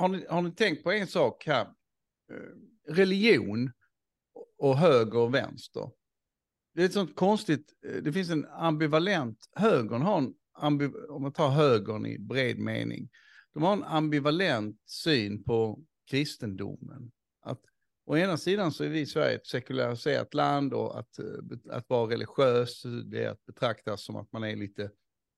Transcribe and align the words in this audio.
har, 0.00 0.08
ni, 0.08 0.26
har 0.28 0.42
ni 0.42 0.52
tänkt 0.52 0.82
på 0.82 0.92
en 0.92 1.06
sak 1.06 1.46
här? 1.46 1.62
Eh, 2.30 2.94
religion 2.94 3.72
och 4.58 4.76
höger 4.76 5.18
och 5.18 5.34
vänster. 5.34 5.90
Det 6.74 6.82
är 6.82 6.86
ett 6.86 6.92
sånt 6.92 7.16
konstigt, 7.16 7.72
eh, 7.86 8.02
det 8.02 8.12
finns 8.12 8.30
en 8.30 8.46
ambivalent, 8.46 9.48
högern 9.54 10.02
har 10.02 10.18
en, 10.18 10.34
ambiv, 10.52 10.94
om 10.94 11.22
man 11.22 11.32
tar 11.32 11.48
högern 11.48 12.06
i 12.06 12.18
bred 12.18 12.58
mening, 12.58 13.08
de 13.54 13.62
har 13.62 13.72
en 13.72 13.84
ambivalent 13.84 14.80
syn 14.86 15.44
på 15.44 15.84
kristendomen. 16.10 17.10
Att 17.42 17.60
å 18.06 18.16
ena 18.16 18.36
sidan 18.36 18.72
så 18.72 18.84
är 18.84 18.88
vi 18.88 19.00
i 19.00 19.06
Sverige 19.06 19.34
ett 19.34 19.46
sekulariserat 19.46 20.34
land 20.34 20.74
och 20.74 20.98
att, 20.98 21.18
eh, 21.18 21.76
att 21.76 21.88
vara 21.88 22.10
religiös, 22.10 22.82
det 23.04 23.24
är 23.24 23.30
att 23.30 23.46
betraktas 23.46 24.04
som 24.04 24.16
att 24.16 24.32
man 24.32 24.44
är 24.44 24.56
lite 24.56 24.90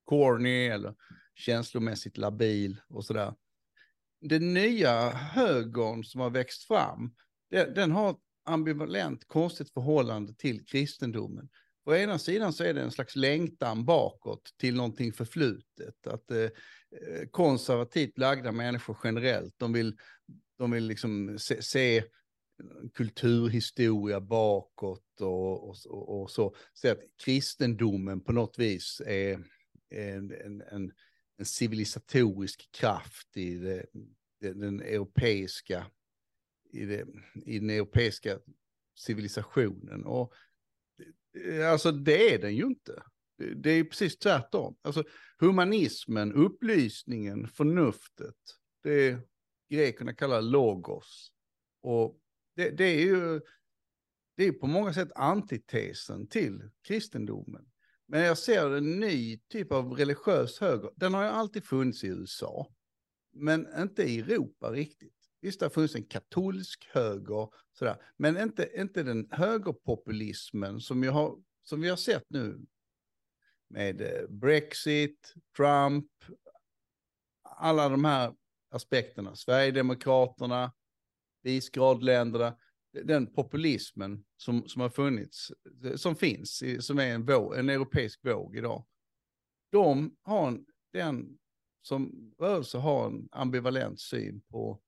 corny 0.04 0.66
eller 0.66 0.94
känslomässigt 1.34 2.16
labil 2.16 2.80
och 2.88 3.04
sådär. 3.04 3.34
Den 4.22 4.54
nya 4.54 5.10
högern 5.10 6.04
som 6.04 6.20
har 6.20 6.30
växt 6.30 6.64
fram, 6.64 7.14
den, 7.50 7.74
den 7.74 7.92
har 7.92 8.10
ett 8.10 8.16
ambivalent, 8.44 9.28
konstigt 9.28 9.70
förhållande 9.70 10.34
till 10.34 10.66
kristendomen. 10.66 11.48
Å 11.84 11.94
ena 11.94 12.18
sidan 12.18 12.52
så 12.52 12.64
är 12.64 12.74
det 12.74 12.82
en 12.82 12.90
slags 12.90 13.16
längtan 13.16 13.84
bakåt 13.84 14.54
till 14.56 14.74
någonting 14.74 15.12
förflutet. 15.12 16.06
Att 16.06 16.30
eh, 16.30 16.38
eh, 16.38 17.28
konservativt 17.30 18.18
lagda 18.18 18.52
människor 18.52 18.96
generellt, 19.04 19.54
de 19.56 19.72
vill, 19.72 19.96
de 20.58 20.70
vill 20.70 20.84
liksom 20.84 21.38
se, 21.38 21.62
se 21.62 22.04
kulturhistoria 22.94 24.20
bakåt 24.20 25.20
och, 25.20 25.68
och, 25.68 25.76
och, 25.86 26.22
och 26.22 26.30
så. 26.30 26.54
Så 26.72 26.88
att 26.88 27.00
kristendomen 27.24 28.20
på 28.20 28.32
något 28.32 28.58
vis 28.58 29.02
är 29.06 29.44
en, 29.90 30.32
en, 30.32 30.62
en, 30.62 30.92
en 31.38 31.44
civilisatorisk 31.44 32.68
kraft 32.72 33.36
i 33.36 33.54
det, 33.54 33.86
den 34.50 34.80
europeiska, 34.80 35.86
i, 36.72 36.84
det, 36.84 37.06
i 37.46 37.58
den 37.58 37.70
europeiska 37.70 38.38
civilisationen. 38.98 40.04
Och 40.04 40.34
eh, 41.46 41.70
alltså 41.70 41.92
det 41.92 42.34
är 42.34 42.38
den 42.38 42.56
ju 42.56 42.64
inte. 42.64 43.02
Det 43.56 43.70
är 43.70 43.84
precis 43.84 44.18
tvärtom. 44.18 44.76
Alltså 44.82 45.04
humanismen, 45.38 46.32
upplysningen, 46.32 47.48
förnuftet, 47.48 48.36
det 48.82 49.18
grekerna 49.70 50.14
kallar 50.14 50.42
logos. 50.42 51.32
Och 51.82 52.20
det, 52.56 52.70
det 52.70 52.84
är 52.84 53.00
ju 53.00 53.40
det 54.36 54.44
är 54.44 54.52
på 54.52 54.66
många 54.66 54.92
sätt 54.92 55.12
antitesen 55.14 56.26
till 56.26 56.70
kristendomen. 56.82 57.64
Men 58.06 58.20
jag 58.20 58.38
ser 58.38 58.70
en 58.70 59.00
ny 59.00 59.38
typ 59.38 59.72
av 59.72 59.92
religiös 59.92 60.60
höger. 60.60 60.90
Den 60.96 61.14
har 61.14 61.22
ju 61.22 61.28
alltid 61.28 61.64
funnits 61.64 62.04
i 62.04 62.06
USA, 62.06 62.72
men 63.32 63.68
inte 63.78 64.02
i 64.02 64.18
Europa 64.18 64.70
riktigt. 64.72 65.14
Visst, 65.40 65.60
det 65.60 65.66
har 65.66 65.70
funnits 65.70 65.94
en 65.94 66.04
katolsk 66.04 66.88
höger, 66.92 67.48
sådär. 67.72 67.96
men 68.16 68.36
inte, 68.38 68.70
inte 68.74 69.02
den 69.02 69.28
högerpopulismen 69.30 70.80
som, 70.80 71.02
jag 71.02 71.12
har, 71.12 71.38
som 71.62 71.80
vi 71.80 71.88
har 71.88 71.96
sett 71.96 72.24
nu 72.28 72.60
med 73.68 74.00
eh, 74.00 74.28
Brexit, 74.28 75.34
Trump, 75.56 76.06
alla 77.42 77.88
de 77.88 78.04
här 78.04 78.34
aspekterna, 78.70 79.36
Sverigedemokraterna, 79.36 80.72
visgradländerna, 81.42 82.56
den 82.92 83.26
populismen 83.26 84.24
som, 84.36 84.68
som 84.68 84.82
har 84.82 84.90
funnits, 84.90 85.52
som 85.96 86.16
finns, 86.16 86.62
som 86.80 86.98
är 86.98 87.14
en, 87.14 87.24
våg, 87.24 87.58
en 87.58 87.68
europeisk 87.68 88.24
våg 88.24 88.56
idag. 88.56 88.86
De 89.70 90.16
har 90.22 90.48
en, 90.48 90.66
den 90.92 91.38
som 91.82 92.32
rörelse 92.38 92.78
har 92.78 93.06
en 93.06 93.28
ambivalent 93.32 94.00
syn 94.00 94.40
på 94.40 94.80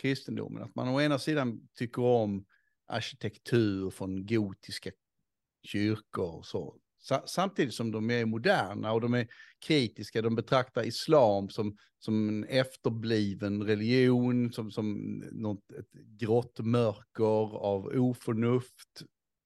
kristendomen. 0.00 0.62
Att 0.62 0.74
man 0.74 0.88
å 0.88 1.00
ena 1.00 1.18
sidan 1.18 1.68
tycker 1.74 2.02
om 2.02 2.44
arkitektur 2.86 3.90
från 3.90 4.26
gotiska 4.26 4.90
kyrkor 5.62 6.34
och 6.34 6.46
så. 6.46 6.76
Samtidigt 7.26 7.74
som 7.74 7.90
de 7.90 8.10
är 8.10 8.24
moderna 8.24 8.92
och 8.92 9.00
de 9.00 9.14
är 9.14 9.28
kritiska, 9.66 10.22
de 10.22 10.34
betraktar 10.34 10.82
islam 10.82 11.48
som, 11.48 11.76
som 11.98 12.28
en 12.28 12.44
efterbliven 12.44 13.62
religion, 13.62 14.52
som, 14.52 14.70
som 14.70 15.18
något, 15.32 15.72
ett 15.72 15.92
grått 15.92 16.58
mörker 16.58 17.56
av 17.56 17.86
oförnuft. 17.86 19.02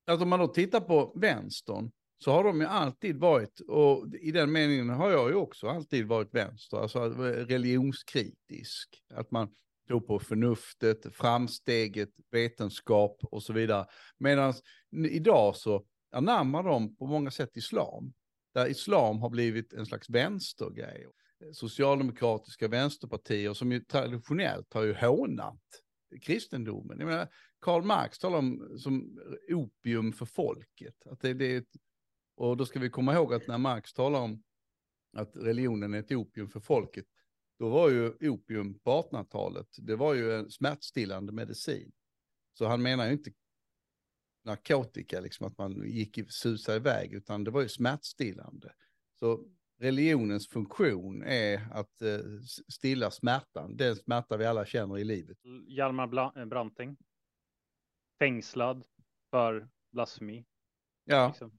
Alltså 0.06 0.22
om 0.22 0.28
man 0.28 0.38
då 0.38 0.48
tittar 0.48 0.80
på 0.80 1.12
vänstern, 1.16 1.90
så 2.18 2.32
har 2.32 2.44
de 2.44 2.60
ju 2.60 2.66
alltid 2.66 3.16
varit, 3.16 3.60
och 3.60 4.06
i 4.20 4.30
den 4.30 4.52
meningen 4.52 4.88
har 4.88 5.10
jag 5.10 5.30
ju 5.30 5.34
också 5.34 5.68
alltid 5.68 6.06
varit 6.06 6.34
vänster, 6.34 6.76
alltså 6.76 7.08
religionskritisk. 7.24 9.02
Att 9.14 9.30
man 9.30 9.54
tror 9.88 10.00
på 10.00 10.18
förnuftet, 10.18 11.16
framsteget, 11.16 12.10
vetenskap 12.30 13.18
och 13.22 13.42
så 13.42 13.52
vidare. 13.52 13.86
Medan 14.18 14.54
idag 15.10 15.56
så 15.56 15.84
anammar 16.12 16.62
de 16.62 16.96
på 16.96 17.06
många 17.06 17.30
sätt 17.30 17.56
islam. 17.56 18.12
Där 18.54 18.66
islam 18.66 19.18
har 19.18 19.30
blivit 19.30 19.72
en 19.72 19.86
slags 19.86 20.10
vänstergrej. 20.10 21.06
Socialdemokratiska 21.52 22.68
vänsterpartier 22.68 23.54
som 23.54 23.72
ju 23.72 23.80
traditionellt 23.80 24.74
har 24.74 24.82
ju 24.82 24.94
hånat 24.94 25.60
kristendomen. 26.22 26.98
Jag 26.98 27.06
menar, 27.06 27.28
Karl 27.60 27.82
Marx 27.82 28.18
talar 28.18 28.38
om 28.38 28.78
som 28.78 29.18
opium 29.48 30.12
för 30.12 30.26
folket. 30.26 31.06
Att 31.06 31.20
det, 31.20 31.34
det 31.34 31.44
är 31.44 31.58
ett, 31.58 31.76
och 32.36 32.56
då 32.56 32.66
ska 32.66 32.80
vi 32.80 32.90
komma 32.90 33.14
ihåg 33.14 33.34
att 33.34 33.48
när 33.48 33.58
Marx 33.58 33.92
talar 33.92 34.20
om 34.20 34.42
att 35.16 35.36
religionen 35.36 35.94
är 35.94 35.98
ett 35.98 36.12
opium 36.12 36.48
för 36.48 36.60
folket, 36.60 37.06
då 37.58 37.68
var 37.68 37.90
ju 37.90 38.30
opium 38.30 38.78
på 38.78 38.90
1800-talet, 38.90 39.68
det 39.78 39.96
var 39.96 40.14
ju 40.14 40.32
en 40.32 40.50
smärtstillande 40.50 41.32
medicin. 41.32 41.92
Så 42.52 42.66
han 42.66 42.82
menar 42.82 43.06
ju 43.06 43.12
inte 43.12 43.30
narkotika, 44.44 45.20
liksom 45.20 45.46
att 45.46 45.58
man 45.58 45.90
gick 45.90 46.32
susa 46.32 46.76
iväg, 46.76 47.12
utan 47.12 47.44
det 47.44 47.50
var 47.50 47.62
ju 47.62 47.68
smärtstillande. 47.68 48.74
Så 49.18 49.44
religionens 49.80 50.48
funktion 50.48 51.22
är 51.22 51.68
att 51.72 52.02
eh, 52.02 52.18
stilla 52.68 53.10
smärtan, 53.10 53.76
den 53.76 53.96
smärta 53.96 54.36
vi 54.36 54.46
alla 54.46 54.64
känner 54.66 54.98
i 54.98 55.04
livet. 55.04 55.38
Hjalmar 55.68 56.38
eh, 56.38 56.44
Branting, 56.44 56.96
fängslad 58.18 58.84
för 59.30 59.68
blasfemi. 59.92 60.46
Ja. 61.04 61.28
Liksom. 61.28 61.58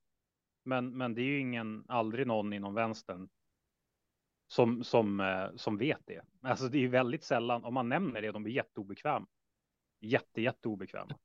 Men, 0.66 0.98
men 0.98 1.14
det 1.14 1.22
är 1.22 1.26
ju 1.26 1.40
ingen, 1.40 1.86
aldrig 1.88 2.28
någon 2.28 2.54
inom 2.54 2.74
vänstern 2.74 3.30
som, 4.48 4.84
som, 4.84 5.20
eh, 5.20 5.56
som 5.56 5.78
vet 5.78 6.02
det. 6.06 6.22
Alltså 6.42 6.68
det 6.68 6.78
är 6.78 6.82
ju 6.82 6.88
väldigt 6.88 7.24
sällan, 7.24 7.64
om 7.64 7.74
man 7.74 7.90
nämner 7.90 8.22
det, 8.22 8.32
de 8.32 8.44
blir 8.44 8.54
jätteobekväma. 8.54 9.28
Jätte, 10.02 10.42
jätteobekväma. 10.42 11.18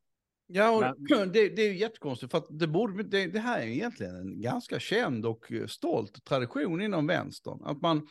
Ja, 0.46 0.94
Men... 0.98 1.32
det, 1.32 1.48
det, 1.48 1.62
är 1.62 1.72
ju 1.72 1.78
jättekonstigt 1.78 2.30
för 2.30 2.38
att 2.38 2.58
det, 2.58 2.66
borde, 2.66 3.02
det, 3.02 3.26
det, 3.26 3.38
här 3.38 3.60
är 3.60 3.66
egentligen 3.66 4.16
en 4.16 4.40
ganska 4.40 4.80
känd 4.80 5.26
och 5.26 5.52
stolt 5.68 6.24
tradition 6.24 6.82
inom 6.82 7.06
vänstern. 7.06 7.64
Att 7.64 7.80
man, 7.80 8.08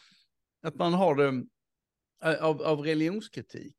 att 0.62 0.75
man 0.75 0.94
har 0.94 1.16
det 1.16 1.44
eh, 2.23 2.44
av, 2.44 2.62
av 2.62 2.79
religionskritik. 2.79 3.75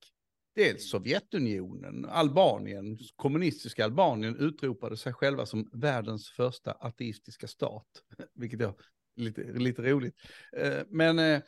Dels 0.60 0.90
Sovjetunionen, 0.90 2.04
Albanien, 2.04 2.98
kommunistiska 3.16 3.84
Albanien 3.84 4.36
utropade 4.36 4.96
sig 4.96 5.12
själva 5.12 5.46
som 5.46 5.70
världens 5.72 6.30
första 6.30 6.72
ateistiska 6.72 7.48
stat, 7.48 7.86
vilket 8.34 8.60
är 8.60 8.74
lite, 9.16 9.42
lite 9.42 9.82
roligt. 9.82 10.14
Eh, 10.56 10.82
men, 10.88 11.18
eh, 11.18 11.42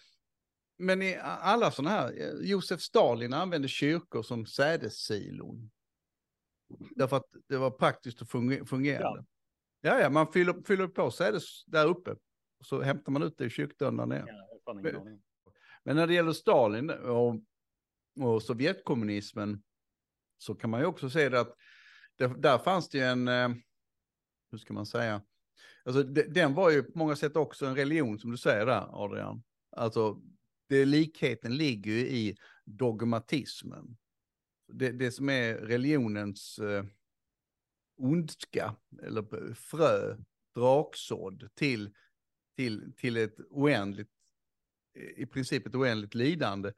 men 0.79 1.03
i 1.03 1.19
alla 1.23 1.71
sådana 1.71 1.91
här, 1.91 2.13
Josef 2.43 2.81
Stalin 2.81 3.33
använde 3.33 3.69
kyrkor 3.69 4.23
som 4.23 4.47
sädessilon 4.47 5.71
Därför 6.97 7.17
att 7.17 7.27
det 7.49 7.57
var 7.57 7.71
praktiskt 7.71 8.23
och 8.23 8.29
fungerande. 8.69 9.25
Ja, 9.81 9.91
ja, 9.91 10.01
ja 10.01 10.11
man 10.11 10.33
fyller, 10.33 10.55
fyller 10.67 10.89
på 10.89 11.11
sig 11.11 11.33
där 11.67 11.87
uppe. 11.87 12.11
Och 12.59 12.67
så 12.67 12.83
hämtar 12.83 13.13
man 13.13 13.23
ut 13.23 13.39
det 13.39 13.45
i 13.45 13.51
kyrkdörren 13.51 13.97
där 13.97 14.07
nere. 14.07 14.27
Men 15.85 15.97
när 15.97 16.07
det 16.07 16.15
gäller 16.15 16.33
Stalin 16.33 16.91
och, 16.91 17.37
och 18.21 18.43
Sovjetkommunismen 18.43 19.63
så 20.39 20.55
kan 20.55 20.71
man 20.71 20.81
ju 20.81 20.87
också 20.87 21.11
se 21.11 21.29
det 21.29 21.41
att 21.41 21.57
det, 22.17 22.27
där 22.27 22.59
fanns 22.59 22.89
det 22.89 22.99
ju 22.99 23.05
en, 23.05 23.29
eh, 23.29 23.49
hur 24.51 24.59
ska 24.59 24.75
man 24.75 24.87
säga, 24.87 25.23
alltså 25.85 26.03
det, 26.03 26.23
den 26.23 26.55
var 26.55 26.71
ju 26.71 26.83
på 26.83 26.99
många 26.99 27.17
sätt 27.17 27.37
också 27.37 27.67
en 27.67 27.77
religion 27.77 28.19
som 28.19 28.31
du 28.31 28.37
säger 28.37 28.67
där 28.67 29.05
Adrian. 29.05 29.43
Alltså 29.77 30.23
det, 30.69 30.85
likheten 30.85 31.57
ligger 31.57 31.93
ju 31.93 31.99
i 31.99 32.37
dogmatismen 32.65 33.97
det, 34.73 34.93
det 34.93 35.13
som 35.13 35.29
är 35.29 35.55
religionens 35.55 36.59
eh, 36.59 36.85
ondska, 37.97 38.77
eller 39.03 39.55
frö, 39.55 40.17
draksådd 40.55 41.49
till, 41.55 41.95
till, 42.57 42.93
till 42.97 43.17
ett 43.17 43.37
oändligt, 43.51 44.11
i 45.17 45.27
princip 45.27 45.67
ett 45.67 45.75
oändligt 45.75 46.15
lidande, 46.15 46.73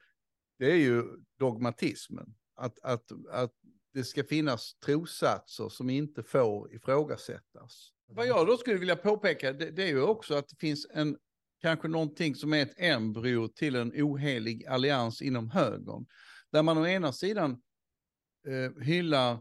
det 0.65 0.73
är 0.73 0.77
ju 0.77 1.03
dogmatismen. 1.39 2.35
Att, 2.57 2.79
att, 2.79 3.13
att 3.31 3.53
det 3.95 4.05
ska 4.05 4.25
finnas 4.25 4.75
trossatser 4.75 5.69
som 5.69 5.91
inte 5.91 6.23
får 6.23 6.75
ifrågasättas. 6.75 7.91
Vad 8.07 8.27
jag 8.27 8.47
då 8.47 8.57
skulle 8.57 8.79
vilja 8.79 8.97
påpeka, 8.97 9.53
det, 9.53 9.71
det 9.71 9.83
är 9.83 9.89
ju 9.89 10.03
också 10.03 10.35
att 10.35 10.49
det 10.49 10.57
finns 10.57 10.87
en, 10.91 11.19
kanske 11.61 11.89
någonting 11.89 12.35
som 12.35 12.53
är 12.53 12.63
ett 12.63 12.75
embryo 12.77 13.49
till 13.49 13.77
en 13.77 13.93
ohelig 13.93 14.67
allians 14.67 15.23
inom 15.23 15.51
högern. 15.51 16.07
Där 16.53 16.63
man 16.63 16.79
å 16.79 16.87
ena 16.87 17.13
sidan 17.13 17.63
eh, 18.47 18.83
hyllar 18.83 19.33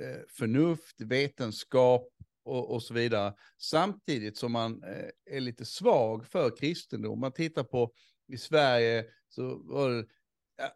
eh, 0.00 0.20
förnuft, 0.28 1.00
vetenskap 1.00 2.08
och, 2.44 2.74
och, 2.74 2.82
så 2.82 2.94
vidare. 2.94 3.34
Samtidigt 3.58 4.36
som 4.36 4.52
man 4.52 4.82
eh, 4.82 5.36
är 5.36 5.40
lite 5.40 5.64
svag 5.64 6.26
för 6.26 6.56
kristendom. 6.56 7.20
Man 7.20 7.32
tittar 7.32 7.64
på 7.64 7.92
i 8.28 8.38
Sverige 8.38 9.06
så 9.28 9.56
var 9.56 9.90
det, 9.90 10.06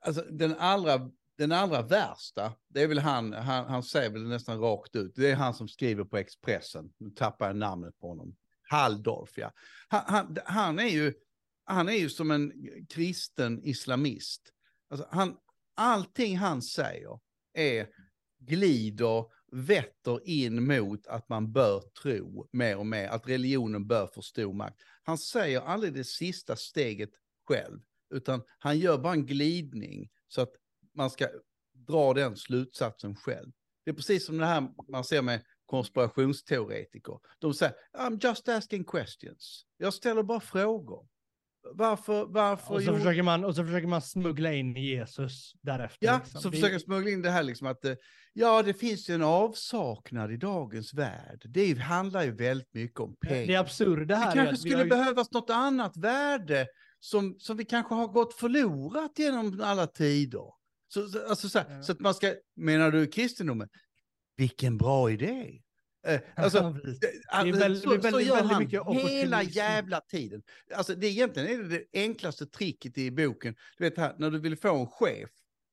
alltså 0.01 0.23
den 0.31 0.55
allra, 0.59 1.11
den 1.39 1.53
allra 1.53 1.83
värsta, 1.83 2.53
det 2.69 2.83
är 2.83 2.89
väl 2.89 2.99
han, 2.99 3.33
han, 3.33 3.67
han 3.67 3.83
säger 3.83 4.11
väl 4.11 4.29
nästan 4.29 4.61
rakt 4.61 4.97
ut, 4.97 5.13
det 5.15 5.31
är 5.31 5.35
han 5.35 5.55
som 5.55 5.69
skriver 5.69 6.05
på 6.05 6.17
Expressen, 6.17 6.93
nu 6.99 7.11
tappar 7.11 7.47
jag 7.47 7.57
namnet 7.57 7.99
på 7.99 8.09
honom, 8.09 8.37
Halldorf 8.63 9.39
ja. 9.39 9.53
Han, 9.89 10.03
han, 10.07 10.37
han, 10.45 10.79
är 10.79 10.89
ju, 10.89 11.15
han 11.65 11.89
är 11.89 11.93
ju 11.93 12.11
som 12.11 12.31
en 12.31 12.53
kristen 12.89 13.65
islamist. 13.65 14.43
Alltså 14.91 15.09
han, 15.11 15.37
allting 15.75 16.39
han 16.39 16.63
säger 16.63 17.21
är 17.53 17.89
glider, 18.39 19.25
vetter 19.53 20.29
in 20.29 20.67
mot 20.67 21.07
att 21.07 21.29
man 21.29 21.53
bör 21.53 21.83
tro 22.03 22.49
mer 22.53 22.77
och 22.77 22.87
mer, 22.87 23.09
att 23.09 23.29
religionen 23.29 23.87
bör 23.87 24.07
få 24.07 24.23
stor 24.23 24.53
makt. 24.53 24.81
Han 25.03 25.19
säger 25.19 25.61
aldrig 25.61 25.93
det 25.93 26.05
sista 26.05 26.57
steget 26.57 27.11
själv, 27.49 27.81
utan 28.15 28.43
han 28.59 28.79
gör 28.79 28.99
bara 28.99 29.13
en 29.13 29.27
glidning 29.27 30.11
så 30.29 30.41
att 30.41 30.53
man 30.95 31.11
ska 31.11 31.29
dra 31.73 32.15
den 32.15 32.37
slutsatsen 32.37 33.17
själv. 33.17 33.53
Det 33.85 33.91
är 33.91 33.95
precis 33.95 34.27
som 34.27 34.39
det 34.39 34.47
här 34.47 34.69
man 34.89 35.05
ser 35.05 35.23
med 35.23 35.41
konspirationsteoretiker. 35.67 37.19
De 37.39 37.55
säger, 37.55 37.75
I'm 37.99 38.27
just 38.27 38.49
asking 38.49 38.85
questions. 38.85 39.67
Jag 39.77 39.95
ställer 39.95 40.23
bara 40.23 40.41
frågor. 40.41 41.07
Varför, 41.73 42.27
varför? 42.27 42.75
Och 42.75 42.83
så, 42.83 42.97
försöker 42.97 43.23
man, 43.23 43.45
och 43.45 43.55
så 43.55 43.65
försöker 43.65 43.87
man 43.87 44.03
smuggla 44.03 44.53
in 44.53 44.77
Jesus 44.77 45.53
därefter. 45.61 46.07
Ja, 46.07 46.21
liksom. 46.25 46.41
så 46.41 46.51
försöker 46.51 46.79
smuggla 46.79 47.11
in 47.11 47.23
det 47.23 47.31
här 47.31 47.43
liksom 47.43 47.67
att, 47.67 47.85
eh, 47.85 47.95
ja 48.33 48.63
det 48.63 48.75
finns 48.75 49.11
ju 49.11 49.15
en 49.15 49.23
avsaknad 49.23 50.33
i 50.33 50.37
dagens 50.37 50.95
värld. 50.95 51.43
Det 51.45 51.79
handlar 51.79 52.23
ju 52.23 52.31
väldigt 52.31 52.75
mycket 52.75 53.01
om 53.01 53.17
pengar. 53.17 53.47
Det 53.47 53.57
absurda 53.57 54.15
här 54.15 54.35
Det 54.35 54.37
kanske 54.37 54.57
skulle 54.57 54.77
har... 54.77 54.87
behövas 54.87 55.33
något 55.33 55.51
annat 55.51 55.97
värde 55.97 56.67
som, 57.05 57.37
som 57.39 57.57
vi 57.57 57.65
kanske 57.65 57.95
har 57.95 58.09
gått 58.09 58.35
förlorat 58.35 59.19
genom 59.19 59.61
alla 59.61 59.87
tider. 59.87 60.53
Så, 60.89 61.29
alltså 61.29 61.49
så, 61.49 61.59
här, 61.59 61.77
ja. 61.77 61.83
så 61.83 61.93
att 61.93 62.01
man 62.01 62.15
ska, 62.15 62.35
menar 62.57 62.91
du 62.91 63.07
kristendomen? 63.07 63.69
Vilken 64.37 64.79
bra 64.79 65.11
idé. 65.11 65.63
Eh, 66.07 66.21
alltså, 66.37 66.71
det 67.01 67.07
är 67.33 67.53
väldigt, 67.53 67.83
så, 67.83 67.89
väldigt, 67.91 68.13
så 68.13 68.21
gör 68.21 68.35
väldigt 68.35 68.53
han 68.53 68.63
mycket 68.63 69.11
hela 69.11 69.43
jävla 69.43 70.01
tiden. 70.01 70.43
Alltså, 70.75 70.95
det 70.95 71.07
egentligen 71.07 71.61
är 71.61 71.69
det 71.69 71.85
enklaste 71.93 72.47
tricket 72.47 72.99
i 72.99 73.11
boken. 73.11 73.57
Du 73.79 73.85
vet 73.85 73.99
här, 73.99 74.15
när 74.19 74.31
du 74.31 74.39
vill 74.39 74.59
få 74.59 74.77
en 74.77 74.87
chef 74.87 75.31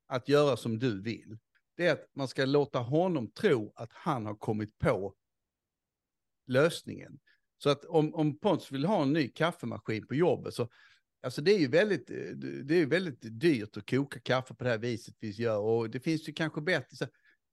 att 0.07 0.29
göra 0.29 0.57
som 0.57 0.79
du 0.79 1.01
vill. 1.01 1.37
Det 1.77 1.87
är 1.87 1.93
att 1.93 2.05
man 2.15 2.27
ska 2.27 2.45
låta 2.45 2.79
honom 2.79 3.31
tro 3.31 3.73
att 3.75 3.93
han 3.93 4.25
har 4.25 4.35
kommit 4.35 4.79
på 4.79 5.13
lösningen. 6.47 7.19
Så 7.57 7.69
att 7.69 7.85
om, 7.85 8.15
om 8.15 8.39
Pontus 8.39 8.71
vill 8.71 8.85
ha 8.85 9.01
en 9.01 9.13
ny 9.13 9.27
kaffemaskin 9.27 10.07
på 10.07 10.15
jobbet 10.15 10.53
så 10.53 10.69
Alltså 11.23 11.41
det 11.41 11.51
är 11.51 11.59
ju 11.59 11.67
väldigt, 11.67 12.07
det 12.65 12.75
är 12.75 12.85
väldigt 12.85 13.19
dyrt 13.21 13.77
att 13.77 13.89
koka 13.89 14.19
kaffe 14.19 14.53
på 14.53 14.63
det 14.63 14.69
här 14.69 14.77
viset 14.77 15.15
vi 15.19 15.29
gör 15.29 15.59
och 15.59 15.89
det 15.89 15.99
finns 15.99 16.29
ju 16.29 16.33
kanske 16.33 16.61
bättre. 16.61 16.95
Så, 16.95 17.05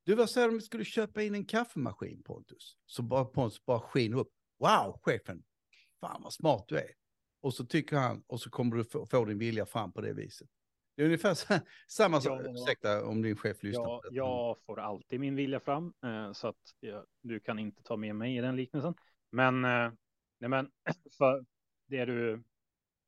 du, 0.05 0.15
vad 0.15 0.31
säger 0.31 0.49
om 0.49 0.55
vi 0.55 0.61
skulle 0.61 0.85
köpa 0.85 1.23
in 1.23 1.35
en 1.35 1.45
kaffemaskin 1.45 2.23
Pontus? 2.23 2.77
Så 2.87 3.03
bara 3.03 3.25
Pontus 3.25 3.65
bara 3.65 3.81
skiner 3.81 4.19
upp. 4.19 4.31
Wow, 4.59 5.01
chefen, 5.03 5.43
fan 6.01 6.23
vad 6.23 6.33
smart 6.33 6.65
du 6.69 6.77
är. 6.77 6.91
Och 7.41 7.55
så 7.55 7.65
tycker 7.67 7.97
han, 7.97 8.23
och 8.27 8.41
så 8.41 8.51
kommer 8.51 8.77
du 8.77 8.85
få, 8.85 9.07
få 9.07 9.25
din 9.25 9.39
vilja 9.39 9.67
fram 9.67 9.93
på 9.93 10.01
det 10.01 10.13
viset. 10.13 10.49
Det 10.97 11.03
är 11.03 11.07
ungefär 11.07 11.35
samma 11.89 12.21
sak, 12.21 12.41
ja, 12.45 12.51
ursäkta 12.51 13.05
om 13.05 13.23
din 13.23 13.37
chef 13.37 13.63
lyssnar. 13.63 13.85
Ja, 13.85 14.03
jag 14.11 14.57
får 14.67 14.81
alltid 14.81 15.21
min 15.21 15.37
vilja 15.37 15.61
fram, 15.61 15.93
eh, 16.05 16.33
så 16.33 16.49
att 16.49 16.57
ja, 16.81 17.05
du 17.23 17.41
kan 17.41 17.59
inte 17.59 17.83
ta 17.83 17.97
med 17.97 18.17
mig 18.17 18.37
i 18.37 18.41
den 18.41 18.57
liknelsen. 18.57 18.95
Men, 19.31 19.65
eh, 19.65 19.93
nej 20.39 20.51
men, 20.51 20.71
för 21.19 21.45
det 21.87 22.05
du, 22.05 22.43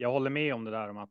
jag 0.01 0.11
håller 0.11 0.31
med 0.31 0.55
om 0.55 0.65
det 0.65 0.71
där 0.71 0.89
om 0.89 0.99
att 0.99 1.11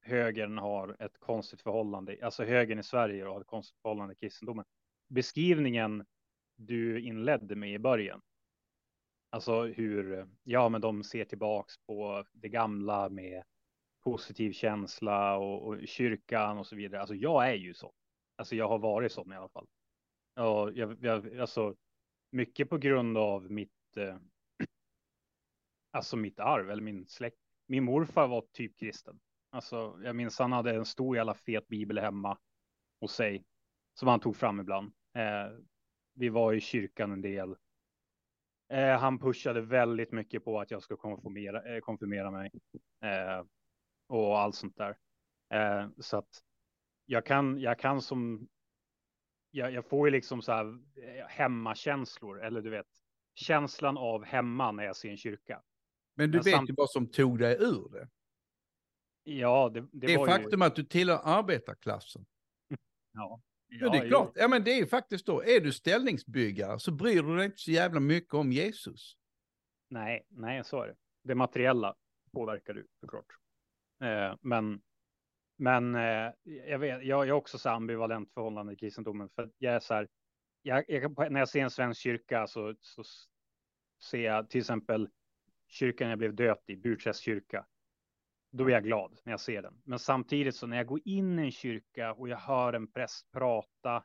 högern 0.00 0.58
har 0.58 0.96
ett 0.98 1.18
konstigt 1.18 1.62
förhållande, 1.62 2.18
alltså 2.22 2.44
högern 2.44 2.78
i 2.78 2.82
Sverige 2.82 3.24
har 3.24 3.40
ett 3.40 3.46
konstigt 3.46 3.78
förhållande 3.82 4.14
till 4.14 4.20
kristendomen 4.20 4.64
beskrivningen 5.08 6.06
du 6.56 7.00
inledde 7.00 7.56
med 7.56 7.72
i 7.72 7.78
början. 7.78 8.22
Alltså 9.30 9.64
hur, 9.64 10.28
ja 10.42 10.68
men 10.68 10.80
de 10.80 11.04
ser 11.04 11.24
tillbaks 11.24 11.78
på 11.86 12.24
det 12.32 12.48
gamla 12.48 13.08
med 13.08 13.42
positiv 14.04 14.52
känsla 14.52 15.36
och, 15.36 15.66
och 15.66 15.88
kyrkan 15.88 16.58
och 16.58 16.66
så 16.66 16.76
vidare. 16.76 17.00
Alltså 17.00 17.14
jag 17.14 17.48
är 17.48 17.54
ju 17.54 17.74
så. 17.74 17.92
Alltså 18.36 18.56
jag 18.56 18.68
har 18.68 18.78
varit 18.78 19.12
sån 19.12 19.32
i 19.32 19.36
alla 19.36 19.48
fall. 19.48 19.66
Och 20.36 20.72
jag, 20.72 21.04
jag, 21.04 21.38
alltså 21.38 21.76
mycket 22.30 22.68
på 22.70 22.78
grund 22.78 23.18
av 23.18 23.50
mitt, 23.50 23.96
eh, 23.96 24.16
alltså 25.90 26.16
mitt 26.16 26.40
arv 26.40 26.70
eller 26.70 26.82
min 26.82 27.06
släkt. 27.06 27.49
Min 27.70 27.84
morfar 27.84 28.28
var 28.28 28.44
typ 28.52 28.78
kristen. 28.78 29.20
Alltså 29.50 29.98
jag 30.04 30.16
minns 30.16 30.38
han 30.38 30.52
hade 30.52 30.74
en 30.74 30.84
stor 30.84 31.16
jävla 31.16 31.34
fet 31.34 31.68
bibel 31.68 31.98
hemma 31.98 32.38
hos 33.00 33.12
sig 33.12 33.44
som 33.94 34.08
han 34.08 34.20
tog 34.20 34.36
fram 34.36 34.60
ibland. 34.60 34.92
Eh, 35.14 35.58
vi 36.14 36.28
var 36.28 36.52
i 36.52 36.60
kyrkan 36.60 37.12
en 37.12 37.22
del. 37.22 37.56
Eh, 38.68 38.98
han 38.98 39.18
pushade 39.18 39.60
väldigt 39.60 40.12
mycket 40.12 40.44
på 40.44 40.60
att 40.60 40.70
jag 40.70 40.82
ska 40.82 40.96
konfirmera, 40.96 41.74
eh, 41.74 41.80
konfirmera 41.80 42.30
mig 42.30 42.50
eh, 43.04 43.44
och 44.08 44.38
allt 44.38 44.54
sånt 44.54 44.76
där. 44.76 44.96
Eh, 45.54 45.88
så 45.98 46.16
att 46.16 46.42
jag 47.06 47.26
kan, 47.26 47.60
jag 47.60 47.78
kan 47.78 48.02
som, 48.02 48.48
jag, 49.50 49.72
jag 49.72 49.86
får 49.86 50.08
ju 50.08 50.12
liksom 50.12 50.42
så 50.42 50.52
här 50.52 50.66
eh, 50.96 51.26
hemmakänslor, 51.28 52.42
eller 52.42 52.60
du 52.60 52.70
vet, 52.70 52.88
känslan 53.34 53.98
av 53.98 54.24
hemma 54.24 54.72
när 54.72 54.84
jag 54.84 54.96
ser 54.96 55.10
en 55.10 55.16
kyrka. 55.16 55.62
Men 56.20 56.30
du 56.30 56.38
Men 56.38 56.44
vet 56.44 56.54
samt... 56.54 56.70
ju 56.70 56.74
vad 56.76 56.90
som 56.90 57.06
tog 57.06 57.38
dig 57.38 57.56
ur 57.60 57.88
det. 57.92 58.08
Ja, 59.22 59.70
det, 59.74 59.80
det, 59.80 60.06
det 60.06 60.16
var 60.16 60.26
faktum 60.26 60.60
ju... 60.60 60.66
att 60.66 60.76
du 60.76 60.84
tillhör 60.84 61.20
arbetarklassen. 61.24 62.26
Ja. 63.12 63.40
Ja, 63.68 63.90
det 63.90 63.98
är 63.98 64.08
klart. 64.08 64.32
Ja, 64.34 64.48
men 64.48 64.64
det 64.64 64.70
är 64.70 64.76
ju 64.76 64.86
faktiskt 64.86 65.26
då. 65.26 65.42
Är 65.42 65.60
du 65.60 65.72
ställningsbyggare 65.72 66.78
så 66.78 66.92
bryr 66.92 67.22
du 67.22 67.36
dig 67.36 67.44
inte 67.44 67.58
så 67.58 67.70
jävla 67.70 68.00
mycket 68.00 68.34
om 68.34 68.52
Jesus. 68.52 69.16
Nej, 69.88 70.26
nej, 70.28 70.64
så 70.64 70.82
är 70.82 70.86
det. 70.86 70.96
Det 71.24 71.34
materiella 71.34 71.94
påverkar 72.32 72.74
du 72.74 72.86
såklart. 73.00 73.26
Eh, 74.02 74.36
men, 74.40 74.80
men 75.58 75.94
eh, 75.94 76.32
jag 76.42 76.78
vet, 76.78 77.04
jag, 77.04 77.28
är 77.28 77.32
också 77.32 77.58
så 77.58 77.68
ambivalent 77.68 78.32
förhållande 78.32 78.72
till 78.72 78.78
kristendomen. 78.78 79.28
För 79.28 79.50
jag 79.58 79.74
är 79.74 79.80
så 79.80 79.94
här, 79.94 80.08
jag, 80.62 80.84
jag, 80.88 81.32
när 81.32 81.40
jag 81.40 81.48
ser 81.48 81.60
en 81.60 81.70
svensk 81.70 82.00
kyrka 82.00 82.46
så, 82.46 82.74
så 82.80 83.02
ser 84.02 84.24
jag 84.24 84.50
till 84.50 84.60
exempel 84.60 85.08
kyrkan 85.70 86.08
jag 86.08 86.18
blev 86.18 86.34
döpt 86.34 86.70
i, 86.70 86.76
Burträsk 86.76 87.22
kyrka 87.22 87.66
då 88.52 88.66
är 88.66 88.70
jag 88.70 88.84
glad 88.84 89.18
när 89.24 89.32
jag 89.32 89.40
ser 89.40 89.62
den. 89.62 89.80
Men 89.84 89.98
samtidigt 89.98 90.56
så 90.56 90.66
när 90.66 90.76
jag 90.76 90.86
går 90.86 91.00
in 91.04 91.38
i 91.38 91.42
en 91.42 91.50
kyrka 91.50 92.12
och 92.12 92.28
jag 92.28 92.36
hör 92.36 92.72
en 92.72 92.92
präst 92.92 93.30
prata 93.32 94.04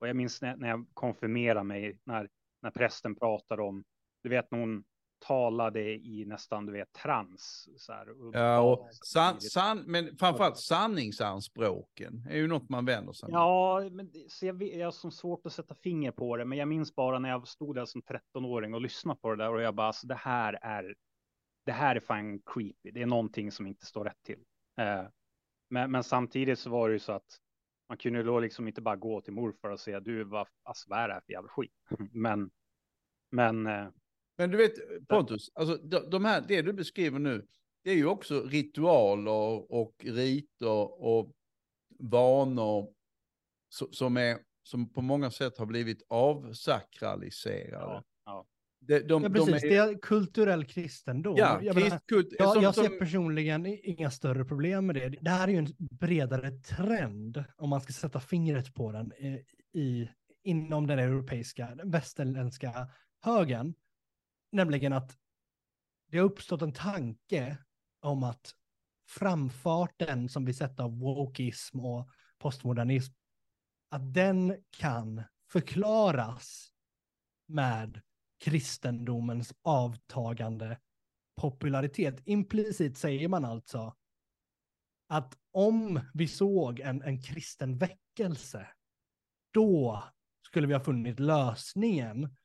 och 0.00 0.08
jag 0.08 0.16
minns 0.16 0.42
när, 0.42 0.56
när 0.56 0.68
jag 0.68 0.86
konfirmerar 0.94 1.64
mig 1.64 1.98
när, 2.04 2.28
när 2.62 2.70
prästen 2.70 3.14
pratar 3.14 3.60
om, 3.60 3.84
du 4.22 4.28
vet 4.28 4.50
när 4.50 4.58
hon 4.58 4.84
talade 5.18 5.80
i 5.82 6.24
nästan, 6.26 6.66
du 6.66 6.72
vet, 6.72 6.92
trans. 6.92 7.68
Så 7.76 7.92
här, 7.92 8.06
ja, 8.32 8.60
och 8.60 8.88
san, 8.92 9.40
san, 9.40 9.82
men 9.86 10.16
framförallt 10.16 10.58
sanningsanspråken 10.58 12.26
är 12.30 12.36
ju 12.36 12.46
något 12.46 12.68
man 12.68 12.84
vänder 12.84 13.12
sig 13.12 13.28
med. 13.28 13.38
Ja, 13.38 13.88
men 13.92 14.10
så 14.28 14.46
jag, 14.46 14.62
jag 14.62 14.86
har 14.86 14.92
som 14.92 15.10
svårt 15.10 15.46
att 15.46 15.52
sätta 15.52 15.74
finger 15.74 16.10
på 16.10 16.36
det, 16.36 16.44
men 16.44 16.58
jag 16.58 16.68
minns 16.68 16.94
bara 16.94 17.18
när 17.18 17.28
jag 17.28 17.48
stod 17.48 17.74
där 17.74 17.84
som 17.84 18.02
13-åring 18.02 18.74
och 18.74 18.80
lyssnade 18.80 19.20
på 19.20 19.30
det 19.30 19.44
där 19.44 19.54
och 19.54 19.62
jag 19.62 19.74
bara, 19.74 19.86
alltså 19.86 20.06
det 20.06 20.14
här 20.14 20.58
är 20.62 20.94
det 21.66 21.72
här 21.72 21.96
är 21.96 22.00
fan 22.00 22.40
creepy. 22.46 22.90
Det 22.90 23.02
är 23.02 23.06
någonting 23.06 23.52
som 23.52 23.66
inte 23.66 23.86
står 23.86 24.04
rätt 24.04 24.22
till. 24.22 24.44
Eh, 24.80 25.04
men, 25.70 25.90
men, 25.90 26.04
samtidigt 26.04 26.58
så 26.58 26.70
var 26.70 26.88
det 26.88 26.92
ju 26.92 26.98
så 26.98 27.12
att 27.12 27.40
man 27.88 27.98
kunde 27.98 28.22
då 28.22 28.40
liksom 28.40 28.68
inte 28.68 28.80
bara 28.80 28.96
gå 28.96 29.20
till 29.20 29.32
morfar 29.32 29.70
och 29.70 29.80
säga 29.80 30.00
du 30.00 30.24
vad, 30.24 30.48
alltså, 30.62 30.90
vad 30.90 30.98
är 30.98 31.08
det 31.08 31.14
här 31.14 31.20
för 31.20 31.32
jävla 31.32 31.48
skit? 31.48 31.72
Men, 32.12 32.50
men. 33.30 33.66
Eh, 34.38 34.42
men 34.42 34.50
du 34.50 34.56
vet 34.56 34.74
Pontus, 35.08 35.50
alltså 35.54 35.76
de, 36.10 36.24
här, 36.24 36.44
det 36.48 36.62
du 36.62 36.72
beskriver 36.72 37.18
nu, 37.18 37.46
det 37.84 37.90
är 37.90 37.94
ju 37.94 38.06
också 38.06 38.42
ritualer 38.42 39.72
och 39.72 39.94
riter 40.04 41.02
och 41.04 41.32
vanor 41.98 42.92
som 43.90 44.16
är 44.16 44.38
som 44.62 44.92
på 44.92 45.02
många 45.02 45.30
sätt 45.30 45.58
har 45.58 45.66
blivit 45.66 46.02
avsakraliserade. 46.08 48.02
Ja. 48.24 48.46
De, 48.80 49.00
de, 49.00 49.22
ja, 49.22 49.30
precis. 49.30 49.62
De 49.62 49.68
är... 49.68 49.70
Det 49.70 49.76
är 49.76 49.98
kulturell 49.98 50.64
kristendom. 50.64 51.36
Ja, 51.36 51.62
jag, 51.62 51.76
krist, 51.76 52.06
kult, 52.06 52.28
jag, 52.38 52.52
som, 52.52 52.62
jag 52.62 52.74
ser 52.74 52.84
som... 52.84 52.98
personligen 52.98 53.66
inga 53.66 54.10
större 54.10 54.44
problem 54.44 54.86
med 54.86 54.94
det. 54.94 55.08
Det 55.08 55.30
här 55.30 55.48
är 55.48 55.52
ju 55.52 55.58
en 55.58 55.74
bredare 55.78 56.50
trend, 56.50 57.44
om 57.56 57.70
man 57.70 57.80
ska 57.80 57.92
sätta 57.92 58.20
fingret 58.20 58.74
på 58.74 58.92
den, 58.92 59.12
i, 59.72 60.08
inom 60.42 60.86
den 60.86 60.98
europeiska, 60.98 61.74
den 61.74 61.90
västerländska 61.90 62.88
högen. 63.20 63.74
Nämligen 64.50 64.92
att 64.92 65.18
det 66.10 66.18
har 66.18 66.24
uppstått 66.24 66.62
en 66.62 66.72
tanke 66.72 67.58
om 68.00 68.22
att 68.22 68.54
framfarten 69.08 70.28
som 70.28 70.44
vi 70.44 70.54
sett 70.54 70.80
av 70.80 70.98
wokeism 70.98 71.80
och 71.80 72.10
postmodernism, 72.38 73.14
att 73.90 74.14
den 74.14 74.64
kan 74.70 75.22
förklaras 75.52 76.72
med 77.46 78.02
kristendomens 78.44 79.54
avtagande 79.62 80.78
popularitet. 81.40 82.22
Implicit 82.24 82.98
säger 82.98 83.28
man 83.28 83.44
alltså 83.44 83.96
att 85.08 85.38
om 85.52 86.00
vi 86.14 86.28
såg 86.28 86.80
en, 86.80 87.02
en 87.02 87.22
kristen 87.22 87.78
väckelse, 87.78 88.68
då 89.50 90.04
skulle 90.46 90.66
vi 90.66 90.74
ha 90.74 90.80
funnit 90.80 91.20
lösningen 91.20 92.36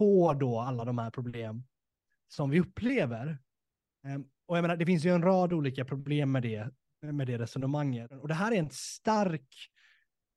på 0.00 0.34
då 0.34 0.60
alla 0.60 0.84
de 0.84 0.98
här 0.98 1.10
problem 1.10 1.64
som 2.28 2.50
vi 2.50 2.60
upplever. 2.60 3.38
Ehm, 4.06 4.24
och 4.46 4.56
jag 4.56 4.62
menar, 4.62 4.76
det 4.76 4.86
finns 4.86 5.04
ju 5.04 5.14
en 5.14 5.22
rad 5.22 5.52
olika 5.52 5.84
problem 5.84 6.32
med 6.32 6.42
det, 6.42 6.70
med 7.02 7.26
det 7.26 7.38
resonemanget. 7.38 8.12
Och 8.12 8.28
det 8.28 8.34
här 8.34 8.52
är 8.52 8.56
en 8.56 8.70
stark 8.70 9.48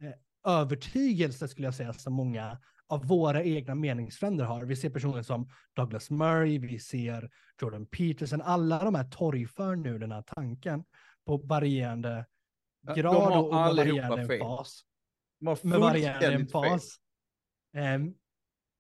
eh, 0.02 0.52
övertygelse 0.52 1.48
skulle 1.48 1.68
jag 1.68 1.76
säga 1.76 1.94
som 1.94 2.14
många 2.14 2.58
av 2.88 3.08
våra 3.08 3.44
egna 3.44 3.76
meningsfränder 3.76 4.46
har. 4.46 4.66
Vi 4.66 4.76
ser 4.76 4.90
personer 4.90 5.22
som 5.22 5.50
Douglas 5.76 6.10
Murray, 6.10 6.60
vi 6.60 6.80
ser 6.80 7.30
Jordan 7.62 7.86
Peterson, 7.86 8.42
alla 8.42 8.84
de 8.84 8.96
här 8.96 9.10
torgför 9.10 9.76
nu 9.76 10.00
den 10.00 10.12
här 10.12 10.22
tanken 10.22 10.84
på 11.26 11.38
varierande 11.38 12.26
grad 12.96 13.46
och 13.46 13.50
varierande 13.50 14.38
fas. 14.38 14.84
Med 15.40 15.80
varierande 15.80 16.34
emfas. 16.34 17.00
Um, 17.78 18.16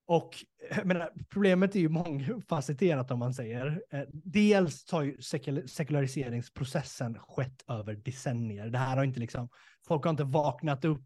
och 0.05 0.45
menar, 0.83 1.11
problemet 1.29 1.75
är 1.75 1.79
ju 1.79 1.89
mångfacetterat 1.89 3.11
om 3.11 3.19
man 3.19 3.33
säger. 3.33 3.83
Eh, 3.89 4.01
dels 4.11 4.91
har 4.91 5.03
ju 5.03 5.21
sekulariseringsprocessen 5.67 7.19
skett 7.19 7.63
över 7.67 7.93
decennier. 7.93 8.69
Det 8.69 8.77
här 8.77 8.97
har 8.97 9.03
inte 9.03 9.19
liksom, 9.19 9.49
folk 9.87 10.03
har 10.03 10.09
inte 10.09 10.23
vaknat 10.23 10.85
upp. 10.85 11.05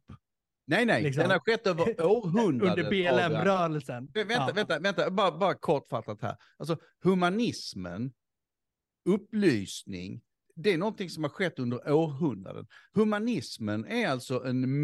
Nej, 0.67 0.85
nej, 0.85 1.03
liksom, 1.03 1.21
den 1.21 1.31
har 1.31 1.39
skett 1.39 1.67
över 1.67 2.01
århundraden. 2.05 2.85
Under 2.85 2.89
BLM-rörelsen. 2.89 4.09
Vänta, 4.13 4.33
ja. 4.33 4.51
vänta, 4.55 4.79
vänta, 4.79 5.11
bara, 5.11 5.37
bara 5.37 5.55
kortfattat 5.55 6.21
här. 6.21 6.35
Alltså 6.57 6.77
humanismen, 7.03 8.13
upplysning, 9.05 10.21
det 10.55 10.73
är 10.73 10.77
någonting 10.77 11.09
som 11.09 11.23
har 11.23 11.29
skett 11.29 11.59
under 11.59 11.91
århundraden. 11.91 12.67
Humanismen 12.93 13.85
är 13.85 14.07
alltså 14.07 14.43
en 14.45 14.81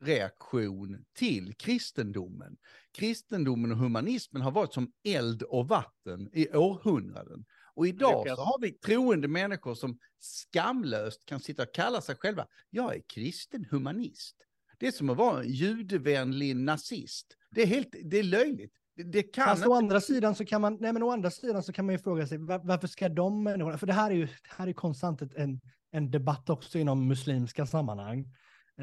motreaktion 0.00 1.04
till 1.12 1.54
kristendomen. 1.54 2.56
Kristendomen 2.92 3.72
och 3.72 3.78
humanismen 3.78 4.42
har 4.42 4.50
varit 4.50 4.74
som 4.74 4.92
eld 5.04 5.42
och 5.42 5.68
vatten 5.68 6.28
i 6.32 6.48
århundraden. 6.48 7.44
Och 7.74 7.86
idag 7.86 8.26
så 8.28 8.42
har 8.42 8.60
vi 8.60 8.72
troende 8.72 9.28
människor 9.28 9.74
som 9.74 9.98
skamlöst 10.18 11.24
kan 11.24 11.40
sitta 11.40 11.62
och 11.62 11.74
kalla 11.74 12.00
sig 12.00 12.16
själva, 12.16 12.46
jag 12.70 12.94
är 12.96 13.02
kristen 13.14 13.66
humanist. 13.70 14.36
Det 14.78 14.86
är 14.86 14.92
som 14.92 15.10
att 15.10 15.16
vara 15.16 15.42
en 15.42 15.48
judevänlig 15.48 16.56
nazist. 16.56 17.36
Det 17.50 17.62
är 17.62 17.66
helt, 17.66 17.94
det 18.04 18.18
är 18.18 18.22
löjligt. 18.22 18.72
Det 19.04 19.22
kan 19.22 19.44
Fast 19.44 19.58
inte... 19.58 19.68
å 19.68 19.74
andra 19.74 20.00
sidan 20.00 20.34
så 20.34 20.44
kan 20.44 20.60
man, 20.60 20.76
nej 20.80 20.92
men 20.92 21.02
å 21.02 21.10
andra 21.10 21.30
sidan 21.30 21.62
så 21.62 21.72
kan 21.72 21.86
man 21.86 21.94
ju 21.94 21.98
fråga 21.98 22.26
sig 22.26 22.38
var, 22.38 22.58
varför 22.58 22.88
ska 22.88 23.08
de 23.08 23.42
människorna, 23.42 23.78
för 23.78 23.86
det 23.86 23.92
här 23.92 24.10
är 24.10 24.14
ju, 24.14 24.28
här 24.48 24.66
är 24.66 24.72
konstant 24.72 25.22
en, 25.22 25.60
en 25.90 26.10
debatt 26.10 26.50
också 26.50 26.78
inom 26.78 27.08
muslimska 27.08 27.66
sammanhang. 27.66 28.34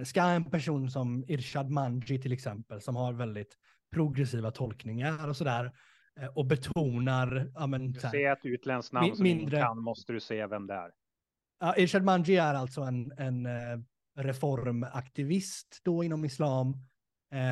Ska 0.03 0.23
en 0.23 0.49
person 0.49 0.91
som 0.91 1.23
Irshad 1.27 1.69
Manji 1.69 2.21
till 2.21 2.33
exempel, 2.33 2.81
som 2.81 2.95
har 2.95 3.13
väldigt 3.13 3.57
progressiva 3.91 4.51
tolkningar 4.51 5.29
och 5.29 5.37
sådär, 5.37 5.71
eh, 6.19 6.27
och 6.27 6.45
betonar... 6.45 7.51
Ja, 7.55 7.67
men, 7.67 7.91
du 7.91 7.99
ser 7.99 8.31
ett 8.31 8.45
utländskt 8.45 8.93
namn 8.93 9.15
som 9.15 9.23
mindre... 9.23 9.61
kan, 9.61 9.79
måste 9.79 10.13
du 10.13 10.19
se 10.19 10.47
vem 10.47 10.67
det 10.67 10.73
är. 10.73 10.91
Ja, 11.59 11.77
Irshad 11.77 12.03
Manji 12.03 12.37
är 12.37 12.53
alltså 12.53 12.81
en, 12.81 13.11
en 13.11 13.45
eh, 13.45 13.79
reformaktivist 14.15 15.81
då 15.83 16.03
inom 16.03 16.25
islam. 16.25 16.73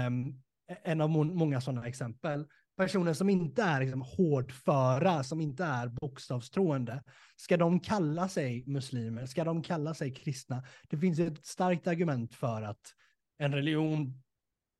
Um, 0.07 0.41
en 0.83 1.01
av 1.01 1.09
må 1.09 1.23
många 1.23 1.61
sådana 1.61 1.87
exempel. 1.87 2.47
Personer 2.77 3.13
som 3.13 3.29
inte 3.29 3.63
är 3.63 3.81
liksom 3.81 4.01
hårdföra, 4.01 5.23
som 5.23 5.41
inte 5.41 5.63
är 5.63 5.87
bokstavstroende, 5.87 7.03
ska 7.35 7.57
de 7.57 7.79
kalla 7.79 8.29
sig 8.29 8.63
muslimer? 8.67 9.25
Ska 9.25 9.43
de 9.43 9.63
kalla 9.63 9.93
sig 9.93 10.13
kristna? 10.13 10.63
Det 10.89 10.97
finns 10.97 11.19
ett 11.19 11.45
starkt 11.45 11.87
argument 11.87 12.35
för 12.35 12.61
att 12.61 12.93
en 13.37 13.53
religion 13.53 14.21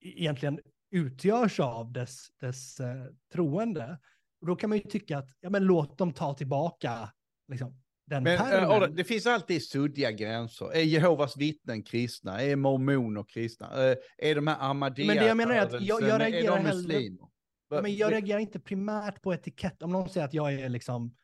egentligen 0.01 0.59
utgörs 0.91 1.59
av 1.59 1.91
dess, 1.91 2.27
dess 2.39 2.79
eh, 2.79 3.05
troende. 3.33 3.99
Och 4.41 4.47
då 4.47 4.55
kan 4.55 4.69
man 4.69 4.77
ju 4.77 4.83
tycka 4.83 5.17
att, 5.17 5.29
ja 5.39 5.49
men 5.49 5.63
låt 5.63 5.97
dem 5.97 6.13
ta 6.13 6.33
tillbaka 6.33 7.09
liksom, 7.47 7.83
den 8.05 8.23
men, 8.23 8.63
äh, 8.63 8.81
det 8.81 9.03
finns 9.03 9.27
alltid 9.27 9.63
suddiga 9.63 10.11
gränser. 10.11 10.73
Är 10.73 10.81
Jehovas 10.81 11.37
vittnen 11.37 11.83
kristna? 11.83 12.41
Är 12.41 12.55
mormoner 12.55 13.23
kristna? 13.23 13.91
Äh, 13.91 13.97
är 14.17 14.35
de 14.35 14.47
här 14.47 14.57
Ahmadiyya 14.59 15.07
Men 15.07 15.17
det 15.17 15.27
jag 15.27 15.37
menar 15.37 15.55
är 15.55 15.61
att 15.61 15.81
jag, 15.81 16.01
jag 16.01 16.21
reagerar 16.21 16.57
är 16.57 16.63
de 16.63 16.75
muslimer? 16.75 17.27
Hellre, 17.73 17.81
men 17.81 17.95
jag 17.95 18.11
reagerar 18.11 18.39
inte 18.39 18.59
primärt 18.59 19.21
på 19.21 19.33
etikett. 19.33 19.83
Om 19.83 19.91
någon 19.91 20.09
säger 20.09 20.25
att 20.27 20.33
jag 20.33 20.53
är 20.53 20.69
liksom, 20.69 21.15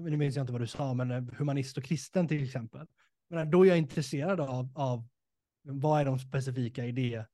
nu 0.00 0.16
minns 0.16 0.36
jag 0.36 0.42
inte 0.42 0.52
vad 0.52 0.62
du 0.62 0.66
sa, 0.66 0.94
men 0.94 1.10
humanist 1.38 1.78
och 1.78 1.84
kristen 1.84 2.28
till 2.28 2.44
exempel. 2.44 2.86
Men 3.30 3.50
då 3.50 3.64
är 3.64 3.68
jag 3.68 3.78
intresserad 3.78 4.40
av, 4.40 4.68
av 4.74 5.08
vad 5.62 6.00
är 6.00 6.04
de 6.04 6.18
specifika 6.18 6.84
idéerna 6.84 7.26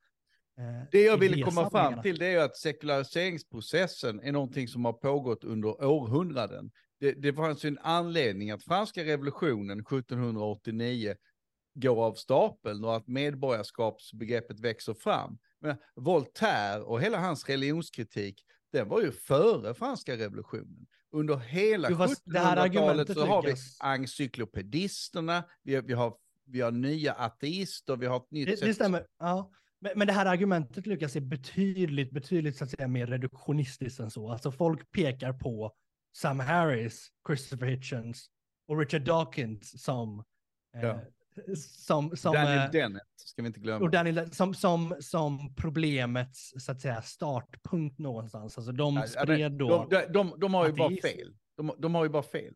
Eh, 0.57 0.87
det 0.91 1.01
jag 1.01 1.17
ville 1.17 1.43
komma 1.43 1.69
fram 1.69 2.01
till 2.01 2.17
det 2.17 2.25
är 2.25 2.43
att 2.43 2.57
sekulariseringsprocessen 2.57 4.19
är 4.19 4.31
någonting 4.31 4.67
som 4.67 4.85
har 4.85 4.93
pågått 4.93 5.43
under 5.43 5.83
århundraden. 5.83 6.71
Det, 6.99 7.11
det 7.11 7.33
fanns 7.33 7.65
ju 7.65 7.67
en 7.67 7.79
anledning 7.81 8.51
att 8.51 8.63
franska 8.63 9.03
revolutionen 9.03 9.79
1789 9.79 11.15
går 11.73 12.05
av 12.05 12.13
stapeln 12.13 12.83
och 12.83 12.95
att 12.95 13.07
medborgarskapsbegreppet 13.07 14.59
växer 14.59 14.93
fram. 14.93 15.37
Men 15.63 15.75
Voltaire 15.95 16.81
och 16.81 17.01
hela 17.01 17.19
hans 17.19 17.49
religionskritik, 17.49 18.43
den 18.71 18.89
var 18.89 19.01
ju 19.01 19.11
före 19.11 19.73
franska 19.73 20.17
revolutionen. 20.17 20.87
Under 21.11 21.37
hela 21.37 21.89
1700-talet 21.89 23.13
så 23.13 23.25
har 23.25 23.43
vi 23.43 23.55
encyklopedisterna, 23.79 25.43
vi, 25.63 25.81
vi, 25.81 25.93
har, 25.93 26.15
vi 26.45 26.61
har 26.61 26.71
nya 26.71 27.13
ateister, 27.13 27.95
vi 27.95 28.05
har 28.05 28.17
ett 28.17 28.31
nytt 28.31 28.47
det, 28.47 28.57
sätt. 28.57 28.67
Det 28.67 28.73
stämmer, 28.73 29.05
ja. 29.19 29.51
Men, 29.79 29.91
men 29.95 30.07
det 30.07 30.13
här 30.13 30.25
argumentet, 30.25 30.87
Lukas, 30.87 31.15
är 31.15 31.21
betydligt, 31.21 32.11
betydligt 32.11 32.57
så 32.57 32.63
att 32.63 32.69
säga, 32.69 32.87
mer 32.87 33.07
reduktionistiskt 33.07 33.99
än 33.99 34.11
så. 34.11 34.31
Alltså 34.31 34.51
folk 34.51 34.91
pekar 34.91 35.33
på 35.33 35.73
Sam 36.15 36.39
Harris, 36.39 37.07
Christopher 37.27 37.67
Hitchens 37.67 38.29
och 38.67 38.79
Richard 38.79 39.01
Dawkins 39.01 39.83
som... 39.83 40.23
Eh, 40.75 40.81
ja. 40.81 40.99
Som, 41.57 42.17
som 42.17 42.33
Daniel 42.33 42.57
eh, 42.57 42.71
Dennett, 42.71 43.03
ska 43.15 43.41
vi 43.41 43.47
inte 43.47 43.59
glömma. 43.59 43.85
Och 43.85 43.91
Daniel, 43.91 44.31
som, 44.31 44.53
som, 44.53 44.95
som 44.99 45.55
problemets, 45.55 46.53
så 46.57 46.71
att 46.71 46.81
säga, 46.81 47.01
startpunkt 47.01 47.99
någonstans. 47.99 48.57
Alltså 48.57 48.71
de 48.71 49.03
spred 49.07 49.51
då... 49.51 49.87
De, 49.89 49.95
de, 49.95 50.13
de, 50.13 50.39
de 50.39 50.53
har 50.53 50.67
ju 50.67 50.73
bara 50.73 50.89
fel. 50.89 51.33
De, 51.57 51.71
de 51.77 51.95
har 51.95 52.03
ju 52.03 52.09
bara 52.09 52.23
fel. 52.23 52.53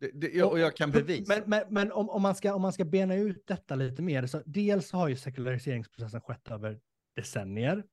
Det, 0.00 0.10
det, 0.14 0.42
och 0.42 0.58
jag 0.58 0.76
kan 0.76 0.90
bevisa. 0.90 1.34
Men, 1.34 1.42
men, 1.46 1.62
men 1.68 1.92
om, 1.92 2.10
om, 2.10 2.22
man 2.22 2.34
ska, 2.34 2.54
om 2.54 2.62
man 2.62 2.72
ska 2.72 2.84
bena 2.84 3.14
ut 3.14 3.46
detta 3.46 3.74
lite 3.74 4.02
mer, 4.02 4.26
så 4.26 4.42
dels 4.46 4.92
har 4.92 5.08
ju 5.08 5.16
sekulariseringsprocessen 5.16 6.20
skett 6.20 6.48
över 6.50 6.80
decennier. 7.16 7.84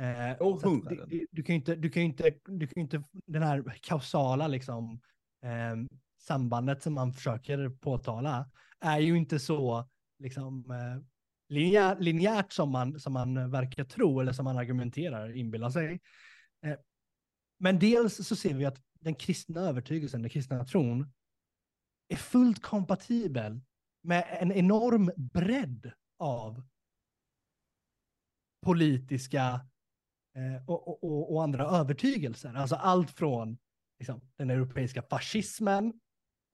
Eh, 0.00 0.42
Århundraden. 0.42 1.08
Du, 1.08 1.26
du, 1.30 1.42
kan 1.42 1.54
ju 1.54 1.58
inte, 1.58 1.74
du 1.74 1.90
kan 1.90 2.02
inte, 2.02 2.34
du 2.46 2.66
kan 2.66 2.80
inte, 2.80 3.02
den 3.26 3.42
här 3.42 3.74
kausala 3.80 4.48
liksom, 4.48 5.00
eh, 5.44 5.96
sambandet 6.20 6.82
som 6.82 6.94
man 6.94 7.12
försöker 7.12 7.68
påtala 7.68 8.50
är 8.84 8.98
ju 8.98 9.16
inte 9.16 9.38
så 9.38 9.88
liksom, 10.18 10.70
eh, 10.70 11.02
linjär, 11.48 11.96
linjärt 12.00 12.52
som 12.52 12.70
man, 12.70 13.00
som 13.00 13.12
man 13.12 13.50
verkar 13.50 13.84
tro 13.84 14.20
eller 14.20 14.32
som 14.32 14.44
man 14.44 14.58
argumenterar, 14.58 15.36
inbillar 15.36 15.70
sig. 15.70 16.00
Eh, 16.66 16.76
men 17.58 17.78
dels 17.78 18.26
så 18.26 18.36
ser 18.36 18.54
vi 18.54 18.64
att 18.64 18.82
den 19.00 19.14
kristna 19.14 19.60
övertygelsen, 19.60 20.22
den 20.22 20.30
kristna 20.30 20.64
tron, 20.64 21.12
är 22.08 22.16
fullt 22.16 22.62
kompatibel 22.62 23.60
med 24.02 24.38
en 24.40 24.52
enorm 24.52 25.10
bredd 25.16 25.92
av 26.18 26.62
politiska 28.62 29.60
eh, 30.36 30.64
och, 30.66 31.04
och, 31.04 31.32
och, 31.32 31.42
andra 31.42 31.64
övertygelser. 31.64 32.54
Alltså 32.54 32.76
allt 32.76 33.10
från 33.10 33.58
liksom, 33.98 34.20
den 34.36 34.50
europeiska 34.50 35.02
fascismen, 35.02 36.00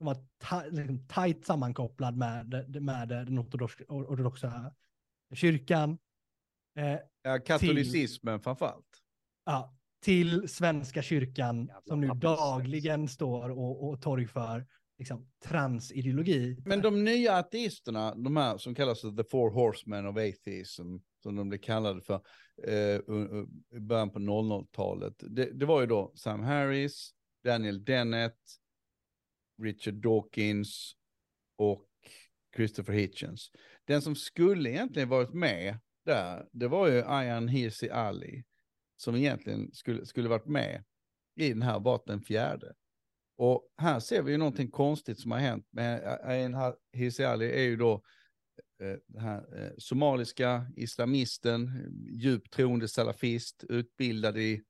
som 0.01 0.05
var 0.05 0.71
liksom, 0.71 1.07
tajt 1.07 1.45
sammankopplad 1.45 2.17
med, 2.17 2.75
med 2.81 3.07
den 3.07 3.39
ortodoxa, 3.39 3.83
ortodoxa 3.87 4.73
kyrkan. 5.33 5.97
Eh, 6.77 6.99
ja, 7.23 7.39
katolicismen 7.39 8.39
framförallt. 8.39 9.01
Ja, 9.45 9.77
till 10.03 10.49
Svenska 10.49 11.01
kyrkan 11.01 11.57
Jävla 11.57 11.81
som 11.85 12.01
nu 12.01 12.07
dagligen 12.07 13.07
står 13.07 13.49
och, 13.49 13.89
och 13.89 14.01
torgför 14.01 14.67
liksom, 14.97 15.29
transideologi. 15.43 16.63
Men 16.65 16.81
de 16.81 17.03
nya 17.03 17.35
ateisterna, 17.37 18.15
de 18.15 18.37
här 18.37 18.57
som 18.57 18.75
kallas 18.75 19.01
the 19.01 19.23
four 19.31 19.51
horsemen 19.51 20.05
of 20.05 20.17
atheism, 20.17 20.97
som 21.23 21.35
de 21.35 21.49
blev 21.49 21.59
kallade 21.59 22.01
för 22.01 22.21
eh, 22.67 22.99
i 23.77 23.79
början 23.79 24.09
på 24.09 24.19
00-talet, 24.19 25.13
det, 25.19 25.59
det, 25.59 25.65
var 25.65 25.81
ju 25.81 25.87
då 25.87 26.11
Sam 26.15 26.43
Harris, 26.43 27.11
Daniel 27.43 27.83
Dennett, 27.83 28.60
Richard 29.61 29.93
Dawkins 29.93 30.95
och 31.57 31.87
Christopher 32.55 32.93
Hitchens. 32.93 33.51
Den 33.85 34.01
som 34.01 34.15
skulle 34.15 34.69
egentligen 34.69 35.09
varit 35.09 35.33
med 35.33 35.77
där, 36.05 36.47
det 36.51 36.67
var 36.67 36.87
ju 36.87 37.03
Ayan 37.05 37.47
Hirsi 37.47 37.89
Ali, 37.89 38.43
som 38.97 39.15
egentligen 39.15 39.73
skulle, 39.73 40.05
skulle 40.05 40.29
varit 40.29 40.47
med 40.47 40.83
i 41.35 41.49
den 41.49 41.61
här, 41.61 41.79
varit 41.79 42.07
den 42.07 42.21
fjärde. 42.21 42.73
Och 43.37 43.73
här 43.77 43.99
ser 43.99 44.21
vi 44.21 44.31
ju 44.31 44.37
någonting 44.37 44.71
konstigt 44.71 45.19
som 45.19 45.31
har 45.31 45.39
hänt 45.39 45.67
med 45.71 46.19
Ayan 46.23 46.73
Hirsi 46.93 47.23
Ali 47.23 47.51
är 47.51 47.63
ju 47.63 47.75
då 47.75 47.93
eh, 48.81 48.97
den 49.07 49.21
här 49.21 49.63
eh, 49.63 49.71
somaliska 49.77 50.71
islamisten, 50.75 51.69
djupt 52.09 52.53
troende 52.53 52.87
salafist, 52.87 53.63
utbildad 53.69 54.37
i 54.37 54.63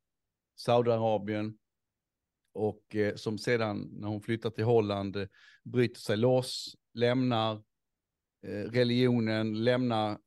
Saudiarabien 0.56 1.58
och 2.54 2.96
eh, 2.96 3.16
som 3.16 3.38
sedan 3.38 3.90
när 3.92 4.08
hon 4.08 4.22
flyttar 4.22 4.50
till 4.50 4.64
Holland 4.64 5.16
eh, 5.16 5.28
bryter 5.64 6.00
sig 6.00 6.18
loss, 6.18 6.76
lämnar 6.94 7.54
eh, 8.48 8.72
religionen, 8.72 9.64
lämnar 9.64 10.18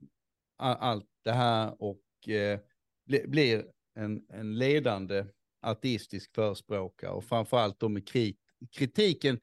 all, 0.58 0.76
allt 0.80 1.06
det 1.24 1.32
här 1.32 1.82
och 1.82 2.00
bli, 3.06 3.24
blir 3.26 3.64
en, 3.94 4.22
en 4.32 4.58
ledande 4.58 5.24
ateistisk 5.62 6.34
förespråkare 6.34 7.10
och 7.10 7.24
framförallt 7.24 7.80
då 7.80 7.88
med 7.88 8.08
krit, 8.08 8.38
kritiken 8.76 9.40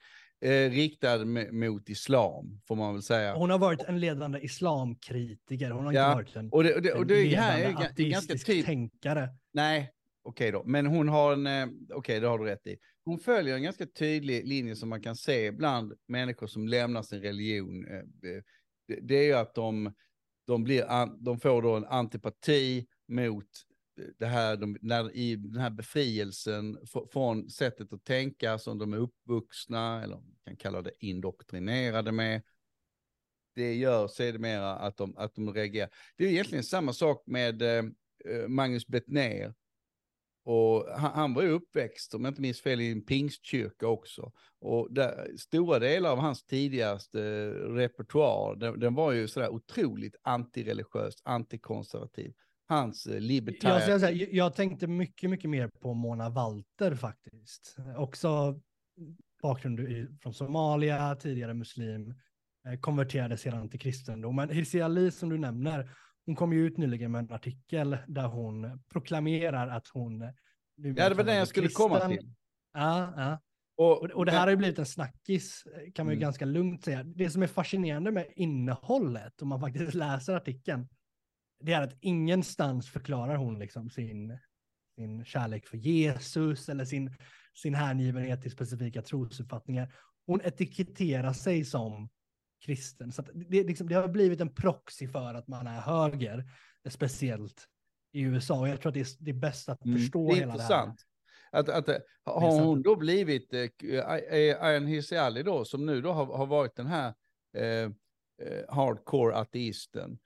riktad 0.69 1.25
mot 1.51 1.89
islam, 1.89 2.61
får 2.67 2.75
man 2.75 2.93
väl 2.93 3.03
säga. 3.03 3.33
Hon 3.33 3.49
har 3.49 3.59
varit 3.59 3.83
en 3.83 3.99
ledande 3.99 4.39
islamkritiker, 4.39 5.71
hon 5.71 5.85
har 5.85 5.93
ja, 5.93 6.11
inte 6.11 6.15
varit 6.15 6.35
en, 6.35 6.49
och 6.49 6.63
det, 6.63 6.75
och 6.75 6.81
det, 6.81 6.93
och 6.93 7.05
det 7.05 7.33
en 7.33 7.39
här 7.39 7.59
är 7.59 7.71
ganska 8.09 8.37
tydligt. 8.37 8.65
tänkare. 8.65 9.29
Nej, 9.53 9.91
okej 10.23 10.49
okay 10.49 10.51
då, 10.51 10.63
men 10.65 10.85
hon 10.85 11.09
har 11.09 11.33
en, 11.33 11.47
eh, 11.47 11.65
okej 11.65 11.95
okay, 11.95 12.19
det 12.19 12.27
har 12.27 12.39
du 12.39 12.45
rätt 12.45 12.67
i. 12.67 12.77
Hon 13.05 13.19
följer 13.19 13.55
en 13.55 13.63
ganska 13.63 13.85
tydlig 13.85 14.47
linje 14.47 14.75
som 14.75 14.89
man 14.89 15.01
kan 15.01 15.15
se 15.15 15.51
bland 15.51 15.93
människor 16.07 16.47
som 16.47 16.67
lämnar 16.67 17.01
sin 17.01 17.21
religion. 17.21 17.87
Eh, 17.87 18.31
eh, 18.31 18.43
det 19.01 19.15
är 19.15 19.23
ju 19.23 19.33
att 19.33 19.55
de, 19.55 19.93
de, 20.47 20.63
blir, 20.63 20.85
de 21.23 21.39
får 21.39 21.61
då 21.61 21.75
en 21.75 21.85
antipati 21.85 22.87
mot 23.07 23.47
det 24.19 24.25
här, 24.25 24.57
de, 24.57 24.77
när, 24.81 25.15
i 25.15 25.35
den 25.35 25.61
här 25.61 25.69
befrielsen 25.69 26.77
från 27.13 27.49
sättet 27.49 27.93
att 27.93 28.03
tänka 28.03 28.57
som 28.57 28.77
de 28.77 28.93
är 28.93 28.97
uppvuxna, 28.97 30.03
eller 30.03 30.15
man 30.15 30.35
kan 30.45 30.55
kalla 30.55 30.81
det 30.81 30.91
indoktrinerade 30.99 32.11
med. 32.11 32.41
Det 33.55 33.73
gör 33.73 34.07
sedermera 34.07 34.75
att 34.75 34.97
de, 34.97 35.17
att 35.17 35.35
de 35.35 35.53
reagerar. 35.53 35.89
Det 36.17 36.25
är 36.25 36.29
egentligen 36.29 36.63
samma 36.63 36.93
sak 36.93 37.23
med 37.25 37.61
eh, 37.61 37.83
Magnus 38.47 38.87
Bettner. 38.87 39.53
Och 40.43 40.85
han, 40.97 41.11
han, 41.13 41.33
var 41.33 41.41
ju 41.41 41.49
uppväxt, 41.49 42.13
om 42.13 42.23
jag 42.23 42.31
inte 42.31 42.41
minns 42.41 42.61
fel, 42.61 42.81
i 42.81 42.91
en 42.91 43.05
pingstkyrka 43.05 43.87
också. 43.87 44.31
Och 44.59 44.93
där, 44.93 45.37
stora 45.37 45.79
delar 45.79 46.11
av 46.11 46.17
hans 46.17 46.45
tidigaste 46.45 47.49
repertoar, 47.51 48.55
den, 48.55 48.79
den 48.79 48.95
var 48.95 49.11
ju 49.11 49.27
sådär 49.27 49.49
otroligt 49.49 50.15
antireligiös, 50.23 51.15
antikonservativ 51.23 52.33
hans 52.71 53.05
eh, 53.05 53.19
libertär. 53.19 53.89
Jag, 53.89 53.99
säga, 54.01 54.27
jag 54.31 54.55
tänkte 54.55 54.87
mycket, 54.87 55.29
mycket 55.29 55.49
mer 55.49 55.67
på 55.67 55.93
Mona 55.93 56.29
Walter 56.29 56.95
faktiskt. 56.95 57.75
Också 57.97 58.59
bakgrund 59.41 59.79
från 60.21 60.33
Somalia, 60.33 61.15
tidigare 61.15 61.53
muslim, 61.53 62.13
eh, 62.67 62.79
konverterade 62.79 63.37
sedan 63.37 63.69
till 63.69 63.79
kristendom. 63.79 64.35
Men 64.35 64.49
Hirsi 64.49 64.81
Ali 64.81 65.11
som 65.11 65.29
du 65.29 65.37
nämner, 65.37 65.89
hon 66.31 66.35
kom 66.35 66.53
ju 66.53 66.67
ut 66.67 66.77
nyligen 66.77 67.11
med 67.11 67.19
en 67.19 67.31
artikel 67.31 67.97
där 68.07 68.27
hon 68.27 68.83
proklamerar 68.89 69.67
att 69.67 69.87
hon... 69.87 70.21
Ja, 70.75 71.09
det 71.09 71.15
var 71.15 71.23
det 71.23 71.35
jag 71.35 71.47
skulle 71.47 71.67
kristen. 71.67 71.89
komma 71.89 72.07
till. 72.07 72.33
Ja, 72.73 73.13
ja. 73.17 73.39
Och, 73.77 74.03
och, 74.03 74.25
det 74.25 74.31
här 74.31 74.39
har 74.39 74.49
ju 74.49 74.55
blivit 74.55 74.79
en 74.79 74.85
snackis, 74.85 75.63
kan 75.93 76.05
man 76.05 76.13
ju 76.13 76.17
mm. 76.17 76.21
ganska 76.21 76.45
lugnt 76.45 76.83
säga. 76.83 77.03
Det 77.03 77.29
som 77.29 77.43
är 77.43 77.47
fascinerande 77.47 78.11
med 78.11 78.27
innehållet, 78.35 79.41
om 79.41 79.47
man 79.47 79.59
faktiskt 79.59 79.93
läser 79.93 80.35
artikeln, 80.35 80.87
det 81.59 81.73
är 81.73 81.81
att 81.81 81.97
ingenstans 82.01 82.89
förklarar 82.89 83.35
hon 83.35 83.59
liksom 83.59 83.89
sin, 83.89 84.39
sin 84.95 85.25
kärlek 85.25 85.67
för 85.67 85.77
Jesus 85.77 86.69
eller 86.69 86.85
sin, 86.85 87.15
sin 87.53 87.75
hängivenhet 87.75 88.41
till 88.41 88.51
specifika 88.51 89.01
trosuppfattningar. 89.01 89.93
Hon 90.25 90.41
etiketterar 90.41 91.33
sig 91.33 91.65
som 91.65 92.09
kristen. 92.61 93.11
Så 93.11 93.21
det, 93.21 93.63
liksom, 93.63 93.87
det 93.87 93.95
har 93.95 94.07
blivit 94.07 94.41
en 94.41 94.53
proxy 94.53 95.07
för 95.07 95.33
att 95.33 95.47
man 95.47 95.67
är 95.67 95.81
höger, 95.81 96.45
speciellt 96.89 97.67
i 98.13 98.21
USA. 98.21 98.59
Och 98.59 98.69
jag 98.69 98.81
tror 98.81 98.89
att 98.89 98.93
det 98.93 98.99
är, 98.99 99.07
det 99.19 99.31
är 99.31 99.35
bäst 99.35 99.69
att 99.69 99.85
mm, 99.85 99.97
förstå 99.97 100.23
mm, 100.23 100.35
hela 100.35 100.53
intressant. 100.53 100.99
det 101.51 101.57
här. 101.57 101.59
Att, 101.59 101.89
att, 101.89 102.01
har 102.23 102.61
hon 102.61 102.81
då 102.81 102.95
blivit 102.95 103.53
eh, 103.53 104.09
Ayan 104.63 104.85
Hirsi 104.85 105.17
Ali 105.17 105.43
då, 105.43 105.65
som 105.65 105.85
nu 105.85 106.01
då 106.01 106.11
har, 106.11 106.25
har 106.25 106.45
varit 106.45 106.75
den 106.75 106.87
här 106.87 107.13
eh, 107.57 107.65
eh 107.65 107.89
hardcore 108.69 109.35
ateisten, 109.35 110.19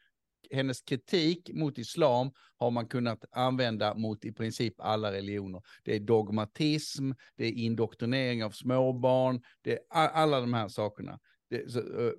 hennes 0.51 0.81
kritik 0.81 1.49
mot 1.53 1.77
islam 1.77 2.31
har 2.57 2.71
man 2.71 2.87
kunnat 2.87 3.25
använda 3.31 3.93
mot 3.93 4.25
i 4.25 4.31
princip 4.31 4.73
alla 4.77 5.11
religioner. 5.11 5.61
Det 5.83 5.95
är 5.95 5.99
dogmatism, 5.99 7.11
det 7.35 7.45
är 7.45 7.51
indoktrinering 7.51 8.43
av 8.43 8.51
småbarn, 8.51 9.41
det 9.61 9.73
är 9.73 9.79
alla 9.89 10.41
de 10.41 10.53
här 10.53 10.67
sakerna. 10.67 11.19
Det, 11.49 11.71
så, 11.71 11.79
uh, 11.79 12.11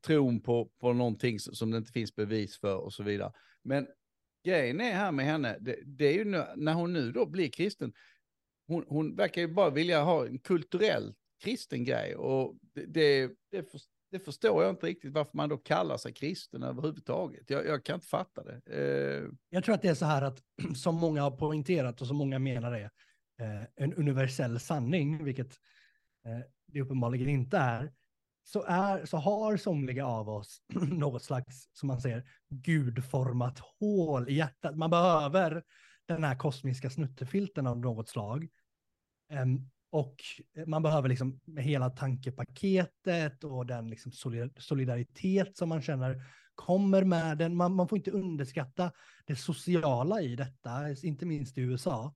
tron 0.00 0.40
på, 0.40 0.70
på 0.80 0.92
någonting 0.92 1.40
som 1.40 1.70
det 1.70 1.78
inte 1.78 1.92
finns 1.92 2.14
bevis 2.14 2.60
för 2.60 2.76
och 2.76 2.92
så 2.92 3.02
vidare. 3.02 3.32
Men 3.62 3.86
grejen 4.44 4.80
är 4.80 4.92
här 4.92 5.12
med 5.12 5.26
henne, 5.26 5.58
det, 5.60 5.76
det 5.84 6.06
är 6.06 6.12
ju 6.12 6.24
nu, 6.24 6.44
när 6.56 6.74
hon 6.74 6.92
nu 6.92 7.12
då 7.12 7.26
blir 7.26 7.48
kristen, 7.48 7.92
hon, 8.66 8.84
hon 8.88 9.16
verkar 9.16 9.40
ju 9.40 9.48
bara 9.48 9.70
vilja 9.70 10.02
ha 10.02 10.26
en 10.26 10.38
kulturell 10.38 11.14
kristen 11.42 11.84
grej 11.84 12.16
och 12.16 12.56
det, 12.74 12.86
det, 12.86 13.26
det, 13.50 13.66
det 14.10 14.18
förstår 14.18 14.62
jag 14.62 14.72
inte 14.72 14.86
riktigt 14.86 15.12
varför 15.12 15.36
man 15.36 15.48
då 15.48 15.56
kallar 15.56 15.96
sig 15.96 16.12
kristen 16.12 16.62
överhuvudtaget. 16.62 17.50
Jag, 17.50 17.66
jag 17.66 17.84
kan 17.84 17.94
inte 17.94 18.06
fatta 18.06 18.42
det. 18.44 18.60
Uh... 18.76 19.30
Jag 19.50 19.64
tror 19.64 19.74
att 19.74 19.82
det 19.82 19.88
är 19.88 19.94
så 19.94 20.04
här 20.04 20.22
att, 20.22 20.42
som 20.76 20.94
många 20.94 21.22
har 21.22 21.30
poängterat 21.30 22.00
och 22.00 22.06
som 22.06 22.16
många 22.16 22.38
menar 22.38 22.72
är 22.72 22.90
eh, 23.40 23.62
en 23.76 23.94
universell 23.94 24.60
sanning, 24.60 25.24
vilket 25.24 25.60
eh, 26.24 26.40
det 26.66 26.80
uppenbarligen 26.80 27.28
inte 27.28 27.56
är, 27.58 27.92
så, 28.44 28.62
är, 28.62 29.06
så 29.06 29.16
har 29.16 29.56
somliga 29.56 30.06
av 30.06 30.28
oss 30.28 30.62
något 30.74 31.22
slags, 31.22 31.68
som 31.72 31.86
man 31.86 32.00
säger, 32.00 32.24
gudformat 32.50 33.58
hål 33.80 34.28
i 34.28 34.34
hjärtat. 34.34 34.76
Man 34.76 34.90
behöver 34.90 35.62
den 36.08 36.24
här 36.24 36.34
kosmiska 36.34 36.90
snuttefilten 36.90 37.66
av 37.66 37.78
något 37.78 38.08
slag. 38.08 38.48
Um, 39.32 39.70
och 39.90 40.16
man 40.66 40.82
behöver 40.82 41.08
liksom 41.08 41.40
hela 41.58 41.90
tankepaketet 41.90 43.44
och 43.44 43.66
den 43.66 43.90
liksom 43.90 44.12
solidaritet 44.58 45.56
som 45.56 45.68
man 45.68 45.82
känner 45.82 46.22
kommer 46.54 47.04
med 47.04 47.38
den. 47.38 47.56
Man, 47.56 47.74
man 47.74 47.88
får 47.88 47.98
inte 47.98 48.10
underskatta 48.10 48.92
det 49.24 49.36
sociala 49.36 50.20
i 50.20 50.36
detta, 50.36 50.90
inte 51.02 51.26
minst 51.26 51.58
i 51.58 51.60
USA. 51.60 52.14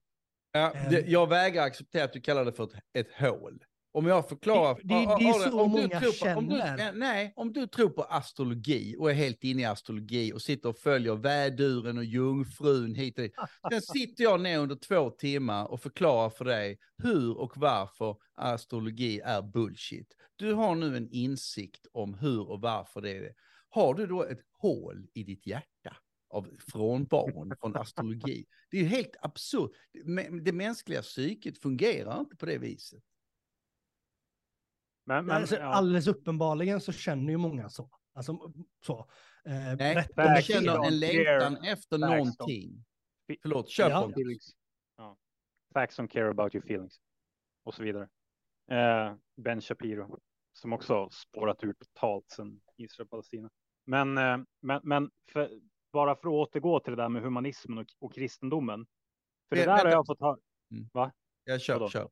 Ja, 0.51 0.73
det, 0.89 0.99
ehm. 0.99 1.11
jag 1.11 1.27
vägrar 1.27 1.63
acceptera 1.63 2.03
att 2.03 2.13
du 2.13 2.21
kallar 2.21 2.45
det 2.45 2.53
för 2.53 2.63
ett, 2.63 2.83
ett 2.93 3.11
hål. 3.19 3.63
Om 3.91 4.05
jag 4.05 4.29
förklarar... 4.29 4.75
Det, 4.75 4.81
det, 4.83 5.15
det 5.19 5.29
är 5.29 5.49
så 5.49 5.61
om 5.61 5.71
många 5.71 5.99
på, 5.99 6.11
känner. 6.11 6.37
Om 6.37 6.47
du, 6.47 6.99
nej, 6.99 7.33
om 7.35 7.53
du 7.53 7.67
tror 7.67 7.89
på 7.89 8.03
astrologi 8.03 8.95
och 8.99 9.09
är 9.11 9.13
helt 9.13 9.43
inne 9.43 9.61
i 9.61 9.65
astrologi 9.65 10.33
och 10.33 10.41
sitter 10.41 10.69
och 10.69 10.77
följer 10.77 11.15
väduren 11.15 11.97
och 11.97 12.03
jungfrun 12.03 12.95
hit 12.95 13.17
och 13.17 13.23
dit. 13.23 13.33
Sen 13.71 13.81
sitter 13.81 14.23
jag 14.23 14.41
ner 14.41 14.59
under 14.59 14.75
två 14.75 15.09
timmar 15.09 15.71
och 15.71 15.81
förklarar 15.81 16.29
för 16.29 16.45
dig 16.45 16.79
hur 17.03 17.37
och 17.37 17.57
varför 17.57 18.15
astrologi 18.35 19.19
är 19.19 19.41
bullshit. 19.41 20.15
Du 20.35 20.53
har 20.53 20.75
nu 20.75 20.97
en 20.97 21.09
insikt 21.11 21.87
om 21.91 22.13
hur 22.13 22.49
och 22.49 22.61
varför 22.61 23.01
det 23.01 23.17
är 23.17 23.21
det. 23.21 23.33
Har 23.69 23.93
du 23.93 24.07
då 24.07 24.23
ett 24.23 24.41
hål 24.61 25.07
i 25.13 25.23
ditt 25.23 25.47
hjärta? 25.47 25.95
av 26.29 26.47
frånvaron 26.71 27.53
från 27.59 27.75
astrologi. 27.75 28.45
Det 28.71 28.77
är 28.77 28.81
ju 28.81 28.87
helt 28.87 29.15
absurt. 29.21 29.71
Det 30.43 30.51
mänskliga 30.51 31.01
psyket 31.01 31.57
fungerar 31.57 32.19
inte 32.19 32.35
på 32.35 32.45
det 32.45 32.57
viset. 32.57 33.03
Men, 35.09 35.25
men, 35.25 35.35
alltså, 35.35 35.55
ja. 35.55 35.65
Alldeles 35.65 36.07
uppenbarligen 36.07 36.81
så 36.81 36.91
känner 36.91 37.31
ju 37.31 37.37
många 37.37 37.69
så. 37.69 37.89
Alltså, 38.13 38.53
så. 38.85 38.99
Eh, 39.45 39.75
Nej, 39.77 40.07
de 40.15 40.41
känner 40.41 40.85
en 40.85 40.99
längtan 40.99 41.57
efter 41.63 41.97
någonting. 41.97 42.85
Förlåt, 43.41 43.69
kör 43.69 43.89
ja. 43.89 44.11
på. 44.15 44.21
Ja. 44.97 45.17
Facts 45.73 45.99
don't 45.99 46.07
care 46.07 46.29
about 46.29 46.55
your 46.55 46.65
feelings. 46.65 46.99
Och 47.63 47.73
så 47.73 47.83
vidare. 47.83 48.09
Eh, 48.71 49.15
ben 49.35 49.61
Shapiro, 49.61 50.19
som 50.53 50.73
också 50.73 51.09
spårat 51.09 51.63
ur 51.63 51.73
totalt 51.73 52.29
sedan 52.29 52.61
Israel-Palestina. 52.77 53.49
Men, 53.85 54.17
eh, 54.17 54.37
men, 54.59 54.81
men 54.83 55.11
för, 55.31 55.49
bara 55.93 56.15
för 56.15 56.27
att 56.27 56.33
återgå 56.33 56.79
till 56.79 56.95
det 56.95 57.01
där 57.03 57.09
med 57.09 57.21
humanismen 57.21 57.77
och, 57.77 57.87
och 57.99 58.13
kristendomen. 58.13 58.85
För 59.49 59.55
det, 59.55 59.61
det 59.61 59.65
där 59.65 59.71
vänta. 59.71 59.87
har 59.87 59.91
jag 59.91 60.05
fått 60.05 60.21
höra. 60.21 60.37
Mm. 60.71 60.89
Va? 60.93 61.11
Jag 61.43 61.61
kör, 61.61 61.87
kör. 61.87 62.09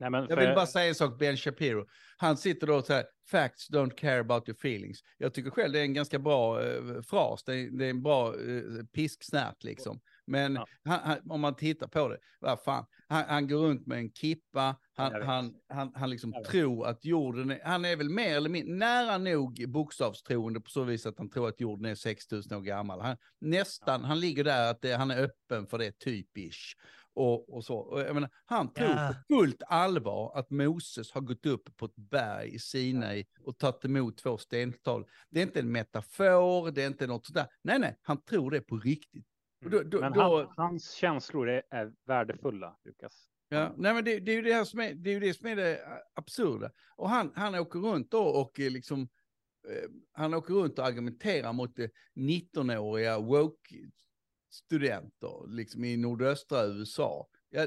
Nej, 0.00 0.10
men 0.10 0.26
för... 0.26 0.36
Jag 0.36 0.46
vill 0.46 0.54
bara 0.54 0.66
säga 0.66 0.88
en 0.88 0.94
sak, 0.94 1.18
Ben 1.18 1.36
Shapiro. 1.36 1.86
Han 2.16 2.36
sitter 2.36 2.66
då 2.66 2.74
och 2.74 2.86
säger, 2.86 3.04
facts 3.30 3.70
don't 3.70 3.94
care 3.94 4.20
about 4.20 4.48
your 4.48 4.56
feelings. 4.56 5.00
Jag 5.18 5.34
tycker 5.34 5.50
själv 5.50 5.72
det 5.72 5.78
är 5.78 5.84
en 5.84 5.94
ganska 5.94 6.18
bra 6.18 6.62
eh, 6.64 7.02
fras, 7.02 7.44
det 7.44 7.54
är, 7.54 7.70
det 7.70 7.86
är, 7.86 7.90
en 7.90 8.02
bra 8.02 8.28
eh, 8.28 8.84
pisksnärt 8.94 9.64
liksom. 9.64 10.00
Men 10.26 10.54
Ja. 10.54 10.66
han, 10.84 11.00
han, 11.04 11.30
om 11.30 11.40
man 11.40 11.56
tittar 11.56 11.86
på 11.86 12.08
det, 12.08 12.18
vad 12.40 12.62
fan, 12.62 12.86
han, 13.08 13.24
han 13.28 13.48
går 13.48 13.58
runt 13.58 13.86
med 13.86 13.98
en 13.98 14.12
kippa, 14.12 14.76
han, 14.94 15.22
han, 15.22 15.54
han, 15.68 15.92
han 15.94 16.10
liksom 16.10 16.34
tror 16.50 16.86
att 16.86 17.04
jorden 17.04 17.50
är, 17.50 17.60
han 17.64 17.84
är 17.84 17.96
väl 17.96 18.10
mer 18.10 18.36
eller 18.36 18.48
mindre, 18.48 18.74
nära 18.74 19.18
nog 19.18 19.64
bokstavstroende 19.68 20.60
på 20.60 20.70
så 20.70 20.84
vis 20.84 21.06
att 21.06 21.18
han 21.18 21.30
tror 21.30 21.48
att 21.48 21.60
jorden 21.60 21.84
är 21.84 21.94
6000 21.94 22.58
år 22.58 22.62
gammal. 22.62 23.00
Han, 23.00 23.16
nästan, 23.40 24.04
han 24.04 24.20
ligger 24.20 24.44
där 24.44 24.70
att 24.70 24.82
det, 24.82 24.92
han 24.92 25.10
är 25.10 25.22
öppen 25.22 25.66
för 25.66 25.78
det 25.78 25.98
typisch. 25.98 26.76
Och, 27.20 27.54
och 27.56 27.64
så. 27.64 27.76
Och 27.78 28.00
jag 28.00 28.14
menar, 28.14 28.30
han 28.44 28.72
tror 28.72 28.88
Ja. 28.88 29.14
på 29.28 29.34
fullt 29.34 29.62
allvar 29.68 30.38
att 30.38 30.50
Moses 30.50 31.12
har 31.12 31.20
gått 31.20 31.46
upp 31.46 31.76
på 31.76 31.84
ett 31.86 31.96
berg 31.96 32.54
i 32.54 32.58
Sinai 32.58 33.24
och 33.44 33.58
tagit 33.58 33.84
emot 33.84 34.16
två 34.18 34.38
stental. 34.38 35.06
Det 35.30 35.40
är 35.40 35.42
inte 35.42 35.60
en 35.60 35.72
metafor, 35.72 36.70
det 36.70 36.82
är 36.82 36.86
inte 36.86 37.06
något 37.06 37.26
sådär. 37.26 37.46
Nej, 37.62 37.78
nej, 37.78 37.96
han 38.02 38.22
tror 38.22 38.50
det 38.50 38.60
på 38.60 38.76
riktigt. 38.78 39.26
Då- 39.64 39.82
då- 39.82 40.00
Men 40.00 40.12
då- 40.12 40.36
han, 40.38 40.52
hans 40.56 40.90
känslor 40.92 41.48
är, 41.48 41.62
är 41.70 41.92
värdefulla, 42.06 42.76
Lukas. 42.84 43.26
Ja, 43.48 43.74
nej 43.76 43.94
men 43.94 44.04
det, 44.04 44.20
det 44.20 44.32
är 44.32 44.36
ju 44.36 44.42
det 44.42 44.52
här 44.52 44.64
som 44.64 44.80
är 44.80 44.94
det, 44.94 45.10
är 45.10 45.20
det, 45.20 45.34
som 45.34 45.46
är 45.48 45.56
det 45.56 45.80
absurda. 46.14 46.70
Och 46.96 47.10
han, 47.10 47.32
han 47.34 47.54
åker 47.54 47.78
runt 47.78 48.10
då 48.10 48.22
och 48.24 48.60
eh, 48.60 48.70
liksom, 48.70 49.00
eh, 49.68 49.90
han 50.12 50.34
åker 50.34 50.54
runt 50.54 50.78
och 50.78 50.86
argumenterar 50.86 51.52
mot 51.52 51.78
eh, 51.78 51.88
19-åriga 52.16 53.18
woke-studenter 54.50 55.56
liksom 55.56 55.84
i 55.84 55.96
nordöstra 55.96 56.66
USA. 56.66 57.28
Ja, 57.50 57.66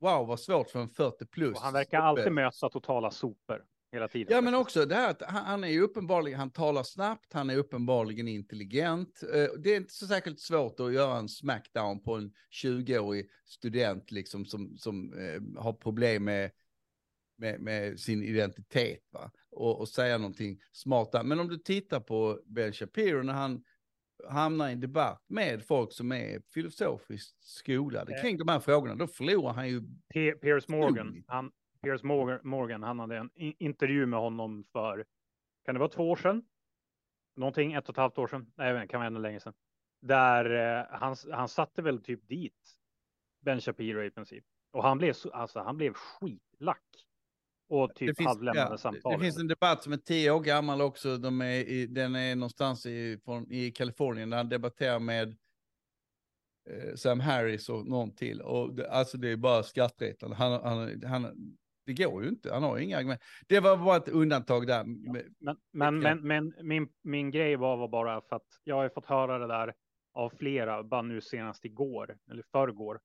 wow, 0.00 0.26
vad 0.26 0.40
svårt 0.40 0.70
för 0.70 0.80
en 0.80 0.88
40 0.88 1.26
plus. 1.26 1.56
Och 1.56 1.62
han 1.62 1.72
verkar 1.72 1.98
alltid 1.98 2.32
möta 2.32 2.68
totala 2.68 3.10
sopor 3.10 3.64
hela 3.92 4.08
tiden. 4.08 4.34
Ja, 4.34 4.40
men 4.40 4.54
också 4.54 4.86
det 4.86 4.94
här 4.94 5.10
att 5.10 5.22
han, 5.22 5.64
är 5.64 5.80
uppenbarligen, 5.80 6.38
han 6.38 6.50
talar 6.50 6.82
snabbt, 6.82 7.32
han 7.32 7.50
är 7.50 7.56
uppenbarligen 7.56 8.28
intelligent. 8.28 9.22
Eh, 9.22 9.48
Det 9.58 9.72
är 9.72 9.76
inte 9.76 9.94
så 9.94 10.06
säkert 10.06 10.40
svårt 10.40 10.80
att 10.80 10.92
göra 10.92 11.18
en 11.18 11.28
smackdown 11.28 12.02
på 12.02 12.14
en 12.14 12.32
20-årig 12.64 13.30
student 13.44 14.10
liksom 14.10 14.44
som, 14.44 14.76
som 14.78 15.12
eh, 15.12 15.62
har 15.62 15.72
problem 15.72 16.24
med, 16.24 16.50
med, 17.38 17.60
med 17.60 18.00
sin 18.00 18.22
identitet 18.22 19.02
va? 19.10 19.30
Och, 19.50 19.80
och 19.80 19.88
säga 19.88 20.18
någonting 20.18 20.60
smart 20.72 21.12
där. 21.12 21.22
Men 21.22 21.40
om 21.40 21.48
du 21.48 21.56
tittar 21.56 22.00
på 22.00 22.40
Ben 22.46 22.72
Shapiro 22.72 23.22
när 23.22 23.32
han 23.32 23.62
hamnar 24.28 24.68
i 24.68 24.72
en 24.72 24.80
debatt 24.80 25.24
med 25.28 25.66
folk 25.66 25.92
som 25.92 26.12
är 26.12 26.42
filosofiskt 26.54 27.42
skolade 27.42 28.14
Eh. 28.14 28.22
kring 28.22 28.38
de 28.38 28.48
här 28.48 28.60
frågorna, 28.60 28.94
då 28.94 29.06
förlorar 29.06 29.52
han 29.52 29.68
ju 29.68 29.80
P- 30.14 30.32
Piers 30.32 30.68
Morgan, 30.68 31.24
han, 31.26 31.52
Piers 31.82 32.02
Morgan, 32.02 32.40
Morgan, 32.42 32.82
han 32.82 32.98
hade 32.98 33.16
en 33.16 33.30
intervju 33.36 34.06
med 34.06 34.18
honom 34.20 34.64
för, 34.72 35.04
kan 35.64 35.74
det 35.74 35.78
vara 35.78 35.88
två 35.88 36.10
år 36.10 36.16
sedan? 36.16 36.42
Någonting, 37.36 37.72
ett 37.72 37.88
och 37.88 37.94
ett 37.94 37.96
halvt 37.96 38.18
år 38.18 38.26
sedan? 38.26 38.52
Nej, 38.56 38.74
inte, 38.74 38.86
kan 38.88 39.00
vara 39.00 39.06
ännu 39.06 39.20
längre 39.20 39.40
sedan. 39.40 39.54
Där 40.00 40.78
eh, 40.80 40.86
han, 40.98 41.16
han 41.32 41.48
satte 41.48 41.82
väl 41.82 42.02
typ 42.02 42.28
dit 42.28 42.76
Ben 43.40 43.60
Shapiro 43.60 44.02
i 44.04 44.10
princip. 44.10 44.44
Och 44.72 44.82
han 44.82 44.98
blev, 44.98 45.12
så- 45.12 45.30
alltså, 45.30 45.60
han 45.60 45.76
blev 45.76 45.92
skitlack. 45.92 46.84
Och 47.68 47.94
typ 47.94 48.20
halvlämnade 48.20 48.70
ja, 48.70 48.78
samtalet. 48.78 49.18
Det 49.18 49.24
finns 49.24 49.38
en 49.38 49.46
debatt 49.48 49.82
som 49.82 49.92
är 49.92 49.96
tio 49.96 50.30
år 50.30 50.40
gammal 50.40 50.80
också. 50.80 51.16
De 51.16 51.40
är 51.40 51.68
i, 51.68 51.86
den 51.86 52.14
är 52.16 52.36
någonstans 52.36 52.86
i, 52.86 53.18
från, 53.24 53.52
i 53.52 53.70
Kalifornien 53.70 54.30
där 54.30 54.36
han 54.36 54.48
debatterar 54.48 54.98
med 54.98 55.28
eh, 56.70 56.94
Sam 56.96 57.20
Harris 57.20 57.68
och 57.68 57.86
någon 57.86 58.14
till. 58.14 58.40
Och 58.40 58.74
det, 58.74 58.90
alltså 58.90 59.18
det 59.18 59.28
är 59.28 59.36
bara 59.36 59.62
skrattretande. 59.62 60.36
Han, 60.36 60.52
han, 60.52 61.02
han, 61.04 61.56
det 61.86 61.94
går 61.94 62.22
ju 62.22 62.28
inte. 62.28 62.52
Han 62.52 62.62
har 62.62 62.76
ju 62.78 62.84
inga 62.84 62.96
argument. 62.96 63.20
Det 63.46 63.60
var 63.60 63.76
bara 63.76 63.96
ett 63.96 64.08
undantag 64.08 64.66
där. 64.66 64.84
med- 64.84 65.34
Men, 65.38 65.56
men, 65.72 66.02
Ja. 66.02 66.14
men, 66.14 66.26
men 66.26 66.54
min, 66.68 66.88
min 67.02 67.30
grej 67.30 67.56
var, 67.56 67.76
var 67.76 67.88
bara 67.88 68.20
för 68.20 68.36
att 68.36 68.46
jag 68.64 68.74
har 68.76 68.88
fått 68.88 69.06
höra 69.06 69.38
det 69.38 69.46
där 69.46 69.74
av 70.14 70.30
flera, 70.38 70.82
bara 70.82 71.02
nu 71.02 71.20
senast 71.20 71.64
igår, 71.64 72.16
eller 72.30 72.42
förrgår. 72.52 73.00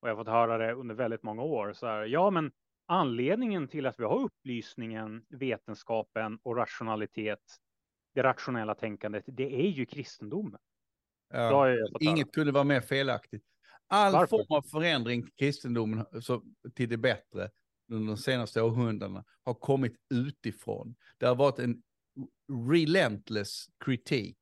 Och 0.00 0.08
jag 0.08 0.16
har 0.16 0.24
fått 0.24 0.32
höra 0.32 0.58
det 0.58 0.72
under 0.72 0.94
väldigt 0.94 1.22
många 1.22 1.42
år. 1.42 1.72
Så 1.72 1.86
här, 1.86 2.04
ja, 2.04 2.30
men 2.30 2.52
anledningen 2.86 3.68
till 3.68 3.86
att 3.86 4.00
vi 4.00 4.04
har 4.04 4.20
upplysningen, 4.20 5.24
vetenskapen 5.28 6.38
och 6.42 6.56
rationalitet, 6.56 7.40
det 8.14 8.22
rationella 8.22 8.74
tänkandet, 8.74 9.24
det 9.26 9.66
är 9.66 9.70
ju 9.70 9.86
kristendomen. 9.86 10.60
Ja. 11.32 11.76
Inget 12.00 12.32
kunde 12.32 12.52
vara 12.52 12.64
mer 12.64 12.80
felaktigt. 12.80 13.44
All 13.86 14.12
Varför? 14.12 14.26
form 14.26 14.46
av 14.48 14.62
förändring 14.62 15.22
till 15.22 15.34
kristendomen 15.34 16.06
så, 16.22 16.42
till 16.74 16.88
det 16.88 16.96
bättre 16.96 17.50
under 17.88 18.06
de 18.06 18.16
senaste 18.16 18.62
århundradena 18.62 19.24
har 19.44 19.54
kommit 19.54 19.96
utifrån. 20.14 20.94
Det 21.18 21.26
har 21.26 21.34
varit 21.34 21.58
en 21.58 21.82
relentless 22.70 23.66
kritik 23.84 24.38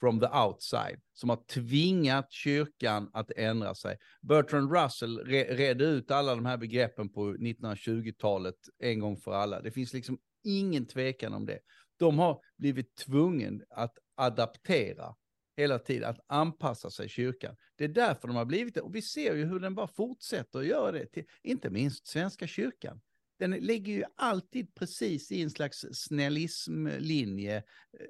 from 0.00 0.20
the 0.20 0.26
outside 0.26 1.00
som 1.12 1.28
har 1.28 1.36
tvingat 1.36 2.32
kyrkan 2.32 3.10
att 3.12 3.30
ändra 3.36 3.74
sig. 3.74 3.98
Bertrand 4.22 4.72
Russell 4.72 5.18
re 5.18 5.44
redde 5.44 5.84
ut 5.84 6.10
alla 6.10 6.34
de 6.34 6.46
här 6.46 6.56
begreppen 6.56 7.08
på 7.08 7.32
1920-talet 7.32 8.56
en 8.78 9.00
gång 9.00 9.16
för 9.16 9.32
alla. 9.32 9.60
Det 9.60 9.70
finns 9.70 9.92
liksom 9.92 10.18
ingen 10.44 10.86
tvekan 10.86 11.34
om 11.34 11.46
det. 11.46 11.58
De 11.98 12.18
har 12.18 12.40
blivit 12.58 12.96
tvungen 12.96 13.62
att 13.70 13.98
adaptera 14.16 15.14
hela 15.56 15.78
tiden, 15.78 16.10
att 16.10 16.20
anpassa 16.26 16.90
sig 16.90 17.08
kyrkan. 17.08 17.56
Det 17.76 17.84
är 17.84 17.88
därför 17.88 18.28
de 18.28 18.36
har 18.36 18.44
blivit 18.44 18.74
det. 18.74 18.80
Och 18.80 18.94
vi 18.94 19.02
ser 19.02 19.34
ju 19.34 19.44
hur 19.44 19.60
den 19.60 19.74
bara 19.74 19.88
fortsätter 19.88 20.58
att 20.58 20.66
göra 20.66 20.92
det, 20.92 21.06
till, 21.06 21.24
inte 21.42 21.70
minst 21.70 22.06
Svenska 22.06 22.46
kyrkan. 22.46 23.00
Den 23.40 23.50
ligger 23.50 23.92
ju 23.92 24.04
alltid 24.16 24.74
precis 24.74 25.32
i 25.32 25.42
en 25.42 25.50
slags 25.50 25.86
snällismlinje 25.92 27.56
eh, 27.56 27.62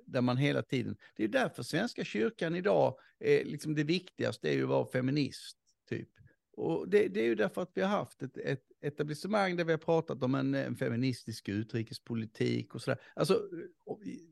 där 0.07 0.21
man 0.21 0.37
hela 0.37 0.63
tiden, 0.63 0.97
det 1.17 1.23
är 1.23 1.27
ju 1.27 1.33
därför 1.33 1.63
Svenska 1.63 2.05
kyrkan 2.05 2.55
idag, 2.55 2.95
är 3.19 3.45
liksom 3.45 3.75
det 3.75 3.85
viktigaste 3.85 4.49
är 4.49 4.53
ju 4.53 4.63
att 4.63 4.69
vara 4.69 4.87
feminist, 4.87 5.59
typ. 5.89 6.09
Och 6.53 6.89
det, 6.89 7.09
det 7.09 7.21
är 7.21 7.25
ju 7.25 7.35
därför 7.35 7.63
att 7.63 7.71
vi 7.75 7.83
har 7.83 7.89
haft 7.89 8.23
ett, 8.23 8.37
ett 8.37 8.65
etablissemang 8.81 9.57
där 9.57 9.65
vi 9.65 9.73
har 9.73 9.79
pratat 9.79 10.23
om 10.23 10.35
en, 10.35 10.55
en 10.55 10.77
feministisk 10.77 11.49
utrikespolitik 11.49 12.75
och 12.75 12.83
sådär. 12.83 13.01
Alltså, 13.15 13.43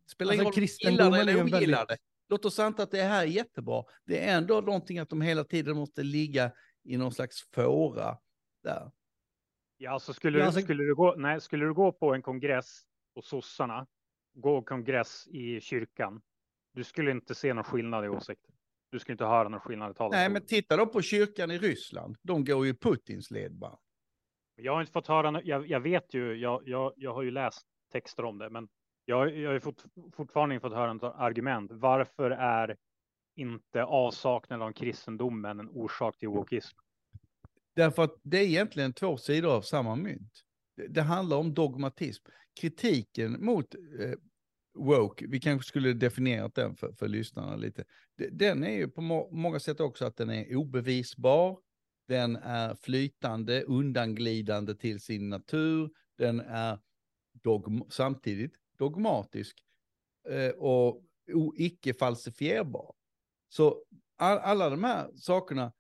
spelar 0.07 0.33
ingen 0.33 0.47
Alltså, 0.47 0.61
roll 0.61 0.99
om 1.09 1.15
gillar 1.15 1.25
det 1.25 1.33
eller 1.33 1.43
ogillar 1.43 1.87
det. 1.87 1.97
Låt 2.29 2.45
oss 2.45 2.59
anta 2.59 2.83
att 2.83 2.91
det 2.91 3.03
här 3.03 3.23
är 3.23 3.27
jättebra. 3.27 3.85
Det 4.05 4.25
är 4.25 4.37
ändå 4.37 4.61
någonting 4.61 4.99
att 4.99 5.09
de 5.09 5.21
hela 5.21 5.45
tiden 5.45 5.77
måste 5.77 6.03
ligga 6.03 6.53
i 6.85 6.97
någon 6.97 7.13
slags 7.13 7.43
fåra 7.55 8.19
där. 8.63 8.91
Ja, 9.81 9.91
alltså 9.91 10.13
skulle, 10.13 10.39
Ja, 10.39 10.43
du, 10.43 10.47
alltså- 10.47 10.61
skulle, 10.61 10.85
du 10.85 10.95
gå, 10.95 11.15
nej, 11.17 11.41
skulle 11.41 11.65
du 11.65 11.75
gå 11.75 11.93
på 11.93 12.15
en 12.15 12.23
kongress 12.23 12.83
på 13.15 13.23
sossarna, 13.23 13.87
gå 14.35 14.63
kongress 14.63 15.27
i 15.29 15.61
kyrkan, 15.61 16.21
du 16.75 16.85
skulle 16.85 17.11
inte 17.11 17.35
se 17.35 17.55
någon 17.55 17.65
skillnad 17.65 18.05
i 18.05 18.09
åsikter. 18.09 18.55
Du 18.91 18.99
skulle 18.99 19.15
inte 19.15 19.25
höra 19.25 19.49
någon 19.49 19.61
skillnad 19.61 19.91
i 19.91 19.95
talet. 19.95 20.13
Nej, 20.13 20.31
men 20.31 20.47
titta 20.47 20.77
då 20.77 20.87
på 20.87 21.03
kyrkan 21.03 21.51
i 21.51 21.59
Ryssland. 21.59 22.17
De 22.23 22.45
går 22.45 22.67
ju 22.67 22.75
Putins 22.75 23.31
led 23.31 23.55
bara. 23.55 23.79
Jag 24.57 24.73
har 24.73 24.81
inte 24.81 24.93
fått 24.93 25.07
höra, 25.07 25.43
jag, 25.45 25.67
jag 25.67 25.81
vet 25.81 26.15
ju, 26.15 26.35
jag, 26.35 26.63
jag, 26.69 26.93
jag 26.97 27.15
har 27.15 27.23
ju 27.23 27.31
läst 27.31 27.67
texter 27.93 28.25
om 28.25 28.39
det, 28.39 28.51
men 28.51 28.69
jag, 29.05 29.37
jag 29.37 29.49
har 29.49 29.55
ju 29.55 29.61
fort, 29.61 29.83
fortfarande 30.13 30.55
inte 30.55 30.63
fått 30.63 30.77
höra 30.77 30.93
något 30.93 31.15
argument. 31.17 31.71
Varför 31.73 32.31
är 32.31 32.77
inte 33.37 33.85
avsaknaden 33.85 34.69
av 34.69 34.73
kristendomen 34.73 35.61
en 35.61 35.69
orsak 35.71 36.19
till 36.19 36.29
wokism? 36.29 36.79
Därför 37.79 38.05
att 38.05 38.21
det 38.23 38.39
är 38.39 38.45
egentligen 38.45 38.93
två 38.93 39.17
sidor 39.17 39.53
av 39.53 39.63
samma 39.63 39.97
mynt. 39.97 40.33
Det, 40.77 40.89
det 40.89 41.03
handlar 41.03 41.37
om 41.37 41.55
dogmatism. 41.55 42.25
Kritiken 42.61 43.45
mot 43.45 43.75
eh, 43.75 44.15
woke, 44.75 45.27
vi 45.29 45.41
kanske 45.41 45.69
skulle 45.69 45.93
definierat 45.93 46.55
den 46.55 46.77
för, 46.77 46.93
för 46.93 47.09
lyssnarna 47.09 47.57
lite. 47.57 47.85
Den 48.33 48.65
är 48.65 48.71
ju 48.71 48.89
på 48.89 49.01
må 49.01 49.31
många 49.31 49.61
sätt 49.61 49.81
också 49.81 50.05
att 50.05 50.17
den 50.17 50.31
är 50.31 50.57
obevisbar, 50.57 51.59
den 52.09 52.37
är 52.37 52.75
flytande, 52.75 53.63
undanglidande 53.63 54.75
till 54.75 55.01
sin 55.01 55.29
natur, 55.29 55.91
den 56.17 56.41
är 56.41 56.79
dogma 57.43 57.87
samtidigt 57.89 58.55
dogmatisk 58.79 59.57
eh, 60.29 60.51
och 60.51 61.03
icke 61.57 61.95
falsifierbar. 61.95 62.95
Så 63.49 63.85
all, 64.17 64.39
alla 64.39 64.71
de 64.71 64.85
här 64.85 65.11
sakerna, 65.17 65.73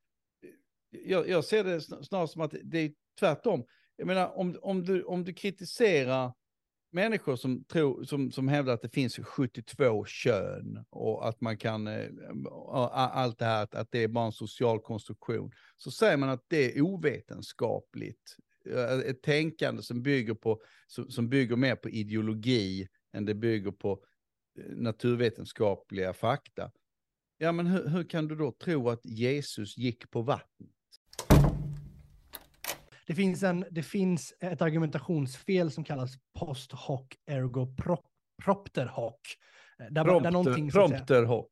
jag, 0.90 1.28
jag 1.28 1.44
ser 1.44 1.64
det 1.64 1.80
snarare 1.80 2.28
som 2.28 2.42
att 2.42 2.54
det 2.62 2.78
är 2.78 2.92
tvärtom. 3.18 3.64
Jag 3.96 4.06
menar, 4.06 4.38
om, 4.38 4.58
om, 4.62 4.84
du, 4.84 5.02
om 5.02 5.24
du 5.24 5.32
kritiserar 5.32 6.32
människor 6.90 7.36
som, 7.36 7.64
tror, 7.64 8.04
som, 8.04 8.32
som 8.32 8.48
hävdar 8.48 8.74
att 8.74 8.82
det 8.82 8.88
finns 8.88 9.16
72 9.16 10.04
kön 10.04 10.84
och 10.90 11.28
att 11.28 11.40
man 11.40 11.56
kan, 11.56 11.86
eh, 11.86 12.08
allt 12.92 13.38
det 13.38 13.44
här, 13.44 13.62
att, 13.62 13.74
att 13.74 13.88
det 13.90 14.02
är 14.02 14.08
bara 14.08 14.26
en 14.26 14.32
social 14.32 14.80
konstruktion, 14.80 15.52
så 15.76 15.90
säger 15.90 16.16
man 16.16 16.28
att 16.28 16.44
det 16.48 16.76
är 16.76 16.82
ovetenskapligt. 16.82 18.36
Eh, 18.66 18.98
ett 18.98 19.22
tänkande 19.22 19.82
som 19.82 20.02
bygger, 20.02 20.34
på, 20.34 20.62
som, 20.86 21.10
som 21.10 21.28
bygger 21.28 21.56
mer 21.56 21.76
på 21.76 21.88
ideologi 21.88 22.88
än 23.12 23.24
det 23.24 23.34
bygger 23.34 23.70
på 23.70 24.02
eh, 24.58 24.76
naturvetenskapliga 24.76 26.12
fakta. 26.12 26.70
Ja, 27.38 27.52
men 27.52 27.66
hur, 27.66 27.88
hur 27.88 28.04
kan 28.04 28.28
du 28.28 28.36
då 28.36 28.52
tro 28.52 28.88
att 28.88 29.04
Jesus 29.04 29.76
gick 29.76 30.10
på 30.10 30.22
vatten? 30.22 30.68
Det 33.08 33.14
finns, 33.14 33.42
en, 33.42 33.64
det 33.70 33.82
finns 33.82 34.34
ett 34.40 34.62
argumentationsfel 34.62 35.70
som 35.70 35.84
kallas 35.84 36.12
post 36.38 36.72
hoc 36.72 37.06
ergo 37.26 37.74
pro, 37.76 38.02
propter 38.44 38.86
hoc. 38.86 39.14
Eh, 39.80 39.86
Där, 39.90 40.04
man- 40.04 40.22
där 40.22 40.30
någonting, 40.30 40.70
prompter 40.70 41.22
hoc. 41.24 41.46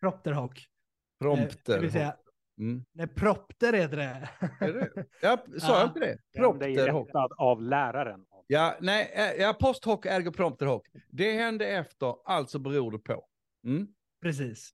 propter 0.00 0.32
hoc. 0.32 0.50
Eh, 0.50 1.24
Prompter 1.24 1.74
Det 1.74 1.80
vill 1.80 1.92
säga, 1.92 2.06
hoc. 2.06 2.16
Mm. 2.58 2.84
Nej, 2.92 3.06
propter 3.08 3.72
heter 3.72 3.96
det. 3.96 4.28
Är 4.60 4.72
det? 4.72 5.04
Ja, 5.22 5.44
sa 5.58 5.80
jag 5.80 5.88
inte 5.88 6.00
det? 6.00 6.06
Den 6.32 6.42
är 6.44 6.46
Propter 6.48 6.88
hoc. 6.88 7.08
rättad 7.08 7.32
av 7.38 7.62
läraren. 7.62 8.24
Ja, 8.46 8.76
nej, 8.80 9.10
eh, 9.14 9.42
ja, 9.42 9.56
post 9.60 9.84
hoc 9.84 10.00
ergo 10.06 10.32
prompter 10.32 10.66
hoc. 10.66 10.82
Det 11.08 11.32
hände 11.32 11.66
efter, 11.66 12.14
alltså 12.24 12.58
beror 12.58 12.90
det 12.92 12.98
på. 12.98 13.26
Mm. 13.66 13.88
Precis. 14.22 14.70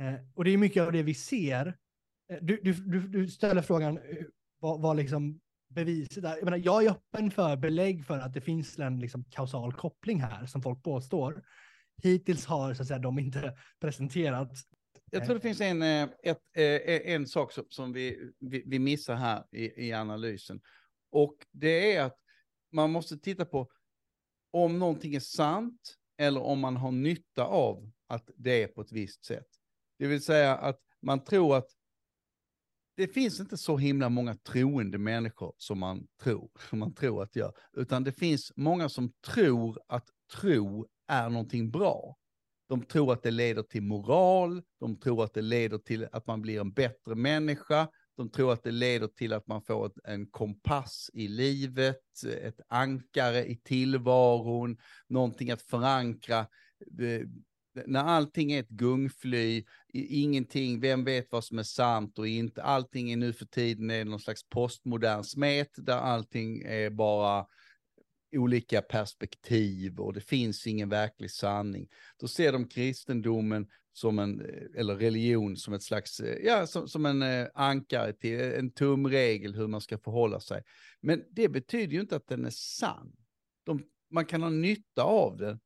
Eh, 0.00 0.14
och 0.34 0.44
det 0.44 0.50
är 0.50 0.58
mycket 0.58 0.82
av 0.82 0.92
det 0.92 1.02
vi 1.02 1.14
ser. 1.14 1.66
Eh, 2.32 2.38
du, 2.42 2.60
du, 2.62 2.72
du, 2.72 3.00
du 3.00 3.28
ställer 3.28 3.62
frågan 3.62 3.98
eh, 4.66 4.72
vad, 4.72 4.80
vad 4.80 4.96
liksom 4.96 5.40
beviset 5.68 6.24
är. 6.24 6.36
Jag, 6.36 6.44
menar, 6.44 6.58
jag 6.64 6.84
är 6.84 6.90
öppen 6.90 7.30
för 7.30 7.56
belägg 7.56 8.06
för 8.06 8.18
att 8.18 8.32
det 8.32 8.40
finns 8.40 8.78
en 8.78 9.00
liksom, 9.00 9.24
kausal 9.24 9.72
koppling 9.72 10.20
här 10.20 10.46
som 10.46 10.62
folk 10.62 10.82
påstår. 10.82 11.44
Hittills 12.02 12.46
har 12.46 12.74
så 12.74 12.82
att 12.82 12.88
säga, 12.88 12.98
de 12.98 13.18
inte 13.18 13.58
presenterat. 13.80 14.52
Jag 15.10 15.24
tror 15.24 15.34
det 15.34 15.40
finns 15.40 15.60
en, 15.60 15.82
eh, 15.82 16.08
ett, 16.22 16.40
eh, 16.56 17.14
en 17.14 17.26
sak 17.26 17.52
som, 17.52 17.64
som 17.68 17.92
vi, 17.92 18.32
vi, 18.40 18.62
vi 18.66 18.78
missar 18.78 19.14
här 19.14 19.44
i, 19.52 19.86
i 19.86 19.92
analysen. 19.92 20.60
Och 21.10 21.36
det 21.52 21.96
är 21.96 22.02
att 22.02 22.16
man 22.72 22.90
måste 22.90 23.18
titta 23.18 23.44
på 23.44 23.68
om 24.50 24.78
någonting 24.78 25.14
är 25.14 25.20
sant 25.20 25.96
eller 26.18 26.42
om 26.42 26.60
man 26.60 26.76
har 26.76 26.92
nytta 26.92 27.44
av 27.44 27.90
att 28.06 28.30
det 28.36 28.62
är 28.62 28.68
på 28.68 28.80
ett 28.80 28.92
visst 28.92 29.24
sätt. 29.24 29.46
Det 29.98 30.06
vill 30.06 30.22
säga 30.22 30.56
att 30.56 30.80
man 31.02 31.24
tror 31.24 31.56
att 31.56 31.68
det 32.96 33.08
finns 33.08 33.40
inte 33.40 33.56
så 33.56 33.76
himla 33.76 34.08
många 34.08 34.34
troende 34.34 34.98
människor 34.98 35.54
som 35.58 35.78
man 35.78 36.06
tror, 36.22 36.50
som 36.70 36.78
man 36.78 36.94
tror 36.94 37.22
att 37.22 37.32
det 37.32 37.40
gör, 37.40 37.52
utan 37.76 38.04
det 38.04 38.12
finns 38.12 38.52
många 38.56 38.88
som 38.88 39.12
tror 39.26 39.78
att 39.88 40.06
tro 40.40 40.86
är 41.08 41.28
någonting 41.28 41.70
bra. 41.70 42.16
De 42.68 42.82
tror 42.82 43.12
att 43.12 43.22
det 43.22 43.30
leder 43.30 43.62
till 43.62 43.82
moral, 43.82 44.62
de 44.80 45.00
tror 45.00 45.24
att 45.24 45.34
det 45.34 45.42
leder 45.42 45.78
till 45.78 46.08
att 46.12 46.26
man 46.26 46.42
blir 46.42 46.60
en 46.60 46.72
bättre 46.72 47.14
människa, 47.14 47.88
de 48.16 48.30
tror 48.30 48.52
att 48.52 48.62
det 48.62 48.70
leder 48.70 49.06
till 49.06 49.32
att 49.32 49.46
man 49.46 49.62
får 49.62 49.86
ett, 49.86 49.98
en 50.04 50.26
kompass 50.26 51.10
i 51.12 51.28
livet, 51.28 52.02
ett 52.42 52.60
ankare 52.68 53.46
i 53.46 53.56
tillvaron, 53.56 54.76
någonting 55.08 55.50
att 55.50 55.62
förankra. 55.62 56.38
Eh, 57.00 57.26
när 57.86 58.04
allting 58.04 58.52
är 58.52 58.60
ett 58.60 58.68
gungfly, 58.68 59.64
ingenting, 59.92 60.80
vem 60.80 61.04
vet 61.04 61.32
vad 61.32 61.44
som 61.44 61.58
är 61.58 61.62
sant 61.62 62.18
och 62.18 62.28
inte, 62.28 62.62
allting 62.62 63.12
är 63.12 63.16
nu 63.16 63.32
för 63.32 63.46
tiden 63.46 63.90
är 63.90 64.04
någon 64.04 64.20
slags 64.20 64.48
postmodern 64.48 65.24
smet 65.24 65.70
där 65.76 65.98
allting 65.98 66.62
är 66.62 66.90
bara 66.90 67.46
olika 68.36 68.82
perspektiv 68.82 70.00
och 70.00 70.12
det 70.12 70.20
finns 70.20 70.66
ingen 70.66 70.88
verklig 70.88 71.30
sanning. 71.30 71.88
Då 72.20 72.28
ser 72.28 72.52
de 72.52 72.68
kristendomen 72.68 73.66
som 73.92 74.18
en, 74.18 74.40
eller 74.76 74.96
religion 74.96 75.56
som 75.56 75.74
ett 75.74 75.82
slags, 75.82 76.20
ja, 76.42 76.66
som, 76.66 76.88
som 76.88 77.06
en 77.06 77.22
eh, 77.22 77.46
ankare 77.54 78.12
till 78.12 78.40
eh, 78.40 78.58
en 78.58 78.70
tumregel 78.70 79.54
hur 79.54 79.66
man 79.66 79.80
ska 79.80 79.98
förhålla 79.98 80.40
sig. 80.40 80.62
Men 81.00 81.24
det 81.30 81.48
betyder 81.48 81.94
ju 81.94 82.00
inte 82.00 82.16
att 82.16 82.28
den 82.28 82.44
är 82.44 82.50
sann. 82.50 83.12
De, 83.64 83.82
man 84.10 84.26
kan 84.26 84.42
ha 84.42 84.50
nytta 84.50 85.02
av 85.02 85.36
den. 85.36 85.60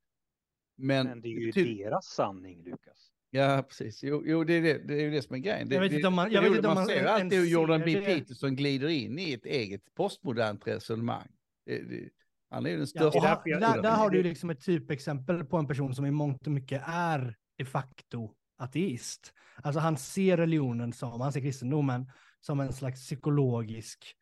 Men, 0.80 1.06
Men 1.06 1.20
det 1.20 1.28
är 1.28 1.30
ju 1.40 1.46
betyder- 1.46 1.84
deras 1.84 2.06
sanning, 2.06 2.62
Lukas. 2.64 3.10
Ja, 3.30 3.64
precis. 3.68 4.02
Jo, 4.02 4.22
jo 4.26 4.44
det, 4.44 4.52
är 4.54 4.62
det, 4.62 4.78
det 4.88 4.94
är 4.94 5.00
ju 5.00 5.10
det 5.10 5.22
som 5.22 5.34
är 5.34 5.38
grejen. 5.38 5.68
Det, 5.68 5.74
Jag 5.74 5.82
vet 5.82 5.90
det, 5.90 5.96
inte 5.96 6.08
om 6.08 6.14
man- 6.14 6.28
det 6.28 6.34
jag 6.34 6.44
är 6.44 6.48
vet 6.48 6.56
inte 6.56 6.68
man 6.68 6.74
man 6.76 6.86
ser 6.86 7.04
alltid 7.04 7.38
hur 7.38 7.46
Jordan 7.46 7.82
B. 7.84 7.94
det. 8.00 8.04
Peterson 8.06 8.56
glider 8.56 8.88
in 8.88 9.18
i 9.18 9.32
ett 9.32 9.46
eget 9.46 9.94
postmodernt 9.94 10.66
resonemang. 10.66 11.28
Det, 11.66 11.82
det, 11.82 12.08
han 12.50 12.66
är 12.66 12.70
ju 12.70 12.76
den 12.76 12.86
Ja, 12.94 13.10
största. 13.10 13.20
därför 13.20 13.50
jag- 13.50 13.60
där, 13.60 13.82
där 13.82 13.90
har 13.96 14.10
du 14.10 14.22
liksom 14.22 14.50
ett 14.50 14.64
typexempel 14.64 15.44
på 15.44 15.56
en 15.56 15.66
person 15.66 15.94
som 15.94 16.06
i 16.06 16.10
mångt 16.10 16.46
och 16.46 16.52
mycket 16.52 16.82
är 16.86 17.36
de 17.58 17.64
facto 17.64 18.34
ateist. 18.58 19.32
Alltså 19.62 19.80
han 19.80 19.96
ser 19.96 20.36
religionen 20.36 20.92
som, 20.92 21.20
han 21.20 21.32
ser 21.32 21.40
kristendomen 21.40 22.10
som 22.40 22.60
en 22.60 22.72
slags 22.72 23.00
psykologisk 23.00 24.14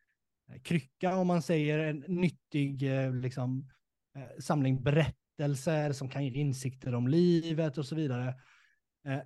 eh, 0.51 0.61
krycka 0.61 1.15
om 1.15 1.27
man 1.27 1.41
säger, 1.41 1.79
en 1.79 1.99
nyttig 2.07 2.83
eh, 3.03 3.13
liksom, 3.15 3.69
eh, 4.17 4.39
samling 4.39 4.83
berättelser 5.39 5.91
som 5.93 6.09
kan 6.09 6.25
ge 6.25 6.31
insikter 6.39 6.95
om 6.95 7.07
livet 7.07 7.77
och 7.77 7.85
så 7.85 7.95
vidare. 7.95 8.27
Eh, 9.07 9.19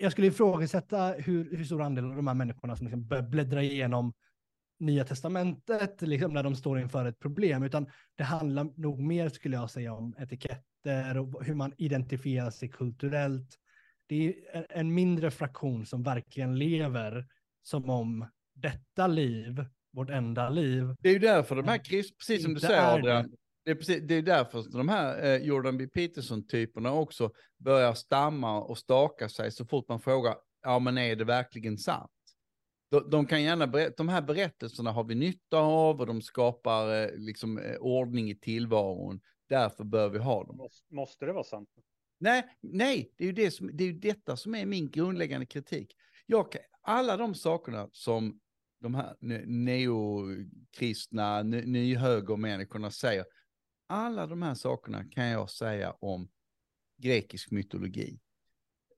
Jag 0.00 0.12
skulle 0.12 0.26
ifrågasätta 0.26 1.12
hur, 1.18 1.56
hur 1.56 1.64
stor 1.64 1.82
andel 1.82 2.04
av 2.04 2.16
de 2.16 2.26
här 2.26 2.34
människorna 2.34 2.76
som 2.76 2.86
liksom 2.86 3.30
bläddra 3.30 3.62
igenom 3.62 4.12
Nya 4.80 5.04
Testamentet, 5.04 6.02
liksom 6.02 6.32
när 6.32 6.42
de 6.42 6.54
står 6.56 6.80
inför 6.80 7.04
ett 7.06 7.18
problem, 7.18 7.62
utan 7.62 7.86
det 8.16 8.24
handlar 8.24 8.64
nog 8.80 9.00
mer, 9.00 9.28
skulle 9.28 9.56
jag 9.56 9.70
säga, 9.70 9.92
om 9.94 10.14
etiketter 10.18 11.18
och 11.18 11.44
hur 11.44 11.54
man 11.54 11.72
identifierar 11.78 12.50
sig 12.50 12.68
kulturellt. 12.68 13.58
Det 14.08 14.34
är 14.52 14.66
en- 14.70 14.94
mindre 14.94 15.30
fraktion 15.30 15.86
som 15.86 16.02
verkligen 16.02 16.58
lever 16.58 17.26
som 17.62 17.90
om 17.90 18.28
detta 18.54 19.06
liv, 19.06 19.64
vårt 19.92 20.10
enda 20.10 20.48
liv, 20.50 20.84
Det 21.00 21.08
är 21.08 21.12
ju 21.12 21.18
därför 21.18 21.56
de 21.56 21.68
här 21.68 21.78
krist, 21.84 22.18
precis 22.18 22.42
som 22.42 22.54
du 22.54 22.60
säger 22.60 22.94
Adrian, 22.94 23.30
det 23.68 23.72
är, 23.72 23.76
precis, 23.76 24.02
det 24.02 24.14
är 24.14 24.22
därför 24.22 24.72
de 24.72 24.88
här 24.88 25.24
eh, 25.24 25.36
Jordan 25.46 25.78
B. 25.78 25.86
Peterson-typerna 25.86 26.92
också 26.92 27.30
börjar 27.58 27.94
stamma 27.94 28.62
och 28.62 28.78
staka 28.78 29.28
sig 29.28 29.52
så 29.52 29.66
fort 29.66 29.88
man 29.88 30.00
frågar, 30.00 30.36
ja 30.62 30.78
men 30.78 30.98
är 30.98 31.16
det 31.16 31.24
verkligen 31.24 31.78
sant? 31.78 32.10
De, 32.90 33.10
de 33.10 33.26
kan 33.26 33.42
gärna 33.42 33.66
berätta, 33.66 33.94
de 33.96 34.08
här 34.08 34.22
berättelserna 34.22 34.92
har 34.92 35.04
vi 35.04 35.14
nytta 35.14 35.58
av 35.58 36.00
och 36.00 36.06
de 36.06 36.22
skapar 36.22 37.02
eh, 37.02 37.08
liksom 37.16 37.58
eh, 37.58 37.76
ordning 37.76 38.30
i 38.30 38.34
tillvaron. 38.34 39.20
Därför 39.48 39.84
bör 39.84 40.08
vi 40.08 40.18
ha 40.18 40.44
dem. 40.44 40.68
Måste, 40.90 41.26
det 41.26 41.32
vara 41.32 41.44
sant? 41.44 41.68
Nej, 42.18 42.44
nej, 42.60 43.14
det 43.16 43.24
är 43.24 43.26
ju, 43.26 43.32
det 43.32 43.50
som, 43.50 43.70
det 43.72 43.84
är 43.84 43.88
ju 43.88 43.98
detta 43.98 44.36
som 44.36 44.54
är 44.54 44.66
min 44.66 44.90
grundläggande 44.90 45.46
kritik. 45.46 45.92
Jag, 46.26 46.56
alla 46.82 47.16
de 47.16 47.34
sakerna 47.34 47.88
som 47.92 48.40
de 48.80 48.94
här 48.94 49.14
ne- 49.20 49.46
neokristna, 49.46 51.42
ny- 51.42 51.66
nyhögermänniskorna 51.66 52.90
säger, 52.90 53.24
alla 53.88 54.26
de 54.26 54.42
här 54.42 54.54
sakerna 54.54 55.04
kan 55.04 55.26
jag 55.26 55.50
säga 55.50 55.94
om 56.00 56.28
grekisk 56.98 57.50
mytologi. 57.50 58.20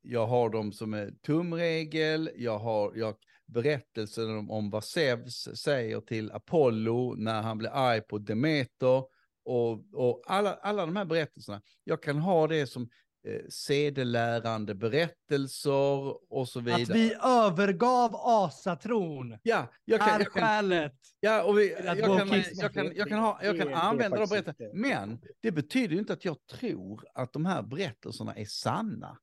Jag 0.02 0.26
har 0.26 0.50
dem 0.50 0.72
som 0.72 0.94
är 0.94 1.10
tumregel, 1.26 2.30
jag 2.36 2.58
har 2.58 2.92
jag, 2.96 3.14
berättelsen 3.46 4.38
om, 4.38 4.50
om 4.50 4.70
vad 4.70 4.84
Zeus 4.84 5.48
säger 5.62 6.00
till 6.00 6.32
Apollo 6.32 7.14
när 7.14 7.42
han 7.42 7.58
blir 7.58 7.70
arg 7.70 8.00
på 8.00 8.18
Demeter. 8.18 9.04
Och, 9.44 9.94
och 9.94 10.22
alla, 10.26 10.54
alla 10.54 10.86
de 10.86 10.96
här 10.96 11.04
berättelserna, 11.04 11.62
jag 11.84 12.02
kan 12.02 12.18
ha 12.18 12.46
det 12.46 12.66
som 12.66 12.88
eh, 13.26 13.40
sedelärande 13.48 14.74
berättelser 14.74 16.32
och 16.32 16.48
så 16.48 16.60
vidare. 16.60 16.82
att 16.82 16.90
vi 16.90 17.14
övergav 17.24 18.16
asatron. 18.16 19.38
Ja, 19.42 19.66
jag 19.84 20.00
kan, 20.00 20.08
är 20.08 20.18
jag 20.18 20.32
kan, 20.32 20.42
skälet. 20.42 20.94
ja, 21.20 21.44
och 21.44 21.58
vi, 21.58 21.70
jag, 21.72 21.98
kan, 21.98 22.28
jag, 22.54 22.72
kan, 22.74 22.92
jag 22.96 23.08
kan, 23.08 23.18
ha, 23.18 23.40
jag 23.42 23.58
kan 23.58 23.74
använda 23.74 24.26
berätta, 24.26 24.50
inte- 24.50 24.70
men 24.74 25.18
det 25.40 25.52
betyder 25.52 25.96
inte 25.96 26.12
att 26.12 26.24
jag 26.24 26.46
tror 26.46 27.04
att 27.14 27.32
de 27.32 27.46
här 27.46 27.62
berättelserna 27.62 28.34
är 28.34 28.44
sanna. 28.44 29.18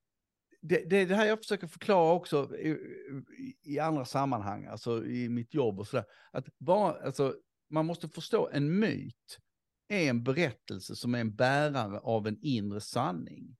Det, 0.61 0.89
det 0.89 0.97
är 0.97 1.05
det 1.05 1.15
här 1.15 1.25
jag 1.25 1.37
försöker 1.39 1.67
förklara 1.67 2.13
också 2.13 2.55
i, 2.57 2.69
i, 2.69 3.73
i 3.73 3.79
andra 3.79 4.05
sammanhang, 4.05 4.65
alltså 4.65 5.05
i 5.05 5.29
mitt 5.29 5.53
jobb 5.53 5.79
och 5.79 5.87
sådär. 5.87 6.05
Att 6.31 6.45
bara, 6.57 6.93
alltså, 7.05 7.35
man 7.69 7.85
måste 7.85 8.07
förstå 8.09 8.49
en 8.53 8.79
myt 8.79 9.37
är 9.89 10.09
en 10.09 10.23
berättelse 10.23 10.95
som 10.95 11.15
är 11.15 11.19
en 11.19 11.35
bärare 11.35 11.99
av 11.99 12.27
en 12.27 12.37
inre 12.41 12.81
sanning. 12.81 13.57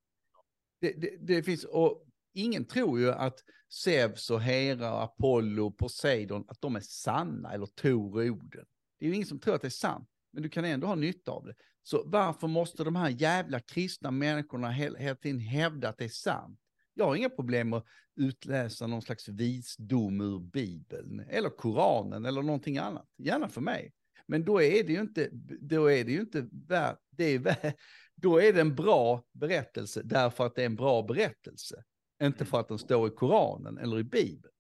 Det, 0.79 0.93
det, 1.01 1.17
det 1.19 1.43
finns, 1.43 1.63
och 1.63 2.05
ingen 2.33 2.65
tror 2.65 2.99
ju 2.99 3.11
att 3.11 3.43
Zeus 3.69 4.29
och 4.29 4.41
Hera, 4.41 4.89
Apollo, 4.89 5.71
Poseidon, 5.71 6.45
att 6.47 6.61
de 6.61 6.75
är 6.75 6.81
sanna, 6.81 7.53
eller 7.53 7.65
Tor 7.65 8.15
och 8.15 8.25
Oden. 8.25 8.65
Det 8.99 9.05
är 9.05 9.09
ju 9.09 9.15
ingen 9.15 9.27
som 9.27 9.39
tror 9.39 9.55
att 9.55 9.61
det 9.61 9.67
är 9.67 9.69
sant, 9.69 10.09
men 10.33 10.43
du 10.43 10.49
kan 10.49 10.65
ändå 10.65 10.87
ha 10.87 10.95
nytta 10.95 11.31
av 11.31 11.45
det. 11.45 11.55
Så 11.83 12.03
varför 12.05 12.47
måste 12.47 12.83
de 12.83 12.95
här 12.95 13.09
jävla 13.09 13.59
kristna 13.59 14.11
människorna 14.11 14.71
hela, 14.71 15.15
tiden 15.15 15.39
hävda 15.39 15.89
att 15.89 15.97
det 15.97 16.05
är 16.05 16.09
sant? 16.09 16.59
Jag 16.93 17.05
har 17.05 17.15
inga 17.15 17.29
problem 17.29 17.73
att 17.73 17.85
utläsa 18.15 18.87
någon 18.87 19.01
slags 19.01 19.27
visdom 19.27 20.21
ur 20.21 20.39
Bibeln, 20.39 21.19
eller 21.19 21.49
Koranen, 21.49 22.25
eller 22.25 22.41
någonting 22.41 22.77
annat. 22.77 23.07
Gärna 23.17 23.49
för 23.49 23.61
mig. 23.61 23.93
Men 24.27 24.45
då 24.45 24.61
är 24.61 24.83
det 24.83 24.93
ju 24.93 25.01
inte, 25.01 25.29
då 25.61 25.91
är 25.91 26.05
det 26.05 26.11
ju 26.11 26.19
inte 26.19 26.47
värt, 26.51 26.99
det 27.09 27.23
är, 27.23 27.73
då 28.21 28.41
är 28.41 28.53
det 28.53 28.62
en 28.62 28.75
bra 28.75 29.23
berättelse 29.32 30.01
därför 30.03 30.45
att 30.45 30.56
det 30.56 30.62
är 30.62 30.65
en 30.65 30.75
bra 30.75 31.03
berättelse. 31.03 31.84
Inte 32.23 32.45
för 32.45 32.60
att 32.60 32.67
den 32.67 32.77
står 32.77 33.08
i 33.08 33.12
Koranen 33.12 33.77
eller 33.77 33.99
i 33.99 34.03
Bibeln. 34.03 34.53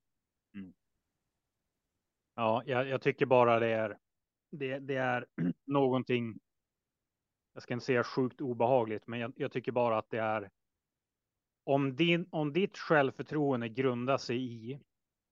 Ja, 2.39 2.63
jag, 2.65 2.87
jag 2.87 3.01
tycker 3.01 3.25
bara 3.25 3.59
det 3.59 3.67
är, 3.67 3.97
det, 4.51 4.79
det 4.79 4.95
är 4.95 5.25
någonting, 5.65 6.39
jag 7.53 7.63
ska 7.63 7.73
inte 7.73 7.85
säga 7.85 8.03
sjukt 8.03 8.41
obehagligt, 8.41 9.07
men 9.07 9.19
jag, 9.19 9.33
jag 9.35 9.51
tycker 9.51 9.71
bara 9.71 9.97
att 9.97 10.09
det 10.09 10.19
är, 10.19 10.49
om, 11.63 11.95
din, 11.95 12.27
om 12.31 12.53
ditt 12.53 12.77
självförtroende 12.77 13.69
grundar 13.69 14.17
sig 14.17 14.37
i 14.37 14.79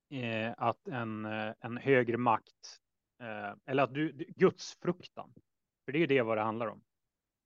eh, 0.10 0.54
att 0.58 0.88
en, 0.88 1.26
eh, 1.26 1.54
en 1.60 1.78
högre 1.78 2.18
makt, 2.18 2.80
eh, 3.22 3.54
eller 3.66 3.84
att 3.84 3.94
du, 3.94 4.12
du, 4.12 4.26
gudsfruktan, 4.28 5.34
för 5.86 5.92
det 5.92 5.98
är 5.98 6.02
ju 6.02 6.08
det 6.08 6.22
vad 6.22 6.38
det 6.38 6.44
handlar 6.44 6.68
om. 6.68 6.84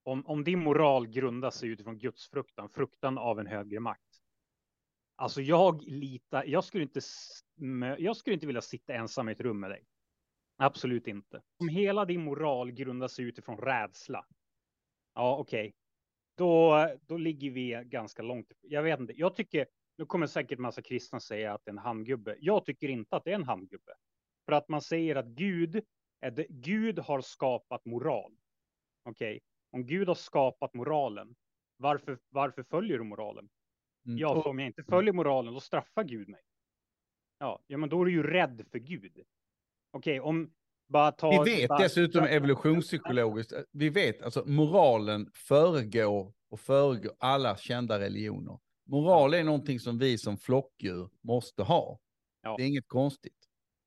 Om, 0.10 0.26
om 0.26 0.44
din 0.44 0.60
moral 0.60 1.08
grundar 1.08 1.52
sig 1.52 1.70
utifrån 1.70 1.98
Guds 1.98 2.30
fruktan 2.30 2.70
fruktan 2.70 3.18
av 3.18 3.40
en 3.40 3.48
högre 3.48 3.80
makt, 3.80 4.10
Alltså 5.20 5.42
jag 5.42 5.84
litar, 5.88 6.44
jag 6.46 6.64
skulle 6.64 6.84
inte, 6.84 7.00
jag 7.98 8.18
skulle 8.18 8.34
inte 8.34 8.48
vilja 8.48 8.62
sitta 8.62 8.94
ensam 8.94 9.30
i 9.30 9.32
ett 9.32 9.42
rum 9.42 9.60
med 9.60 9.70
dig. 9.70 9.86
Absolut 10.58 11.08
inte. 11.08 11.42
Om 11.58 11.70
hela 11.70 12.06
din 12.06 12.24
moral 12.24 12.72
grundar 12.72 13.08
sig 13.08 13.26
utifrån 13.26 13.58
rädsla. 13.58 14.26
Ja, 15.16 15.38
okej. 15.38 15.60
Okay. 15.60 15.74
Då, 16.38 16.88
då 17.02 17.18
ligger 17.18 17.52
vi 17.52 17.84
ganska 17.86 18.22
långt. 18.22 18.52
Jag 18.62 18.84
vet 18.84 19.00
inte. 19.00 19.14
Jag 19.20 19.36
tycker, 19.36 19.68
nu 19.98 20.06
kommer 20.06 20.28
säkert 20.28 20.60
massa 20.60 20.82
kristna 20.82 21.20
säga 21.20 21.54
att 21.54 21.66
det 21.66 21.70
är 21.70 21.74
en 21.74 21.78
handgubbe. 21.78 22.36
Jag 22.40 22.66
tycker 22.66 22.90
inte 22.90 23.16
att 23.16 23.24
det 23.24 23.32
är 23.32 23.36
en 23.36 23.44
handgubbe. 23.44 23.94
För 24.46 24.52
att 24.52 24.70
man 24.70 24.82
säger 24.82 25.16
att 25.16 25.28
Gud, 25.28 25.84
är 26.22 26.32
det, 26.32 26.46
Gud 26.50 27.00
har 27.00 27.22
skapat 27.22 27.86
moral. 27.86 28.32
Okej, 29.04 29.36
okay 29.36 29.40
om 29.72 29.86
Gud 29.86 30.08
har 30.08 30.16
skapat 30.16 30.74
moralen, 30.74 31.36
varför, 31.78 32.20
varför 32.30 32.64
följer 32.64 32.98
du 32.98 33.04
moralen? 33.04 33.50
Mm. 34.06 34.18
Ja, 34.18 34.42
för 34.42 34.50
om 34.50 34.60
jag 34.60 34.68
inte 34.68 34.84
följer 34.84 35.14
moralen, 35.14 35.54
då 35.54 35.60
straffar 35.60 36.04
Gud 36.04 36.30
mig. 36.30 36.42
Ja, 37.40 37.64
ja 37.68 37.78
men 37.78 37.90
då 37.90 38.02
är 38.02 38.06
du 38.06 38.12
ju 38.12 38.24
rädd 38.24 38.66
för 38.72 38.80
Gud. 38.80 39.12
Okej, 39.92 40.20
okay, 40.20 40.20
om 40.20 40.52
bara 40.88 41.12
ta... 41.12 41.44
Vi 41.44 41.56
vet 41.56 41.70
bara, 41.70 41.80
dessutom 41.80 42.24
evolutionspsykologiskt, 42.24 43.54
vi 43.72 43.90
vet 43.90 44.22
alltså 44.22 44.44
moralen 44.46 45.32
föregår 45.34 46.34
och 46.50 46.60
föregår 46.60 47.14
alla 47.20 47.58
kända 47.58 48.00
religioner. 48.00 48.60
Moral 48.86 49.34
är 49.34 49.44
någonting 49.44 49.80
som 49.80 49.98
vi 49.98 50.18
som 50.18 50.38
flockdjur 50.38 51.10
måste 51.24 51.64
ha. 51.64 52.00
Ja. 52.42 52.56
Det 52.58 52.64
är 52.64 52.68
inget 52.68 52.88
konstigt. 52.88 53.34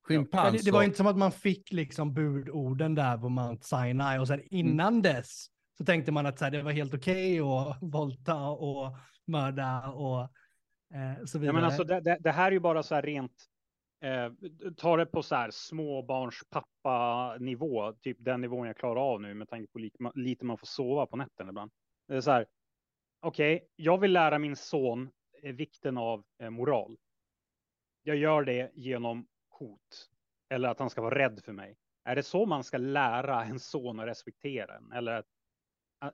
Schimpanser. 0.03 0.53
Det, 0.53 0.65
det, 0.65 0.71
var 0.71 0.83
inte 0.83 0.97
som 0.97 1.07
att 1.07 1.19
man 1.19 1.33
fick 1.33 1.73
liksom 1.73 2.15
budorden 2.15 2.95
där 2.95 3.19
på 3.19 3.29
Mount 3.29 3.65
Sinai 3.65 4.19
och 4.19 4.27
sen 4.27 4.41
mm. 4.41 4.49
innan 4.51 4.89
mm. 4.89 5.03
dess 5.03 5.47
så 5.79 5.85
tänkte 5.85 6.13
man 6.13 6.27
att 6.27 6.39
så 6.39 6.45
här, 6.45 6.53
det 6.53 6.63
var 6.63 6.73
helt 6.73 6.95
okej 6.95 7.43
okay 7.43 7.71
att 7.71 7.79
volta 7.83 8.49
och 8.49 8.97
mörda 9.27 9.89
och 9.89 10.21
eh, 10.95 11.25
så 11.25 11.39
vidare. 11.39 11.47
Ja, 11.47 11.53
men 11.53 11.65
alltså, 11.65 11.85
det, 11.85 12.19
det, 12.21 12.31
här 12.31 12.47
är 12.47 12.53
ju 12.53 12.61
bara 12.61 12.83
så 12.83 12.95
här 12.95 13.03
rent, 13.03 13.47
eh, 14.01 14.33
ta 14.77 14.97
det 14.97 15.07
på 15.07 15.23
så 15.23 15.35
här 15.35 15.51
småbarnspappa-nivå, 15.51 17.93
typ 17.93 18.17
den 18.21 18.41
nivån 18.41 18.67
jag 18.67 18.77
klarar 18.77 19.01
av 19.01 19.21
nu 19.21 19.35
med 19.35 19.49
tanke 19.49 19.73
på 19.73 19.79
lite, 19.79 19.99
lite 20.15 20.45
man 20.45 20.59
får 20.59 20.67
sova 20.67 21.07
på 21.07 21.17
nätterna 21.17 21.51
ibland. 21.51 21.71
Det 22.09 22.15
är 22.15 22.21
så 22.21 22.31
här, 22.31 22.47
okej, 23.21 23.57
okay, 23.57 23.69
jag 23.77 24.01
vill 24.01 24.13
lära 24.13 24.39
min 24.39 24.57
son 24.57 25.11
eh, 25.43 25.55
vikten 25.55 25.99
av 25.99 26.25
eh, 26.43 26.51
moral. 26.51 26.97
Jag 28.03 28.17
gör 28.17 28.45
det 28.45 28.71
genom 28.75 29.27
hot 29.51 30.09
eller 30.49 30.69
att 30.69 30.79
han 30.79 30.91
ska 30.91 31.03
vara 31.03 31.19
rädd 31.19 31.41
för 31.45 31.53
mig. 31.53 31.77
Är 32.05 32.17
det 32.17 32.23
så 32.23 32.47
man 32.47 32.65
ska 32.65 32.79
lära 32.79 33.45
en 33.45 33.61
son 33.61 34.01
att 34.01 34.07
respektera 34.07 34.77
en 34.77 34.93
eller 34.93 35.13
att 35.13 35.27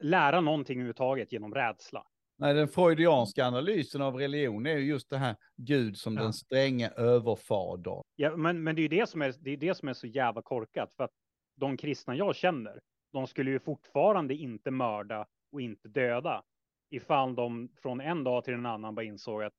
lära 0.01 0.41
någonting 0.41 0.79
överhuvudtaget 0.79 1.33
genom 1.33 1.55
rädsla? 1.55 2.07
Nej, 2.39 2.55
den 2.55 2.69
freudianska 2.69 3.47
analysen 3.47 4.03
av 4.03 4.15
religion 4.15 4.67
är 4.67 4.77
ju 4.77 4.87
just 4.87 5.11
det 5.11 5.19
här 5.19 5.37
Gud 5.57 5.97
som 5.97 6.17
ja. 6.17 6.23
den 6.23 6.33
stränga 6.33 6.91
överfadern. 6.91 8.03
Ja, 8.17 8.37
men, 8.37 8.63
men 8.63 8.77
det 8.77 8.81
är 8.81 8.83
ju 8.83 8.89
det 8.89 9.09
som 9.09 9.23
är, 9.23 9.35
det 9.41 9.51
är 9.51 9.57
det 9.57 9.75
som 9.75 9.89
är 9.89 9.93
så 9.93 10.07
jävla 10.07 10.43
korkat 10.43 10.93
för 10.97 11.05
att 11.05 11.11
de 11.57 11.77
kristna 11.77 12.17
jag 12.17 12.37
känner, 12.37 12.81
de 13.13 13.27
skulle 13.27 13.51
ju 13.51 13.59
fortfarande 13.59 14.35
inte 14.35 14.71
mörda 14.71 15.27
och 15.53 15.61
inte 15.61 15.89
döda 15.89 16.45
ifall 16.91 17.35
de 17.35 17.69
från 17.83 18.01
en 18.01 18.25
dag 18.25 18.45
till 18.45 18.55
en 18.55 18.67
annan 18.67 18.95
bara 18.95 19.05
insåg 19.05 19.43
att 19.43 19.55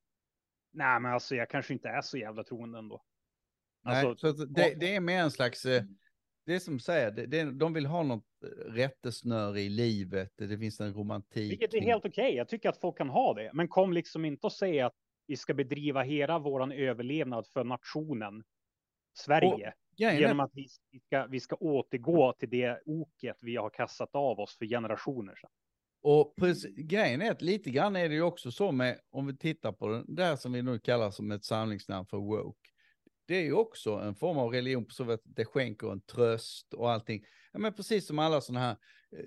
nej, 0.74 1.00
men 1.00 1.14
alltså 1.14 1.36
jag 1.36 1.50
kanske 1.50 1.74
inte 1.74 1.90
är 1.90 2.02
så 2.02 2.18
jävla 2.18 2.44
troende 2.44 2.80
ändå. 2.80 3.04
Alltså, 3.84 4.08
nej, 4.08 4.18
så 4.18 4.46
det, 4.46 4.76
det, 4.80 4.96
är 4.96 5.00
mer 5.00 5.22
en 5.22 5.32
slags, 5.32 5.66
eh, 5.66 5.84
det 6.50 6.56
är 6.56 6.60
som 6.60 6.80
säger, 6.80 7.12
det, 7.12 7.26
det, 7.26 7.52
de 7.52 7.74
vill 7.74 7.86
ha 7.86 8.04
något 8.04 8.26
rättesnöre 8.66 9.62
i 9.62 9.70
livet, 9.70 10.34
det 10.38 10.58
finns 10.58 10.82
en 10.82 10.94
romantik. 10.94 11.52
Vilket 11.52 11.74
är 11.74 11.82
helt 11.82 12.06
okej, 12.06 12.24
okay. 12.26 12.36
jag 12.36 12.48
tycker 12.48 12.70
att 12.70 12.78
folk 12.78 12.98
kan 12.98 13.10
ha 13.10 13.34
det, 13.34 13.52
men 13.54 13.68
kom 13.68 13.94
liksom 13.94 14.26
inte 14.26 14.48
och 14.48 14.54
säga 14.54 14.86
att 14.86 14.94
vi 15.28 15.38
ska 15.38 15.54
bedriva 15.54 16.04
hela 16.04 16.40
våran 16.40 16.72
överlevnad 16.72 17.48
för 17.48 17.64
nationen 17.64 18.44
Sverige. 19.14 19.74
Och, 19.92 19.98
genom 19.98 20.40
att 20.40 20.52
vi 20.54 20.68
ska, 21.06 21.26
vi 21.26 21.40
ska 21.40 21.56
återgå 21.56 22.34
till 22.34 22.50
det 22.50 22.82
oket 22.86 23.38
vi 23.42 23.56
har 23.56 23.70
kastat 23.70 24.16
av 24.16 24.40
oss 24.40 24.58
för 24.58 24.66
generationer 24.66 25.36
sedan. 25.36 25.50
Och 26.02 26.36
precis, 26.36 26.76
grejen 26.76 27.22
är 27.22 27.32
att 27.32 27.42
lite 27.42 27.70
grann 27.70 27.96
är 27.96 28.10
det 28.10 28.16
ju 28.16 28.22
också 28.22 28.52
så 28.52 28.72
med, 28.72 29.00
om 29.10 29.28
vi 29.28 29.38
tittar 29.38 29.72
på 29.72 29.88
det 29.88 30.04
där 30.08 30.36
som 30.36 30.52
vi 30.52 30.62
nu 30.62 30.80
kallar 30.80 31.12
som 31.12 31.32
ett 31.32 31.46
samlingsnamn 31.46 32.06
för 32.06 32.18
woke. 32.18 32.70
Det 33.30 33.36
är 33.36 33.44
ju 33.44 33.54
också 33.54 33.92
en 33.92 34.16
form 34.16 34.38
av 34.38 34.52
religion 34.52 34.86
på 34.86 34.94
så 34.94 35.12
att 35.12 35.22
det 35.24 35.46
skänker 35.46 35.92
en 35.92 36.02
tröst 36.02 36.74
och 36.74 36.92
allting. 36.92 37.26
Ja, 37.52 37.60
men 37.60 37.74
precis 37.74 38.08
som 38.08 38.20
alla 38.20 38.42
sådana 38.42 38.66
här 38.66 38.78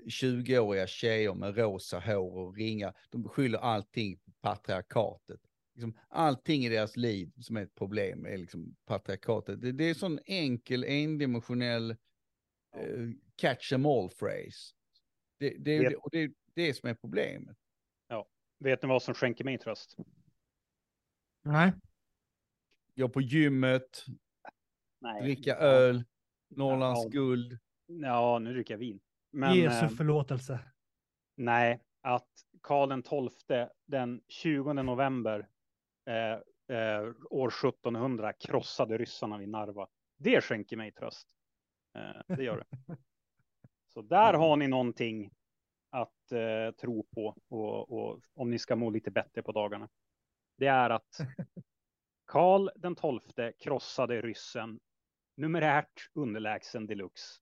20-åriga 0.07 0.83
eh, 0.83 0.87
tjejer 0.87 1.35
med 1.35 1.57
rosa 1.57 2.01
hår 2.01 2.37
och 2.37 2.57
ringar, 2.57 2.97
de 3.11 3.29
skyller 3.29 3.59
allting 3.59 4.19
på 4.19 4.31
patriarkatet. 4.41 5.41
Liksom, 5.75 5.99
allting 6.09 6.65
i 6.65 6.69
deras 6.69 6.97
liv 6.97 7.33
som 7.41 7.57
är 7.57 7.63
ett 7.63 7.75
problem 7.75 8.27
är 8.27 8.37
liksom 8.37 8.77
patriarkatet. 8.87 9.61
Det, 9.61 9.73
det 9.73 9.85
är 9.85 9.89
en 9.89 9.95
sån 9.95 10.19
enkel, 10.25 10.85
endimensionell 10.85 11.91
uh, 12.77 13.11
catch 13.37 13.73
em 13.73 13.87
all 13.87 14.11
phrase. 14.11 14.75
Det, 15.39 15.51
det, 15.59 15.79
det, 15.79 15.97
och 15.97 16.11
det, 16.13 16.33
det 16.55 16.75
som 16.75 16.89
är 16.89 16.95
problemet. 16.95 17.57
Ja, 18.09 18.29
vet 18.59 18.83
ni 18.83 18.89
vad 18.89 19.03
som 19.03 19.15
skänker 19.15 19.45
mig 19.45 19.59
tröst? 19.59 19.97
Nej. 21.43 21.73
Gå 22.95 23.09
på 23.09 23.21
gymmet, 23.21 24.05
Nej. 25.01 25.23
dricka 25.23 25.57
öl, 25.57 26.05
Norrlands 26.49 27.05
ja. 27.05 27.11
guld. 27.11 27.59
Ja, 27.87 28.39
nu 28.39 28.53
dricker 28.53 28.75
jag 28.75 28.79
vin. 28.79 29.01
Men, 29.31 29.55
Jesu 29.55 29.85
eh, 29.85 29.89
förlåtelse. 29.89 30.59
Nej, 31.37 31.83
att 32.01 32.29
Karl 32.61 33.03
XII 33.31 33.67
den 33.87 34.21
20 34.29 34.73
november 34.73 35.49
eh, 36.07 36.77
eh, 36.77 37.13
år 37.31 37.49
1700 37.49 38.33
krossade 38.33 38.99
ryssarna 38.99 39.39
vid 39.39 39.49
Narva. 39.49 39.89
Det 40.19 40.41
skänker 40.41 40.77
mig 40.77 40.93
tröst. 40.93 41.29
Eh, 41.99 42.37
det 42.37 42.45
gör 42.45 42.57
det. 42.57 42.97
Så 43.89 44.03
där 44.03 44.35
har 44.35 44.57
ni 44.57 44.69
någonting 44.69 45.31
att 45.91 46.33
eh, 46.33 46.75
tro 46.81 47.03
på 47.03 47.37
och, 47.49 47.93
och, 47.93 48.21
om 48.35 48.51
ni 48.51 48.59
ska 48.59 48.77
må 48.77 48.91
lite 48.91 49.11
bättre 49.11 49.43
på 49.43 49.53
dagarna. 49.53 49.89
Det 50.59 50.67
är 50.67 50.91
att 50.91 51.17
Karl 52.33 52.69
den 52.77 52.95
tolfte 52.95 53.53
krossade 53.59 54.23
ryssen 54.23 54.81
numerärt 55.37 56.11
underlägsen 56.15 56.87
deluxe. 56.87 57.41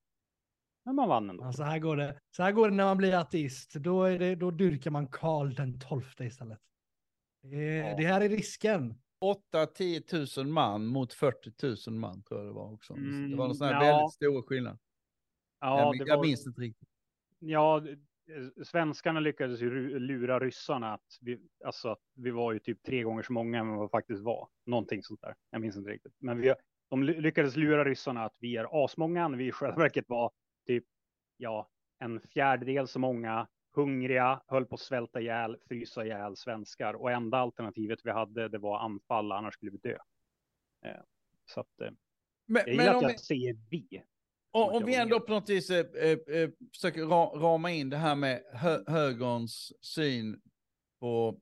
Men 0.84 0.94
man 0.94 1.08
vann 1.08 1.30
ändå. 1.30 1.44
Ja, 1.44 1.52
så, 1.52 1.62
här 1.62 1.78
går 1.78 1.96
det. 1.96 2.20
så 2.36 2.42
här 2.42 2.52
går 2.52 2.70
det 2.70 2.76
när 2.76 2.84
man 2.84 2.96
blir 2.96 3.14
ateist. 3.14 3.74
Då, 3.74 4.04
är 4.04 4.18
det, 4.18 4.34
då 4.34 4.50
dyrkar 4.50 4.90
man 4.90 5.08
Karl 5.08 5.54
den 5.54 5.80
tolfte 5.80 6.24
istället. 6.24 6.58
Det, 7.42 7.56
ja. 7.56 7.96
det 7.96 8.06
här 8.06 8.20
är 8.20 8.28
risken. 8.28 9.02
8-10 9.54 10.38
000 10.38 10.52
man 10.52 10.86
mot 10.86 11.14
40 11.14 11.90
000 11.90 11.98
man 11.98 12.22
tror 12.22 12.40
jag 12.40 12.48
det 12.48 12.54
var 12.54 12.72
också. 12.72 12.92
Mm, 12.92 13.30
det 13.30 13.36
var 13.36 13.48
en 13.48 13.54
sån 13.54 13.66
här 13.66 13.74
ja. 13.74 13.80
väldigt 13.80 14.12
stor 14.12 14.42
skillnad. 14.42 14.78
Ja, 15.60 15.94
jag, 15.96 16.08
jag 16.08 16.20
minns 16.20 16.46
inte 16.46 16.60
riktigt. 16.60 16.88
Ja, 17.38 17.82
svenskarna 18.64 19.20
lyckades 19.20 19.60
ju 19.60 19.98
lura 19.98 20.40
ryssarna 20.40 20.94
att 20.94 21.18
vi, 21.20 21.40
alltså 21.64 21.88
att 21.88 22.02
vi 22.14 22.30
var 22.30 22.52
ju 22.52 22.58
typ 22.58 22.82
tre 22.82 23.02
gånger 23.02 23.22
så 23.22 23.32
många 23.32 23.58
än 23.58 23.68
vad 23.68 23.86
vi 23.86 23.90
faktiskt 23.90 24.22
var. 24.22 24.48
Någonting 24.66 25.02
sånt 25.02 25.20
där. 25.20 25.34
Jag 25.50 25.60
minns 25.60 25.76
inte 25.76 25.90
riktigt. 25.90 26.14
Men 26.18 26.40
vi, 26.40 26.54
de 26.88 27.02
lyckades 27.02 27.56
lura 27.56 27.84
ryssarna 27.84 28.24
att 28.24 28.36
vi 28.38 28.56
är 28.56 28.84
asmånga 28.84 29.28
när 29.28 29.38
vi 29.38 29.46
i 29.46 29.52
själva 29.52 29.76
verket 29.82 30.04
var 30.08 30.32
typ, 30.66 30.84
ja, 31.36 31.68
en 31.98 32.20
fjärdedel 32.20 32.88
så 32.88 32.98
många 32.98 33.48
hungriga, 33.74 34.42
höll 34.46 34.66
på 34.66 34.74
att 34.74 34.80
svälta 34.80 35.20
ihjäl, 35.20 35.56
frysa 35.68 36.04
ihjäl 36.04 36.36
svenskar 36.36 36.94
och 36.94 37.10
enda 37.10 37.38
alternativet 37.38 38.00
vi 38.04 38.10
hade 38.10 38.48
det 38.48 38.58
var 38.58 38.78
anfall, 38.78 39.32
annars 39.32 39.54
skulle 39.54 39.70
vi 39.70 39.78
dö. 39.78 39.98
Eh, 40.84 41.02
så 41.44 41.60
att 41.60 41.80
eh, 41.80 41.90
men, 42.46 42.62
jag 42.66 42.74
gillar 42.74 42.94
att 42.94 43.02
jag 43.02 43.08
vi... 43.08 43.18
säger 43.18 43.56
vi. 43.70 44.02
Och, 44.52 44.74
om 44.74 44.84
vi 44.84 44.94
ändå 44.94 45.20
på 45.20 45.32
något 45.32 45.48
vis 45.48 45.70
eh, 45.70 45.86
eh, 45.94 46.18
eh, 46.36 46.50
försöker 46.74 47.02
ra, 47.02 47.26
rama 47.26 47.70
in 47.70 47.90
det 47.90 47.96
här 47.96 48.14
med 48.14 48.42
hö, 48.52 48.84
högerns 48.86 49.72
syn 49.80 50.40
på, 51.00 51.40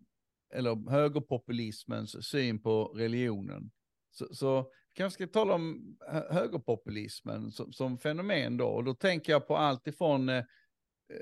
eller 0.55 0.91
högerpopulismens 0.91 2.29
syn 2.29 2.63
på 2.63 2.85
religionen. 2.85 3.71
Så, 4.11 4.35
så 4.35 4.73
kanske 4.95 5.15
ska 5.15 5.33
tala 5.33 5.55
om 5.55 5.97
högerpopulismen 6.31 7.51
som, 7.51 7.73
som, 7.73 7.99
fenomen 7.99 8.57
då. 8.57 8.67
Och 8.67 8.85
då 8.85 8.95
tänker 8.95 9.33
jag 9.33 9.47
på 9.47 9.57
allt 9.57 9.87
ifrån 9.87 10.29
eh, 10.29 10.45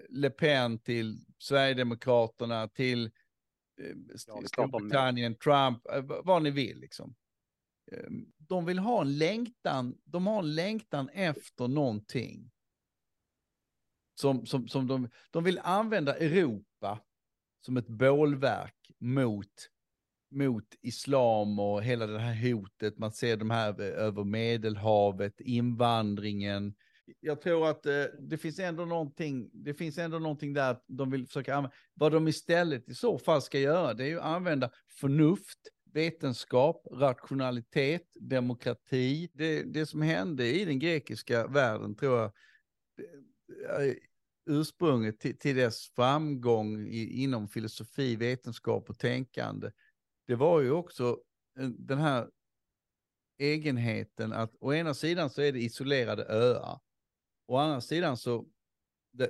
Le 0.08 0.30
Pen 0.30 0.78
till 0.78 1.20
Sverigedemokraterna 1.38 2.68
till 2.68 3.04
eh, 3.80 4.16
Storbritannien, 4.46 5.34
Trump, 5.34 5.86
eh, 5.92 6.02
vad 6.24 6.42
ni 6.42 6.50
vill 6.50 6.78
liksom. 6.78 7.14
Ehm, 7.92 8.32
de 8.38 8.64
vill 8.64 8.78
ha 8.78 9.00
en 9.00 9.18
längtan, 9.18 9.98
de 10.04 10.26
har 10.26 10.38
en 10.38 10.54
längtan 10.54 11.08
efter 11.08 11.68
någonting. 11.68 12.50
Som, 14.20 14.46
som, 14.46 14.68
som 14.68 14.86
de, 14.86 15.08
de 15.30 15.44
vill 15.44 15.58
använda 15.58 16.16
Europa 16.16 17.00
som 17.66 17.76
ett 17.76 17.88
bålverk 17.88 18.90
mot, 18.98 19.70
mot 20.30 20.64
islam 20.82 21.58
och 21.58 21.82
hela 21.82 22.06
det 22.06 22.18
här 22.18 22.52
hotet. 22.52 22.98
Man 22.98 23.12
ser 23.12 23.36
de 23.36 23.50
här 23.50 23.80
eh, 23.80 23.86
över 23.86 24.24
Medelhavet, 24.24 25.40
invandringen. 25.40 26.74
Jag 27.20 27.40
tror 27.40 27.70
att 27.70 27.86
eh, 27.86 28.04
det 28.18 28.38
finns 28.38 28.58
ändå 28.58 28.84
någonting, 28.84 29.50
det 29.52 29.74
finns 29.74 29.98
ändå 29.98 30.18
någonting 30.18 30.54
där 30.54 30.78
de 30.86 31.10
vill 31.10 31.26
försöka 31.26 31.54
använda. 31.54 31.76
Vad 31.94 32.12
de 32.12 32.28
istället 32.28 32.88
i 32.88 32.94
så 32.94 33.18
fall 33.18 33.42
ska 33.42 33.58
göra, 33.58 33.94
det 33.94 34.04
är 34.04 34.08
ju 34.08 34.18
att 34.18 34.24
använda 34.24 34.70
förnuft, 35.00 35.58
vetenskap, 35.92 36.86
rationalitet, 36.90 38.02
demokrati. 38.20 39.30
Det, 39.32 39.62
det 39.62 39.86
som 39.86 40.02
hände 40.02 40.46
i 40.46 40.64
den 40.64 40.78
grekiska 40.78 41.46
världen 41.46 41.94
tror 41.94 42.18
jag 42.18 42.32
är 43.80 43.98
ursprunget 44.46 45.20
till, 45.20 45.38
till 45.38 45.56
dess 45.56 45.88
framgång 45.88 46.86
i, 46.86 47.22
inom 47.22 47.48
filosofi, 47.48 48.16
vetenskap 48.16 48.90
och 48.90 48.98
tänkande. 48.98 49.70
Det 50.26 50.34
var 50.34 50.60
ju 50.60 50.70
också 50.70 51.18
den 51.78 51.98
här 51.98 52.28
egenheten 53.38 54.32
att 54.32 54.54
å 54.60 54.74
ena 54.74 54.94
sidan 54.94 55.30
så 55.30 55.42
är 55.42 55.52
det 55.52 55.60
isolerade 55.60 56.24
öar. 56.24 56.80
Å 57.46 57.56
andra 57.56 57.80
sidan 57.80 58.16
så, 58.16 58.46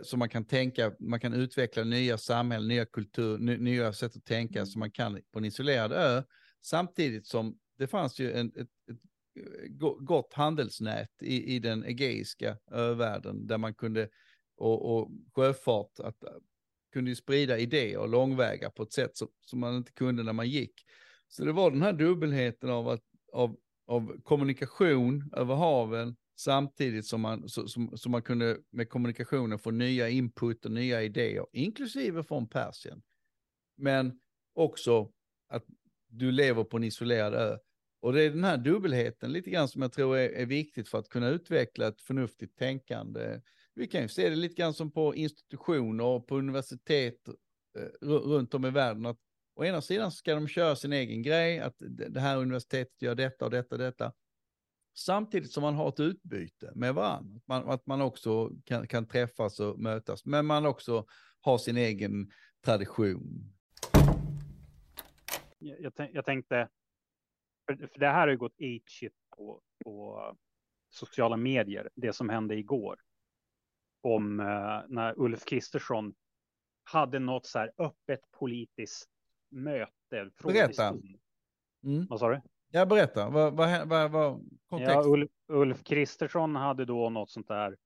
så 0.02 0.16
man 0.16 0.28
kan 0.28 0.44
tänka, 0.44 0.92
man 0.98 1.20
kan 1.20 1.34
utveckla 1.34 1.84
nya 1.84 2.18
samhällen, 2.18 2.68
nya 2.68 2.86
kultur, 2.86 3.38
nya 3.38 3.92
sätt 3.92 4.16
att 4.16 4.24
tänka 4.24 4.58
mm. 4.58 4.66
som 4.66 4.78
man 4.78 4.90
kan 4.90 5.20
på 5.32 5.38
en 5.38 5.44
isolerad 5.44 5.92
ö. 5.92 6.22
Samtidigt 6.66 7.26
som 7.26 7.58
det 7.78 7.86
fanns 7.86 8.18
ju 8.18 8.32
en, 8.32 8.46
ett, 8.56 8.68
ett 8.90 8.98
eh, 9.36 9.68
gott 9.98 10.32
handelsnät 10.32 11.22
i, 11.22 11.54
i 11.54 11.58
den 11.58 11.84
egeiska 11.84 12.58
övärlden 12.70 13.46
där 13.46 13.58
man 13.58 13.74
kunde, 13.74 14.08
och, 14.56 14.96
och 14.96 15.10
sjöfart, 15.34 16.00
att, 16.00 16.24
eh, 16.24 16.30
kunde 16.92 17.10
ju 17.10 17.14
sprida 17.14 17.58
idéer 17.58 17.98
och 17.98 18.08
långväga 18.08 18.70
på 18.70 18.82
ett 18.82 18.92
sätt 18.92 19.16
som, 19.16 19.28
som 19.40 19.60
man 19.60 19.76
inte 19.76 19.92
kunde 19.92 20.22
när 20.22 20.32
man 20.32 20.48
gick. 20.48 20.84
Så 21.28 21.44
det 21.44 21.52
var 21.52 21.70
den 21.70 21.82
här 21.82 21.92
dubbelheten 21.92 22.70
av, 22.70 22.88
att, 22.88 23.04
av, 23.32 23.56
av 23.86 24.20
kommunikation 24.22 25.30
över 25.36 25.54
haven 25.54 26.16
samtidigt 26.36 27.06
som 27.06 27.20
man, 27.20 27.48
så, 27.48 27.68
som, 27.68 27.96
som 27.96 28.12
man 28.12 28.22
kunde 28.22 28.58
med 28.70 28.88
kommunikationen 28.88 29.58
få 29.58 29.70
nya 29.70 30.08
input 30.08 30.64
och 30.64 30.72
nya 30.72 31.02
idéer, 31.02 31.46
inklusive 31.52 32.22
från 32.22 32.48
Persien. 32.48 33.02
Men 33.76 34.20
också 34.54 35.12
att 35.48 35.64
du 36.18 36.32
lever 36.32 36.64
på 36.64 36.76
en 36.76 36.84
isolerad 36.84 37.34
ö. 37.34 37.58
Och 38.00 38.12
det 38.12 38.22
är 38.22 38.30
den 38.30 38.44
här 38.44 38.56
dubbelheten 38.56 39.32
lite 39.32 39.50
grann 39.50 39.68
som 39.68 39.82
jag 39.82 39.92
tror 39.92 40.16
är, 40.16 40.28
är 40.28 40.46
viktigt 40.46 40.88
för 40.88 40.98
att 40.98 41.08
kunna 41.08 41.28
utveckla 41.28 41.88
ett 41.88 42.00
förnuftigt 42.00 42.58
tänkande. 42.58 43.40
Vi 43.74 43.86
kan 43.86 44.02
ju 44.02 44.08
se 44.08 44.28
det 44.28 44.36
lite 44.36 44.54
grann 44.54 44.74
som 44.74 44.90
på 44.90 45.14
institutioner 45.14 46.04
och 46.04 46.26
på 46.26 46.38
universitet 46.38 47.28
eh, 47.78 48.08
runt 48.08 48.54
om 48.54 48.64
i 48.64 48.70
världen. 48.70 49.06
Att 49.06 49.18
å 49.54 49.64
ena 49.64 49.82
sidan 49.82 50.12
ska 50.12 50.34
de 50.34 50.48
köra 50.48 50.76
sin 50.76 50.92
egen 50.92 51.22
grej, 51.22 51.60
att 51.60 51.76
det 52.08 52.20
här 52.20 52.36
universitetet 52.36 53.02
gör 53.02 53.14
detta 53.14 53.44
och 53.44 53.50
detta 53.50 53.74
och 53.74 53.78
detta. 53.78 54.12
Samtidigt 54.96 55.52
som 55.52 55.62
man 55.62 55.74
har 55.74 55.88
ett 55.88 56.00
utbyte 56.00 56.72
med 56.74 56.94
varandra. 56.94 57.36
Att 57.36 57.46
man, 57.48 57.68
att 57.68 57.86
man 57.86 58.00
också 58.00 58.50
kan, 58.64 58.86
kan 58.86 59.06
träffas 59.06 59.60
och 59.60 59.78
mötas, 59.78 60.24
men 60.24 60.46
man 60.46 60.66
också 60.66 61.06
har 61.40 61.58
sin 61.58 61.76
egen 61.76 62.30
tradition 62.64 63.55
jag, 65.58 65.92
jag 66.12 66.24
tänkte, 66.24 66.68
för, 67.66 67.76
för 67.76 67.98
det 67.98 68.08
här 68.08 68.20
har 68.20 68.28
ju 68.28 68.36
gått 68.36 68.60
eight 68.60 68.90
shit 68.90 69.14
på, 69.36 69.62
på 69.84 70.36
sociala 70.88 71.36
medier, 71.36 71.90
det 71.94 72.12
som 72.12 72.28
hände 72.28 72.56
igår. 72.56 73.00
Om 74.00 74.40
uh, 74.40 74.82
när 74.88 75.20
Ulf 75.20 75.44
Kristersson 75.44 76.14
hade 76.84 77.18
något 77.18 77.46
så 77.46 77.58
här 77.58 77.72
öppet 77.78 78.20
politiskt 78.30 79.10
möte. 79.48 80.30
Berätta. 80.42 80.88
Mm. 81.84 82.06
Vad 82.08 82.20
sa 82.20 82.28
du? 82.28 82.40
Ja, 82.70 82.86
berätta. 82.86 83.30
Vad, 83.30 83.56
vad, 83.56 83.88
vad, 83.88 84.10
vad 84.10 84.50
kontext? 84.66 84.94
Ja, 84.94 85.02
Ulf, 85.06 85.30
Ulf 85.46 85.84
Kristersson 85.84 86.56
hade 86.56 86.84
då 86.84 87.10
något 87.10 87.30
sånt 87.30 87.48
där 87.48 87.76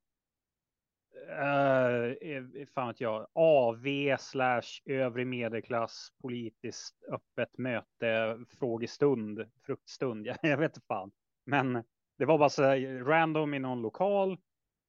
uh, 1.31 2.67
fan 2.75 2.89
vet 2.89 3.01
jag, 3.01 3.27
AV 3.33 4.17
slash 4.19 4.83
övrig 4.85 5.27
medelklass 5.27 6.13
politiskt 6.23 7.05
öppet 7.13 7.59
möte, 7.59 8.39
frågestund, 8.59 9.51
fruktstund, 9.67 10.27
jag, 10.27 10.37
jag 10.43 10.59
vet 10.59 10.77
inte 10.77 10.87
fan. 10.87 11.11
Men 11.47 11.85
det 12.19 12.25
var 12.25 12.39
bara 12.39 12.49
så 12.49 12.63
random 13.05 13.55
i 13.55 13.59
någon 13.59 13.83
lokal 13.83 14.39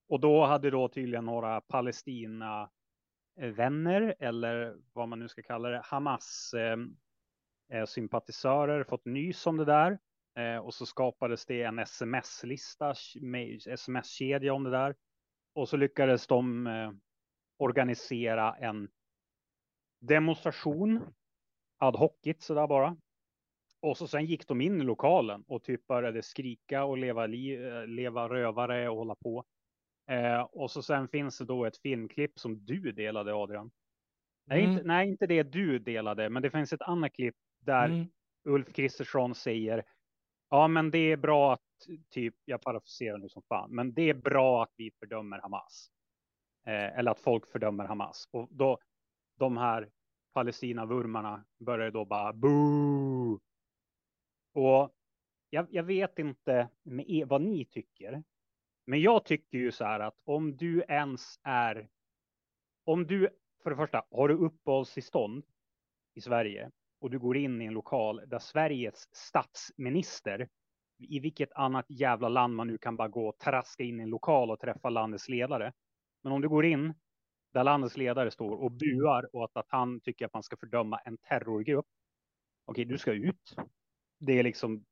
och 0.09 0.19
då 0.19 0.45
hade 0.45 0.69
då 0.69 0.87
tydligen 0.87 1.25
några 1.25 1.61
Palestina 1.61 2.69
eh, 3.39 3.49
vänner 3.49 4.15
eller 4.19 4.77
vad 4.93 5.07
man 5.07 5.19
nu 5.19 5.27
ska 5.27 5.41
kalla 5.41 5.69
det, 5.69 5.81
Hamas 5.85 6.53
eh, 6.53 6.77
eh 7.79 7.85
sympatisörer 7.85 8.83
fått 8.83 9.05
nys 9.05 9.47
om 9.47 9.57
det 9.57 9.65
där. 9.65 9.99
Eh, 10.35 10.57
och 10.57 10.73
så 10.73 10.85
skapades 10.85 11.45
det 11.45 11.63
en 11.63 11.79
sms-lista, 11.79 12.93
sms-kedja 13.67 14.53
om 14.53 14.63
det 14.63 14.71
där. 14.71 14.95
Och 15.53 15.69
så 15.69 15.77
lyckades 15.77 16.27
de 16.27 16.67
eh, 16.67 16.91
organisera 17.57 18.55
en 18.55 18.89
demonstration 20.01 21.13
ad 21.77 21.97
hocigt 21.97 22.41
sådär 22.41 22.67
bara. 22.67 22.97
Och 23.81 23.97
så 23.97 24.07
sen 24.07 24.25
gick 24.25 24.47
de 24.47 24.61
in 24.61 24.81
i 24.81 24.83
lokalen 24.83 25.43
och 25.47 25.63
typ 25.63 25.87
började 25.87 26.21
skrika 26.21 26.83
och 26.83 26.97
leva, 26.97 27.25
li 27.25 27.65
eh, 27.65 27.87
leva 27.87 28.29
rövare 28.29 28.89
och 28.89 28.97
hålla 28.97 29.15
på. 29.15 29.45
Eh, 30.09 30.41
och 30.41 30.71
så 30.71 30.81
sen 30.81 31.07
finns 31.07 31.37
det 31.37 31.45
då 31.45 31.65
ett 31.65 31.77
filmklipp 31.77 32.39
som 32.39 32.65
du 32.65 32.91
delade 32.91 33.33
Adrian. 33.33 33.61
Mm. 33.61 33.71
Nej, 34.45 34.63
inte, 34.63 34.83
nej, 34.83 35.09
inte 35.09 35.27
det 35.27 35.43
du 35.43 35.79
delade, 35.79 36.29
men 36.29 36.41
det 36.41 36.51
finns 36.51 36.73
ett 36.73 36.81
annat 36.81 37.13
klipp 37.13 37.35
där 37.59 37.85
mm. 37.85 38.07
Ulf 38.43 38.73
Kristersson 38.73 39.35
säger 39.35 39.83
Ja, 40.49 40.67
men 40.67 40.91
det 40.91 40.97
är 40.97 41.17
bra 41.17 41.53
att 41.53 41.61
typ, 42.09 42.35
jag 42.45 42.61
parafraserar 42.61 43.17
nu 43.17 43.29
som 43.29 43.41
fan, 43.41 43.75
men 43.75 43.93
det 43.93 44.09
är 44.09 44.13
bra 44.13 44.63
att 44.63 44.73
vi 44.77 44.91
fördömer 44.91 45.39
Hamas. 45.39 45.91
Eh, 46.65 46.97
eller 46.97 47.11
att 47.11 47.19
folk 47.19 47.47
fördömer 47.47 47.85
Hamas. 47.85 48.27
Och 48.31 48.47
då, 48.51 48.79
de 49.37 49.57
här 49.57 49.89
Palestina-vurmarna 50.33 51.45
börjar 51.59 51.91
då 51.91 52.05
bara 52.05 52.33
boo. 52.33 53.39
Och 54.53 54.95
jag, 55.49 55.67
jag 55.69 55.83
vet 55.83 56.19
inte 56.19 56.69
med 56.83 57.09
er, 57.09 57.25
vad 57.25 57.41
ni 57.41 57.65
tycker, 57.65 58.23
men 58.85 59.01
jag 59.01 59.25
tycker 59.25 59.57
ju 59.57 59.71
så 59.71 59.85
här 59.85 59.99
att 59.99 60.15
om 60.23 60.57
du 60.57 60.83
ens 60.87 61.39
är, 61.43 61.89
om 62.83 63.07
du, 63.07 63.29
för 63.63 63.69
det 63.69 63.75
första, 63.75 64.05
har 64.11 64.27
du 64.27 64.35
uppehållstillstånd 64.35 65.45
i 66.13 66.21
Sverige 66.21 66.71
och 66.99 67.09
du 67.09 67.19
går 67.19 67.37
in 67.37 67.61
i 67.61 67.65
en 67.65 67.73
lokal 67.73 68.21
där 68.27 68.39
Sveriges 68.39 69.15
statsminister, 69.15 70.49
i 71.09 71.19
vilket 71.19 71.53
annat 71.53 71.85
jävla 71.89 72.29
land 72.29 72.55
man 72.55 72.67
nu 72.67 72.77
kan 72.77 72.95
bara 72.95 73.07
gå 73.07 73.27
och 73.27 73.37
traska 73.37 73.83
in 73.83 73.99
i 73.99 74.03
en 74.03 74.09
lokal 74.09 74.51
och 74.51 74.59
träffa 74.59 74.89
landets 74.89 75.29
ledare. 75.29 75.73
Men 76.23 76.33
om 76.33 76.41
du 76.41 76.49
går 76.49 76.65
in 76.65 76.93
där 77.53 77.63
landets 77.63 77.97
ledare 77.97 78.31
står 78.31 78.51
och 78.51 78.71
buar 78.71 79.35
åt 79.35 79.51
att 79.57 79.65
han 79.69 80.01
tycker 80.01 80.25
att 80.25 80.33
man 80.33 80.43
ska 80.43 80.57
fördöma 80.57 80.97
en 80.97 81.17
terrorgrupp. 81.17 81.85
Okej, 82.65 82.85
du 82.85 82.97
ska 82.97 83.13
ut. 83.13 83.55
Det 84.19 84.39
är 84.39 84.43
liksom. 84.43 84.85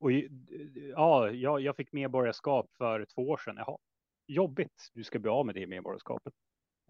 Och 0.00 0.12
ja, 0.92 1.30
jag, 1.30 1.60
jag 1.60 1.76
fick 1.76 1.92
medborgarskap 1.92 2.66
för 2.78 3.06
två 3.14 3.22
år 3.22 3.36
sedan. 3.36 3.56
Jaha, 3.56 3.78
jobbigt. 4.26 4.90
Du 4.92 5.04
ska 5.04 5.18
bli 5.18 5.30
av 5.30 5.46
med 5.46 5.54
det 5.54 5.66
medborgarskapet. 5.66 6.32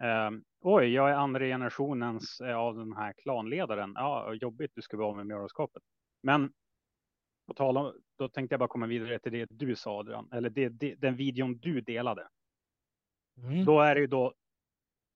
Um, 0.03 0.45
oj, 0.61 0.89
jag 0.89 1.11
är 1.11 1.15
andra 1.15 1.45
generationens 1.45 2.41
uh, 2.41 2.57
av 2.57 2.77
den 2.77 2.93
här 2.93 3.13
klanledaren. 3.13 3.93
Ja, 3.97 4.35
jobbigt, 4.35 4.73
du 4.75 4.83
ska 4.83 4.97
bli 4.97 5.07
av 5.07 5.17
med 5.17 5.27
medborgarskapet. 5.27 5.83
Men 6.23 6.53
på 7.47 7.55
tal 7.55 7.77
om, 7.77 7.93
då 8.17 8.29
tänkte 8.29 8.53
jag 8.53 8.61
bara 8.61 8.69
komma 8.69 8.87
vidare 8.87 9.19
till 9.19 9.33
det 9.33 9.47
du 9.51 9.77
sa 9.77 9.99
Adrian, 9.99 10.29
eller 10.33 10.51
det, 10.51 10.69
det, 10.69 10.95
den 10.95 11.17
videon 11.17 11.59
du 11.59 11.81
delade. 11.81 12.29
Mm. 13.37 13.65
Då 13.65 13.81
är 13.81 13.95
det 13.95 14.01
ju 14.01 14.07
då 14.07 14.35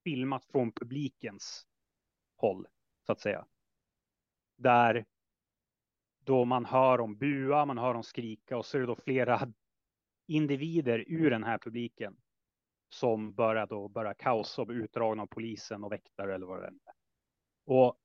filmat 0.05 0.45
från 0.45 0.73
publikens 0.73 1.67
håll, 2.37 2.67
så 3.07 3.13
att 3.13 3.21
säga. 3.21 3.47
Där 4.57 5.07
då 6.25 6.45
man 6.45 6.65
hör 6.65 6.99
dem 6.99 7.17
bua, 7.17 7.65
man 7.65 7.79
hör 7.79 7.95
dem 7.95 8.03
skrika 8.03 8.57
och 8.57 8.67
så 8.67 8.77
är 8.77 8.81
det 8.81 8.87
då 8.87 8.97
flera 8.97 9.53
individer 10.27 11.05
ur 11.07 11.31
den 11.31 11.45
här 11.45 11.59
publiken 11.59 12.17
som 12.89 13.35
börjar 13.35 13.67
då 13.67 13.89
börja 13.89 14.15
kaos 14.15 14.59
och 14.59 14.67
bli 14.67 14.77
utdragna 14.77 15.23
av 15.23 15.27
polisen 15.27 15.85
och 15.85 15.93
väktare 15.93 16.35
eller 16.35 16.47
vad 16.47 16.61
det 16.61 16.67
är. 16.67 16.73
Och 17.65 17.99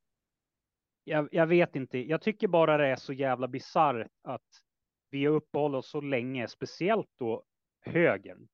jag, 1.03 1.29
jag, 1.31 1.47
vet 1.47 1.75
inte, 1.75 1.97
jag 1.97 2.21
tycker 2.21 2.47
bara 2.47 2.77
det 2.77 2.87
är 2.87 2.95
så 2.95 3.13
jävla 3.13 3.47
bisarrt 3.47 4.11
att 4.21 4.63
vi 5.13 5.25
har 5.25 5.33
uppehållit 5.33 5.77
oss 5.77 5.89
så 5.89 6.01
länge, 6.01 6.47
speciellt 6.47 7.09
då 7.19 7.43
högern. 7.81 8.47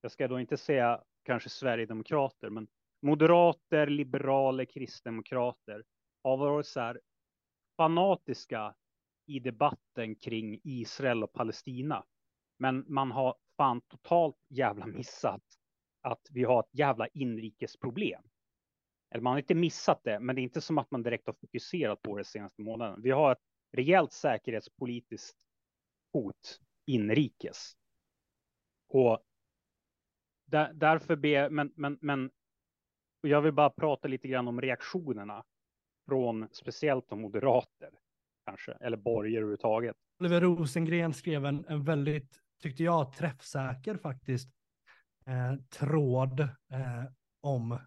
Jag 0.00 0.12
ska 0.12 0.28
då 0.28 0.40
inte 0.40 0.56
säga 0.56 1.02
kanske 1.22 1.48
Sverigedemokrater, 1.48 2.50
men 2.50 2.68
moderater, 3.02 3.86
liberaler, 3.86 4.64
kristdemokrater 4.64 5.84
har 6.22 6.36
varit 6.36 6.66
så 6.66 6.80
här 6.80 7.00
fanatiska 7.76 8.74
i 9.26 9.40
debatten 9.40 10.14
kring 10.14 10.60
Israel 10.64 11.22
och 11.22 11.32
Palestina. 11.32 12.04
Men 12.58 12.84
man 12.88 13.10
har 13.10 13.36
fan 13.56 13.80
totalt 13.80 14.36
jävla 14.48 14.86
missat 14.86 15.42
att 16.02 16.26
vi 16.30 16.44
har 16.44 16.60
ett 16.60 16.78
jävla 16.78 17.06
inrikesproblem. 17.06 18.22
Eller 19.10 19.22
man 19.22 19.30
har 19.30 19.38
inte 19.38 19.54
missat 19.54 20.00
det, 20.04 20.20
men 20.20 20.36
det 20.36 20.40
är 20.40 20.44
inte 20.44 20.60
som 20.60 20.78
att 20.78 20.90
man 20.90 21.02
direkt 21.02 21.26
har 21.26 21.34
fokuserat 21.34 22.02
på 22.02 22.18
det 22.18 22.24
senaste 22.24 22.62
månaden. 22.62 23.02
Vi 23.02 23.10
har 23.10 23.32
ett 23.32 23.42
rejält 23.72 24.12
säkerhetspolitiskt 24.12 25.45
hot 26.16 26.60
inrikes. 26.86 27.72
Och 28.88 29.20
där, 30.46 30.72
därför 30.72 31.16
ber, 31.16 31.50
men, 31.50 31.72
men, 31.76 31.98
men 32.00 32.30
jag 33.20 33.42
vill 33.42 33.52
bara 33.52 33.70
prata 33.70 34.08
lite 34.08 34.28
grann 34.28 34.48
om 34.48 34.60
reaktionerna 34.60 35.44
från 36.08 36.48
speciellt 36.52 37.08
de 37.08 37.20
moderater. 37.20 37.90
kanske, 38.44 38.72
eller 38.72 38.96
borgare 38.96 39.36
överhuvudtaget. 39.36 39.96
Oliver 40.20 40.40
Rosengren 40.40 41.14
skrev 41.14 41.46
en, 41.46 41.64
en 41.68 41.84
väldigt, 41.84 42.40
tyckte 42.62 42.82
jag, 42.84 43.12
träffsäker 43.12 43.96
faktiskt, 43.96 44.48
eh, 45.26 45.54
tråd 45.70 46.40
eh, 46.40 47.04
om 47.40 47.78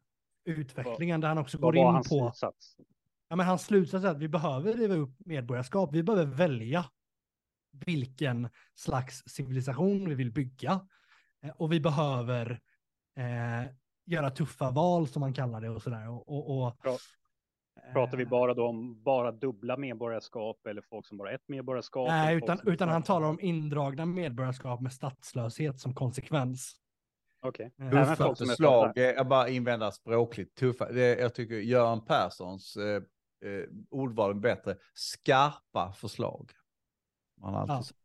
utvecklingen, 0.45 1.21
där 1.21 1.27
han 1.27 1.37
också 1.37 1.57
Vad 1.57 1.73
går 1.73 1.81
var 1.81 1.89
in 1.89 1.93
hans 1.95 2.09
på... 2.09 2.19
slutsats? 2.19 2.75
Ja, 3.27 3.35
men 3.35 3.45
hans 3.45 3.65
slutsats 3.65 4.05
är 4.05 4.09
att 4.09 4.19
vi 4.19 4.27
behöver 4.27 4.73
riva 4.73 4.95
upp 4.95 5.13
medborgarskap. 5.25 5.89
Vi 5.93 6.03
behöver 6.03 6.35
välja 6.35 6.85
vilken 7.71 8.49
slags 8.75 9.23
civilisation 9.25 10.09
vi 10.09 10.15
vill 10.15 10.31
bygga. 10.31 10.87
Eh, 11.43 11.51
och 11.51 11.71
vi 11.73 11.79
behöver 11.79 12.51
eh, 13.17 13.71
göra 14.05 14.29
tuffa 14.29 14.71
val, 14.71 15.07
som 15.07 15.19
man 15.19 15.33
kallar 15.33 15.61
det, 15.61 15.69
och 15.69 15.81
sådär. 15.81 16.09
Och, 16.09 16.29
och, 16.29 16.63
och, 16.67 16.75
Ja. 16.83 16.97
Pratar 17.93 18.17
vi 18.17 18.23
eh, 18.23 18.29
bara 18.29 18.53
då 18.53 18.67
om 18.67 19.03
bara 19.03 19.31
dubbla 19.31 19.77
medborgarskap 19.77 20.65
eller 20.67 20.81
folk 20.81 21.07
som 21.07 21.17
bara 21.17 21.31
ett 21.31 21.47
medborgarskap? 21.47 22.07
Nej, 22.07 22.35
utan, 22.35 22.57
som- 22.57 22.67
utan 22.67 22.89
han 22.89 23.03
talar 23.03 23.27
om 23.27 23.39
indragna 23.39 24.05
medborgarskap 24.05 24.81
med 24.81 24.93
statslöshet 24.93 25.79
som 25.79 25.93
konsekvens. 25.93 26.75
Okej. 27.41 27.73
Eh, 27.79 27.87
Även 27.87 28.05
Tuffa 28.05 28.15
folk 28.15 28.37
förslag, 28.37 28.97
eh, 28.97 29.03
jag 29.03 29.27
bara 29.27 29.49
invända 29.49 29.91
språkligt, 29.91 30.55
tuffa. 30.55 30.91
Det, 30.91 31.19
jag 31.19 31.35
tycker 31.35 31.55
Göran 31.55 32.05
Perssons 32.05 32.77
eh, 32.77 32.95
eh, 33.49 33.63
ordval 33.89 34.29
är 34.29 34.33
bättre. 34.33 34.75
Skarpa 34.93 35.93
förslag. 35.93 36.51
Man 37.39 37.55
alltid 37.55 37.95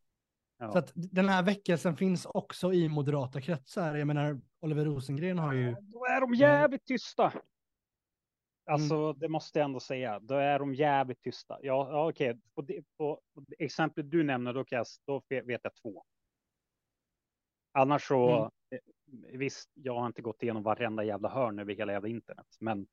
Ja. 0.58 0.66
Ja. 0.66 0.72
Så 0.72 0.78
att 0.78 0.92
den 0.94 1.28
här 1.28 1.42
väckelsen 1.42 1.96
finns 1.96 2.26
också 2.26 2.72
i 2.72 2.88
moderata 2.88 3.40
kretsar. 3.40 3.94
Jag 3.94 4.06
menar, 4.06 4.40
Oliver 4.60 4.84
Rosengren 4.84 5.38
har 5.38 5.52
ju... 5.52 5.76
Då 5.80 6.04
är 6.06 6.20
de 6.20 6.34
jävligt 6.34 6.84
tysta. 6.84 7.32
Alltså, 8.66 9.12
det 9.12 9.28
måste 9.28 9.58
jag 9.58 9.64
ändå 9.64 9.80
säga. 9.80 10.20
Då 10.20 10.34
är 10.34 10.58
de 10.58 10.74
jävligt 10.74 11.22
tysta. 11.22 11.58
Ja, 11.62 11.88
ja 11.90 12.08
okej. 12.08 12.38
På, 12.54 12.62
det- 12.62 12.82
på, 12.96 13.20
på 13.34 13.40
det 13.40 13.64
exemplet 13.64 14.10
du 14.10 14.22
nämner, 14.22 14.52
då, 14.52 14.64
kan 14.64 14.76
jag, 14.76 14.86
då 15.06 15.22
vet 15.28 15.60
jag 15.62 15.74
två. 15.74 16.04
Annars 17.72 18.08
så, 18.08 18.28
Mm. 18.30 18.50
eh, 19.30 19.38
visst, 19.38 19.70
jag 19.74 19.94
har 19.94 20.06
inte 20.06 20.22
gått 20.22 20.42
igenom 20.42 20.62
varenda 20.62 21.04
jävla 21.04 21.28
hörn 21.28 21.58
över 21.58 21.74
hela 21.74 21.92
jävla 21.92 22.08
internet, 22.08 22.46
men 22.60 22.86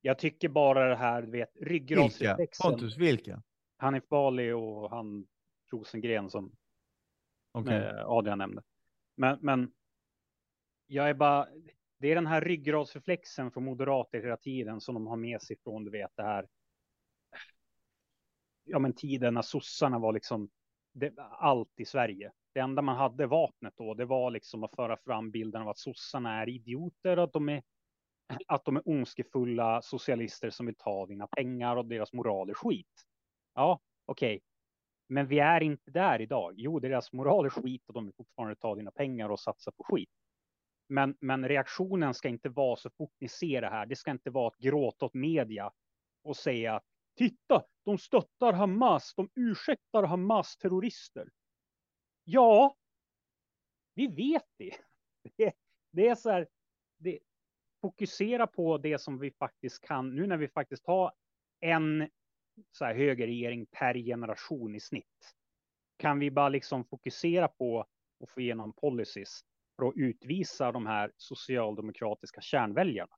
jag 0.00 0.18
tycker 0.18 0.48
bara 0.48 0.88
det 0.88 0.96
här, 0.96 1.22
du 1.22 1.30
vet, 1.30 1.50
Vilka? 1.54 1.70
ryggradsreflexen. 1.70 2.70
Pontus, 2.70 2.96
vilka? 2.96 3.42
Hanif 3.76 4.08
Bali 4.08 4.52
och 4.52 4.90
han 4.90 5.26
Rosengren 5.72 6.30
som 6.30 6.52
Okej. 7.52 7.76
eh, 7.76 8.08
Adrian 8.08 8.38
nämnde. 8.38 8.62
Men, 9.14 9.38
men 9.40 9.72
jag 10.86 11.08
är 11.08 11.14
bara, 11.14 11.48
det 11.98 12.08
är 12.08 12.14
den 12.14 12.26
här 12.26 12.40
ryggradsreflexen 12.40 13.50
från 13.50 13.64
moderater 13.64 14.22
hela 14.22 14.36
tiden 14.36 14.80
som 14.80 14.94
de 14.94 15.06
har 15.06 15.16
med 15.16 15.42
sig 15.42 15.56
från, 15.62 15.84
du 15.84 15.90
vet, 15.90 16.16
det 16.16 16.22
här. 16.22 16.48
Ja, 18.64 18.78
men 18.78 18.92
tiden 18.92 19.34
när 19.34 19.42
sossarna 19.42 19.98
var 19.98 20.12
liksom 20.12 20.50
det, 20.92 21.14
allt 21.18 21.80
i 21.80 21.84
Sverige. 21.84 22.32
Det 22.52 22.60
enda 22.60 22.82
man 22.82 22.96
hade 22.96 23.26
vapnet 23.26 23.74
då, 23.76 23.94
det 23.94 24.04
var 24.04 24.30
liksom 24.30 24.64
att 24.64 24.74
föra 24.74 24.96
fram 24.96 25.30
bilden 25.30 25.62
av 25.62 25.68
att 25.68 25.78
sossarna 25.78 26.42
är 26.42 26.48
idioter, 26.48 27.16
att 27.16 27.32
de 27.32 27.48
är 27.48 27.62
att 28.46 28.64
de 28.64 28.76
är 28.76 28.88
ondskefulla 28.88 29.82
socialister 29.82 30.50
som 30.50 30.66
vill 30.66 30.74
ta 30.78 31.06
dina 31.06 31.26
pengar 31.26 31.76
och 31.76 31.86
deras 31.86 32.12
moral 32.12 32.50
är 32.50 32.54
skit. 32.54 33.06
Ja, 33.54 33.80
okej. 34.04 34.40
Men 35.08 35.26
vi 35.26 35.38
är 35.38 35.62
inte 35.62 35.90
där 35.90 36.20
idag. 36.20 36.54
Jo, 36.56 36.80
deras 36.80 37.12
moral 37.12 37.46
är 37.46 37.50
skit 37.50 37.82
och 37.88 37.94
de 37.94 38.04
vill 38.04 38.14
fortfarande 38.14 38.56
ta 38.56 38.74
dina 38.74 38.90
pengar 38.90 39.28
och 39.28 39.40
satsa 39.40 39.72
på 39.72 39.84
skit. 39.84 40.10
Men, 40.88 41.16
men 41.20 41.48
reaktionen 41.48 42.14
ska 42.14 42.28
inte 42.28 42.48
vara 42.48 42.76
så 42.76 42.90
fort 42.90 43.12
ni 43.20 43.28
ser 43.28 43.60
det 43.60 43.68
här. 43.68 43.86
Det 43.86 43.96
ska 43.96 44.10
inte 44.10 44.30
vara 44.30 44.48
att 44.48 44.58
gråta 44.58 45.06
åt 45.06 45.14
media 45.14 45.72
och 46.22 46.36
säga 46.36 46.80
titta, 47.18 47.64
de 47.84 47.98
stöttar 47.98 48.52
Hamas, 48.52 49.14
de 49.14 49.30
ursäktar 49.34 50.02
Hamas 50.02 50.56
terrorister. 50.56 51.28
Ja, 52.24 52.76
vi 53.94 54.06
vet 54.06 54.46
det. 54.56 54.74
Det, 55.36 55.52
det 55.90 56.08
är 56.08 56.14
så 56.14 56.30
här, 56.30 56.48
det, 56.98 57.18
fokusera 57.80 58.46
på 58.46 58.78
det 58.78 58.98
som 58.98 59.18
vi 59.18 59.30
faktiskt 59.30 59.80
kan, 59.80 60.16
nu 60.16 60.26
när 60.26 60.36
vi 60.36 60.48
faktiskt 60.48 60.86
har 60.86 61.12
en 61.60 62.08
så 62.72 62.84
här 62.84 62.94
högerregering 62.94 63.66
per 63.66 63.94
generation 63.94 64.74
i 64.74 64.80
snitt. 64.80 65.34
Kan 65.96 66.18
vi 66.18 66.30
bara 66.30 66.48
liksom 66.48 66.84
fokusera 66.84 67.48
på 67.48 67.86
att 68.24 68.30
få 68.30 68.40
igenom 68.40 68.72
policies 68.72 69.40
för 69.76 69.88
att 69.88 69.96
utvisa 69.96 70.72
de 70.72 70.86
här 70.86 71.12
socialdemokratiska 71.16 72.40
kärnväljarna? 72.40 73.16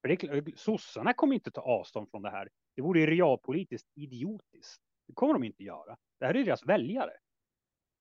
För 0.00 0.08
det 0.08 0.24
är 0.24 0.56
sossarna 0.56 1.12
kommer 1.12 1.34
inte 1.34 1.50
ta 1.50 1.60
avstånd 1.60 2.10
från 2.10 2.22
det 2.22 2.30
här. 2.30 2.48
Det 2.76 2.82
vore 2.82 3.00
ju 3.00 3.06
realpolitiskt 3.06 3.88
idiotiskt. 3.94 4.82
Det 5.06 5.12
kommer 5.14 5.34
de 5.34 5.44
inte 5.44 5.64
göra. 5.64 5.96
Det 6.18 6.26
här 6.26 6.34
är 6.34 6.44
deras 6.44 6.66
väljare. 6.66 7.12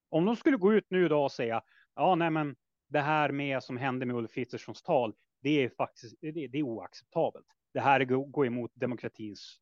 Om 0.09 0.25
de 0.25 0.35
skulle 0.35 0.57
gå 0.57 0.73
ut 0.73 0.85
nu 0.89 1.07
då 1.07 1.23
och 1.23 1.31
säga, 1.31 1.63
ja, 1.95 2.15
nej, 2.15 2.29
men 2.29 2.55
det 2.87 2.99
här 2.99 3.31
med 3.31 3.63
som 3.63 3.77
hände 3.77 4.05
med 4.05 4.15
Ulf 4.15 4.31
Kristerssons 4.31 4.81
tal, 4.81 5.15
det 5.41 5.63
är 5.63 5.69
faktiskt 5.69 6.15
det, 6.21 6.31
det 6.31 6.57
är 6.57 6.63
oacceptabelt. 6.63 7.47
Det 7.73 7.79
här 7.79 8.05
går, 8.05 8.47
emot 8.47 8.71
demokratins 8.73 9.59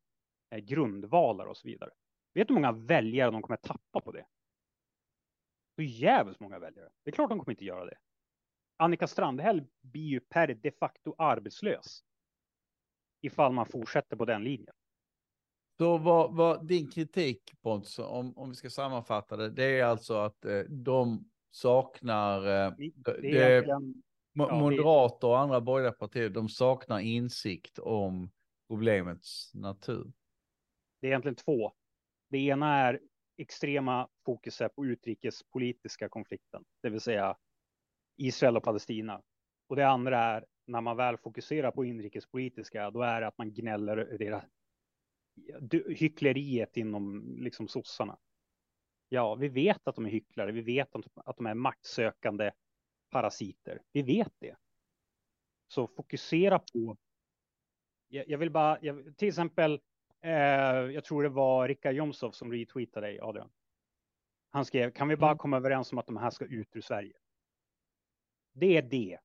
grundvalar 0.56 1.46
och 1.46 1.56
så 1.56 1.68
vidare. 1.68 1.90
Vet 2.34 2.48
du 2.48 2.54
hur 2.54 2.60
många 2.60 2.72
väljare 2.72 3.30
de 3.30 3.42
kommer 3.42 3.56
tappa 3.56 4.00
på 4.00 4.12
det? 4.12 4.26
Så 5.76 5.82
jävligt 5.82 6.40
många 6.40 6.58
väljare. 6.58 6.88
Det 7.04 7.10
är 7.10 7.12
klart 7.12 7.30
de 7.30 7.38
kommer 7.38 7.50
inte 7.52 7.64
göra 7.64 7.84
det. 7.84 7.96
Annika 8.76 9.06
Strandhäll 9.06 9.64
blir 9.80 10.06
ju 10.08 10.20
per 10.20 10.54
de 10.54 10.70
facto 10.70 11.14
arbetslös. 11.18 12.04
Ifall 13.20 13.52
man 13.52 13.66
fortsätter 13.66 14.16
på 14.16 14.24
den 14.24 14.44
linjen. 14.44 14.74
Så 15.78 15.98
vad, 15.98 16.34
vad 16.36 16.66
din 16.66 16.90
kritik 16.90 17.52
Pontus, 17.60 17.98
om, 17.98 18.38
om 18.38 18.48
vi 18.48 18.54
ska 18.54 18.70
sammanfatta 18.70 19.36
det, 19.36 19.50
det 19.50 19.64
är 19.80 19.84
alltså 19.84 20.14
att 20.14 20.44
eh, 20.44 20.60
de 20.60 21.30
saknar, 21.50 22.38
eh, 22.40 22.72
Det 22.76 23.20
det- 23.20 23.42
är 23.42 23.62
mo- 23.62 23.98
Ja, 24.34 24.46
det- 24.48 24.60
moderater 24.60 25.28
och 25.28 25.38
andra 25.38 25.60
borgerliga 25.60 25.92
partier, 25.92 26.30
de 26.30 26.48
saknar 26.48 26.98
insikt 27.00 27.78
om 27.78 28.30
problemets 28.68 29.54
natur 29.54 30.12
det 31.00 31.06
är 31.06 31.10
egentligen 31.10 31.36
två. 31.36 31.72
Det 32.30 32.38
ena 32.38 32.76
är 32.76 33.00
extrema 33.36 34.08
fokuset 34.24 34.74
på 34.74 34.86
utrikespolitiska 34.86 36.08
konflikten, 36.08 36.64
det 36.82 36.90
vill 36.90 37.00
säga 37.00 37.36
Israel 38.16 38.56
och 38.56 38.62
Palestina. 38.62 39.22
Och 39.66 39.76
det 39.76 39.88
andra 39.88 40.18
är 40.24 40.46
när 40.66 40.80
man 40.80 40.96
väl 40.96 41.16
fokuserar 41.16 41.70
på 41.70 41.84
inrikespolitiska, 41.84 42.90
då 42.90 43.02
är 43.02 43.20
det 43.20 43.26
att 43.26 43.38
man 43.38 43.54
gnäller 43.54 43.96
deras 44.18 44.44
hyckleriet 45.88 46.76
inom 46.76 47.36
liksom 47.38 47.68
sossarna. 47.68 48.18
Ja, 49.08 49.34
vi 49.34 49.48
vet 49.48 49.88
att 49.88 49.94
de 49.94 50.06
är 50.06 50.10
hycklare. 50.10 50.52
Vi 50.52 50.60
vet 50.60 50.94
att, 50.94 51.36
de 51.36 51.46
är 51.46 51.54
maktsökande 51.54 52.50
parasiter. 53.10 53.82
Vi 53.92 54.02
vet 54.02 54.32
det. 54.38 54.56
Så 55.68 55.86
fokusera 55.86 56.58
på. 56.58 56.96
Jag, 58.08 58.28
jag 58.28 58.38
vill 58.38 58.50
bara, 58.50 58.78
jag, 58.82 59.16
till 59.16 59.28
exempel, 59.28 59.80
jag 60.92 61.04
tror 61.04 61.22
det 61.22 61.28
var 61.28 61.68
Rickard 61.68 61.94
Jomshof 61.94 62.34
som 62.34 62.52
retweetade 62.52 63.06
dig, 63.06 63.20
Adrian. 63.20 63.50
Han 64.50 64.64
skrev, 64.64 64.90
kan 64.90 65.08
vi 65.08 65.16
bara 65.16 65.30
Mm. 65.30 65.38
komma 65.38 65.56
överens 65.56 65.92
om 65.92 65.98
att 65.98 66.06
de 66.06 66.16
här 66.16 66.30
ska 66.30 66.44
ut 66.44 66.76
ur 66.76 66.80
Sverige? 66.80 67.16
Det 68.52 68.76
är 68.76 68.82
det. 68.82 69.18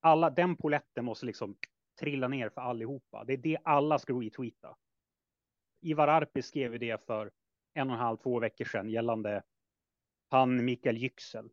Alla, 0.00 0.30
den 0.30 0.56
poletten 0.56 1.04
måste 1.04 1.26
liksom 1.26 1.56
trilla 2.00 2.28
ner 2.28 2.48
för 2.48 2.60
allihopa. 2.60 3.24
Det 3.24 3.32
är 3.32 3.36
det 3.36 3.58
alla 3.64 3.98
ska 3.98 4.12
retweeta. 4.12 4.76
Ivar 5.80 6.08
Arpi 6.08 6.42
skrev 6.42 6.78
det 6.78 7.06
för 7.06 7.30
en 7.74 7.88
och 7.90 7.94
en 7.96 8.00
halv, 8.00 8.16
två 8.16 8.40
veckor 8.40 8.64
sedan 8.64 8.88
gällande 8.90 9.42
han 10.28 10.64
Mikael 10.64 10.96
Yüksel. 10.96 11.50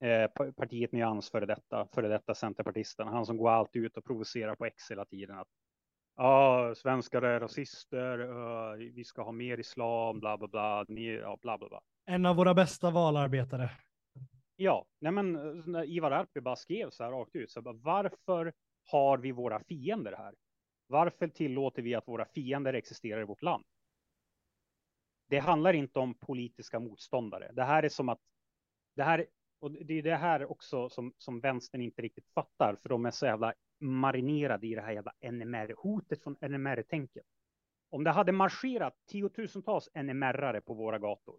Eh, 0.00 0.26
pa- 0.30 0.52
partiet 0.52 0.92
Nyans 0.92 1.30
före 1.30 1.46
detta, 1.46 1.86
före 1.86 2.08
detta 2.08 2.34
centerpartisten. 2.34 3.08
Han 3.08 3.26
som 3.26 3.36
går 3.36 3.50
alltid 3.50 3.84
ut 3.84 3.96
och 3.96 4.04
provocerar 4.04 4.54
på 4.56 4.64
X 4.66 4.90
hela 4.90 5.04
tiden. 5.04 5.38
Att 5.38 5.48
ja, 6.16 6.74
svenskar 6.76 7.22
är 7.22 7.40
rasister, 7.40 8.18
vi 8.76 9.04
ska 9.04 9.22
ha 9.22 9.32
mer 9.32 9.58
islam, 9.60 10.20
bla 10.20 10.38
bla 10.38 10.48
bla, 10.48 10.84
ja, 10.88 11.38
bla 11.42 11.58
bla 11.58 11.68
bla. 11.68 11.80
En 12.06 12.26
av 12.26 12.36
våra 12.36 12.54
bästa 12.54 12.90
valarbetare. 12.90 13.70
Ja, 14.56 14.86
nej 14.98 15.12
men 15.12 15.32
när 15.66 15.84
Ivar 15.84 16.10
Arpi 16.10 16.40
bara 16.40 16.56
skrev 16.56 16.90
så 16.90 17.04
här 17.04 17.10
rakt 17.10 17.36
ut, 17.36 17.50
så 17.50 17.62
bara, 17.62 17.74
varför 17.74 18.52
har 18.84 19.18
vi 19.18 19.32
våra 19.32 19.60
fiender 19.60 20.12
här? 20.12 20.34
Varför 20.86 21.28
tillåter 21.28 21.82
vi 21.82 21.94
att 21.94 22.08
våra 22.08 22.24
fiender 22.24 22.74
existerar 22.74 23.20
i 23.20 23.24
vårt 23.24 23.42
land? 23.42 23.64
Det 25.28 25.38
handlar 25.38 25.72
inte 25.72 25.98
om 25.98 26.14
politiska 26.14 26.80
motståndare. 26.80 27.50
Det 27.52 27.64
här 27.64 27.82
är 27.82 27.88
som 27.88 28.08
att 28.08 28.20
det 28.96 29.02
här 29.02 29.26
och 29.60 29.70
det 29.70 29.94
är 29.94 30.02
det 30.02 30.16
här 30.16 30.50
också 30.50 30.88
som, 30.88 31.12
som 31.18 31.40
vänstern 31.40 31.80
inte 31.80 32.02
riktigt 32.02 32.28
fattar, 32.28 32.76
för 32.76 32.88
de 32.88 33.06
är 33.06 33.10
så 33.10 33.26
jävla 33.26 33.54
marinerade 33.80 34.66
i 34.66 34.74
det 34.74 34.80
här 34.80 34.92
jävla 34.92 35.12
NMR-hotet 35.20 36.22
från 36.22 36.36
NMR-tänket. 36.40 37.26
Om 37.90 38.04
det 38.04 38.10
hade 38.10 38.32
marscherat 38.32 38.94
tiotusentals 39.06 39.88
NMR-are 39.94 40.60
på 40.60 40.74
våra 40.74 40.98
gator, 40.98 41.36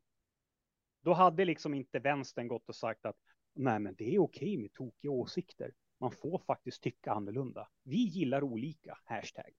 då 1.04 1.14
hade 1.14 1.46
liksom 1.46 1.74
inte 1.74 2.00
vänstern 2.00 2.48
gått 2.48 2.70
och 2.70 2.76
sagt 2.76 3.06
att 3.06 3.18
nej, 3.56 3.80
men 3.80 3.96
det 3.96 4.16
är 4.16 4.20
okej 4.20 4.58
med 4.58 4.74
tokiga 4.74 5.12
åsikter. 5.12 5.72
Man 6.00 6.12
får 6.12 6.40
faktiskt 6.40 6.84
tycka 6.84 7.12
annorlunda. 7.12 7.68
Vi 7.84 7.98
gillar 7.98 8.44
olika, 8.44 8.98
hashtag. 9.04 9.52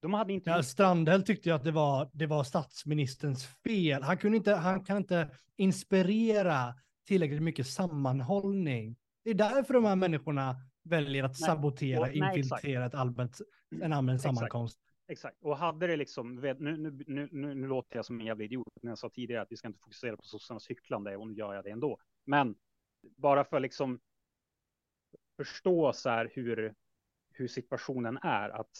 De 0.00 0.14
hade 0.14 0.32
inte... 0.32 0.50
Ja, 0.50 0.62
Strandhäll 0.62 1.22
tyckte 1.22 1.48
ju 1.48 1.54
att 1.54 1.64
det 1.64 1.70
var, 1.70 2.10
det 2.12 2.26
var 2.26 2.44
statsministerns 2.44 3.46
fel. 3.46 4.02
Han, 4.02 4.18
kunde 4.18 4.36
inte, 4.36 4.54
han 4.54 4.84
kan 4.84 4.96
inte 4.96 5.30
inspirera 5.56 6.74
tillräckligt 7.06 7.42
mycket 7.42 7.66
sammanhållning. 7.66 8.96
Det 9.24 9.30
är 9.30 9.34
därför 9.34 9.74
de 9.74 9.84
här 9.84 9.96
människorna 9.96 10.56
väljer 10.88 11.24
att 11.24 11.30
Nej, 11.40 11.46
sabotera, 11.48 12.00
och- 12.00 12.08
nej, 12.14 12.38
infiltrera 12.38 12.86
ett 12.86 12.94
allmänt, 12.94 13.38
en 13.82 13.92
allmän 13.92 14.14
Exakt. 14.14 14.36
sammankomst. 14.36 14.78
Exakt, 15.10 15.36
och 15.42 15.56
hade 15.56 15.86
det 15.86 15.96
liksom, 15.96 16.34
nu, 16.34 16.54
nu, 16.58 16.76
nu, 17.06 17.28
nu, 17.32 17.54
nu 17.54 17.66
låter 17.66 17.96
jag 17.96 18.04
som 18.04 18.20
en 18.20 18.26
jävla 18.26 18.44
idiot 18.44 18.72
när 18.82 18.90
jag 18.90 18.98
sa 18.98 19.10
tidigare 19.10 19.42
att 19.42 19.52
vi 19.52 19.56
ska 19.56 19.68
inte 19.68 19.80
fokusera 19.80 20.16
på 20.16 20.22
sossarnas 20.22 20.70
hycklande 20.70 21.16
och 21.16 21.26
nu 21.28 21.34
gör 21.34 21.54
jag 21.54 21.64
det 21.64 21.70
ändå. 21.70 21.98
Men 22.24 22.54
bara 23.16 23.44
för 23.44 23.60
liksom 23.60 24.00
förstå 25.36 25.92
så 25.92 26.10
här 26.10 26.30
hur, 26.34 26.74
hur 27.32 27.48
situationen 27.48 28.18
är 28.22 28.50
att 28.50 28.70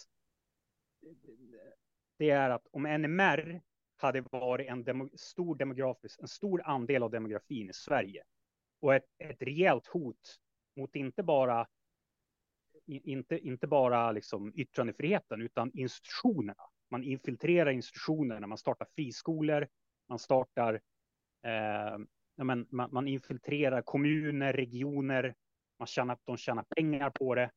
det 2.17 2.29
är 2.29 2.49
att 2.49 2.67
om 2.71 2.83
NMR 2.83 3.61
hade 3.97 4.21
varit 4.21 4.67
en 4.69 4.83
demo, 4.83 5.09
stor 5.13 5.55
demografisk, 5.55 6.19
en 6.19 6.27
stor 6.27 6.61
andel 6.65 7.03
av 7.03 7.11
demografin 7.11 7.69
i 7.69 7.73
Sverige 7.73 8.23
och 8.79 8.95
ett, 8.95 9.05
ett 9.17 9.41
rejält 9.41 9.87
hot 9.87 10.39
mot 10.75 10.95
inte 10.95 11.23
bara 11.23 11.67
inte, 12.89 13.39
inte 13.39 13.67
bara 13.67 14.11
liksom 14.11 14.53
yttrandefriheten 14.55 15.41
utan 15.41 15.71
institutionerna. 15.73 16.63
Man 16.91 17.03
infiltrerar 17.03 17.71
institutionerna, 17.71 18.47
man 18.47 18.57
startar 18.57 18.87
friskolor, 18.95 19.67
man 20.09 20.19
startar, 20.19 20.73
eh, 21.43 21.97
men, 22.43 22.67
man, 22.69 22.89
man 22.91 23.07
infiltrerar 23.07 23.81
kommuner, 23.81 24.53
regioner, 24.53 25.35
man 25.79 25.87
tjänar, 25.87 26.17
de 26.25 26.37
tjänar 26.37 26.65
pengar 26.75 27.09
på 27.09 27.35
det. 27.35 27.51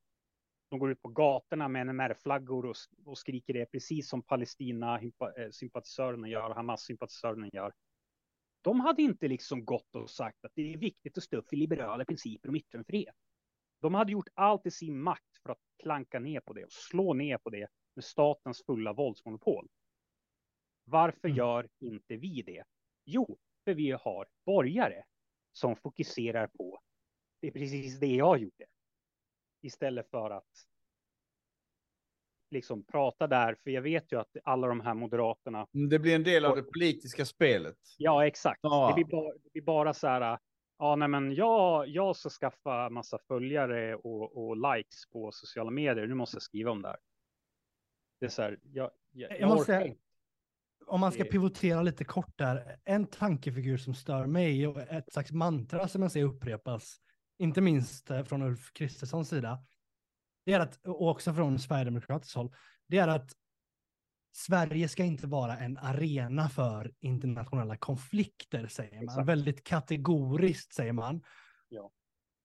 De 0.70 0.78
går 0.78 0.90
ut 0.90 1.02
på 1.02 1.08
gatorna 1.08 1.68
med 1.68 1.86
NMR-flaggor 1.86 2.66
och, 2.66 2.76
och 3.04 3.18
skriker 3.18 3.54
det, 3.54 3.66
precis 3.66 4.08
som 4.08 4.22
Palestina-sympatisörerna 4.22 6.26
eh, 6.26 6.32
gör 6.32 6.50
Hamas-sympatisörerna 6.50 7.48
gör. 7.52 7.72
De 8.62 8.80
hade 8.80 9.02
inte 9.02 9.28
liksom 9.28 9.64
gått 9.64 9.94
och 9.94 10.10
sagt 10.10 10.44
att 10.44 10.52
det 10.54 10.72
är 10.72 10.78
viktigt 10.78 11.18
att 11.18 11.24
stå 11.24 11.36
upp 11.36 11.48
för 11.48 11.56
liberala 11.56 12.04
principer 12.04 12.48
om 12.48 12.56
yttrandefrihet. 12.56 13.14
De 13.82 13.94
hade 13.94 14.12
gjort 14.12 14.28
allt 14.34 14.66
i 14.66 14.70
sin 14.70 15.02
makt 15.02 15.36
för 15.42 15.50
att 15.52 15.58
klanka 15.82 16.18
ner 16.18 16.40
på 16.40 16.52
det 16.52 16.64
och 16.64 16.72
slå 16.72 17.14
ner 17.14 17.38
på 17.38 17.50
det 17.50 17.68
med 17.94 18.04
statens 18.04 18.62
fulla 18.66 18.92
våldsmonopol. 18.92 19.68
Varför 20.84 21.28
Mm. 21.28 21.36
gör 21.38 21.68
inte 21.80 22.16
vi 22.16 22.42
det? 22.42 22.64
Jo, 23.04 23.38
för 23.64 23.74
vi 23.74 23.90
har 23.90 24.28
borgare 24.46 25.04
som 25.52 25.76
fokuserar 25.76 26.46
på 26.46 26.78
det 27.40 27.46
är 27.48 27.52
precis 27.52 28.00
det 28.00 28.06
jag 28.14 28.38
gjorde. 28.38 28.66
Istället 29.62 30.10
för 30.10 30.30
att 30.30 30.66
liksom 32.50 32.84
prata 32.84 33.26
där, 33.26 33.54
för 33.62 33.70
jag 33.70 33.82
vet 33.82 34.12
ju 34.12 34.20
att 34.20 34.36
alla 34.44 34.66
de 34.66 34.80
här 34.80 34.94
moderaterna, 34.94 35.66
Det 35.72 35.98
blir 35.98 36.14
en 36.14 36.22
del 36.24 36.44
av 36.44 36.56
det 36.56 36.62
politiska 36.62 37.24
spelet. 37.24 37.76
ja 37.98 38.26
exakt, 38.26 38.60
Ja. 38.62 38.88
det, 38.96 39.04
blir 39.04 39.16
bara, 39.16 39.32
det 39.38 39.50
blir 39.52 39.62
bara 39.62 39.94
så 39.94 40.06
här, 40.06 40.38
ja 40.78 40.96
nej 40.96 41.08
men 41.08 41.34
jag, 41.34 41.88
jag 41.88 42.16
ska 42.16 42.28
skaffa 42.28 42.90
massa 42.90 43.18
följare 43.18 43.94
och, 43.94 44.36
och 44.36 44.76
likes 44.76 45.10
på 45.12 45.32
sociala 45.32 45.70
medier, 45.70 46.06
nu 46.06 46.14
måste 46.14 46.34
jag 46.34 46.42
skriva 46.42 46.70
om 46.70 46.82
det 46.82 46.88
här. 46.88 46.98
Det 48.20 48.26
är 48.26 48.30
så 48.30 48.42
här, 48.42 48.58
jag, 48.62 48.90
jag, 49.10 49.30
Jag 49.30 49.40
jag 49.40 49.48
måste-. 49.48 49.94
Om 50.86 51.00
man 51.00 51.12
ska 51.12 51.24
pivotera 51.24 51.82
lite 51.82 52.04
kort 52.04 52.38
där, 52.38 52.78
en 52.84 53.06
tankefigur 53.06 53.76
som 53.76 53.94
stör 53.94 54.26
mig 54.26 54.66
och 54.66 54.80
ett 54.80 55.12
slags 55.12 55.32
mantra 55.32 55.88
som 55.88 56.02
jag 56.02 56.12
ser 56.12 56.24
upprepas, 56.24 56.96
inte 57.38 57.60
minst 57.60 58.10
eh, 58.10 58.24
från 58.24 58.42
Ulf 58.42 58.72
Kristerssons 58.72 59.28
sida, 59.28 59.58
det 60.44 60.52
är 60.52 60.60
att, 60.60 60.86
och 60.86 61.08
också 61.08 61.34
från 61.34 61.58
Sverigedemokratiskt 61.58 62.36
håll, 62.36 62.54
det 62.86 62.98
är 62.98 63.08
att 63.08 63.32
Sverige 64.32 64.88
ska 64.88 65.04
inte 65.04 65.26
vara 65.26 65.56
en 65.56 65.78
arena 65.78 66.48
för 66.48 66.92
internationella 67.00 67.76
konflikter, 67.76 68.66
säger 68.66 68.94
man. 68.94 69.04
Exakt. 69.04 69.28
Väldigt 69.28 69.64
kategoriskt, 69.64 70.74
säger 70.74 70.92
man. 70.92 71.22
Ja. 71.68 71.90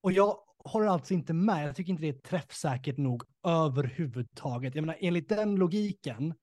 Och 0.01 0.11
jag 0.11 0.37
håller 0.59 0.87
alltså 0.87 1.13
inte 1.13 1.33
med. 1.33 1.67
Jag 1.67 1.75
tycker 1.75 1.91
inte 1.91 2.03
det 2.03 2.09
är 2.09 2.13
träffsäkert 2.13 2.97
nog 2.97 3.23
överhuvudtaget. 3.45 4.75
Jag 4.75 4.81
menar, 4.81 4.97
enligt 5.01 5.29
den 5.29 5.55
logiken, 5.55 6.33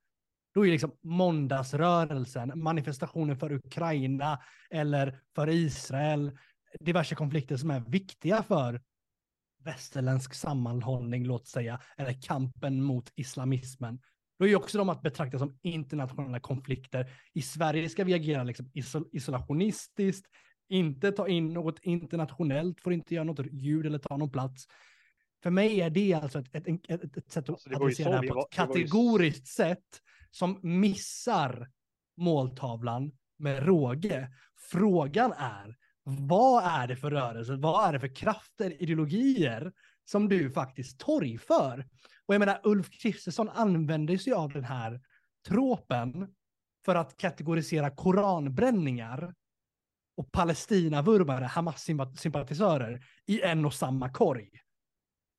då 0.55 0.67
är 0.67 0.71
liksom 0.71 0.97
måndagsrörelsen, 1.03 2.53
manifestationen 2.55 3.37
för 3.37 3.53
Ukraina 3.53 4.43
eller 4.71 5.21
för 5.35 5.49
Israel, 5.49 6.39
diverse 6.81 7.15
konflikter 7.15 7.57
som 7.57 7.71
är 7.71 7.81
viktiga 7.81 8.43
för 8.43 8.83
västerländsk 9.65 10.35
sammanhållning, 10.35 11.25
låt 11.25 11.47
säga, 11.47 11.81
eller 11.97 12.23
kampen 12.23 12.83
mot 12.83 13.13
islamismen. 13.15 14.01
Då 14.39 14.45
är 14.45 14.49
ju 14.49 14.57
också 14.57 14.79
de 14.79 14.89
att 14.89 15.03
betrakta 15.03 15.39
som 15.39 15.59
internationella 15.63 16.41
konflikter. 16.41 17.11
I 17.33 17.43
Sverige 17.43 17.89
ska 17.89 18.05
vi 18.05 18.15
agera 18.15 18.45
liksom 18.45 18.71
isol- 18.75 19.09
isolationistiskt, 19.13 20.27
inte 20.69 21.13
ta 21.13 21.29
in 21.29 21.53
något 21.53 21.79
internationellt, 21.83 22.81
får 22.81 22.93
inte 22.93 23.15
göra 23.15 23.25
något 23.25 23.47
ljud 23.53 23.87
eller 23.87 23.99
ta 23.99 24.17
någon 24.17 24.31
plats. 24.31 24.67
För 25.43 25.51
mig 25.51 25.81
är 25.81 25.91
det 25.91 26.15
alltså 26.15 26.39
ett, 26.39 26.55
ett, 26.55 26.69
ett, 26.89 27.17
ett 27.17 27.33
sätt 27.33 27.45
att 27.45 27.51
Alltså, 27.51 27.71
ju 27.71 27.77
adressera 27.77 28.09
det 28.11 28.17
här 28.17 28.35
på 28.35 28.41
ett 28.41 28.51
kategoriskt 28.51 29.47
sätt 29.47 30.01
som 30.31 30.59
missar 30.63 31.71
måltavlan 32.17 33.13
med 33.39 33.67
råge. 33.67 34.29
Frågan 34.71 35.33
är, 35.33 35.77
vad 36.05 36.65
är 36.65 36.89
det 36.89 36.97
för 36.97 37.11
rörelse, 37.11 37.57
vad 37.57 37.89
är 37.89 37.93
det 37.93 38.01
för 38.01 38.15
krafter, 38.15 38.83
ideologier 38.83 39.73
som 40.05 40.29
du 40.29 40.51
faktiskt 40.51 41.01
torgför? 41.01 41.87
Och 42.27 42.35
jag 42.35 42.39
menar, 42.39 42.61
Ulf 42.65 42.91
Kristersson 42.91 43.49
använder 43.49 44.17
sig 44.17 44.33
av 44.33 44.53
den 44.53 44.65
här 44.65 45.01
tråpen 45.49 46.35
för 46.85 46.95
att 46.95 47.17
kategorisera 47.17 47.91
koranbränningar 47.91 49.35
och 50.17 50.33
Palestina-vurmare, 50.33 51.45
Hamas-sympatisörer, 51.45 53.05
i 53.27 53.43
en 53.43 53.65
och 53.65 53.75
samma 53.75 54.13
korg. 54.13 54.51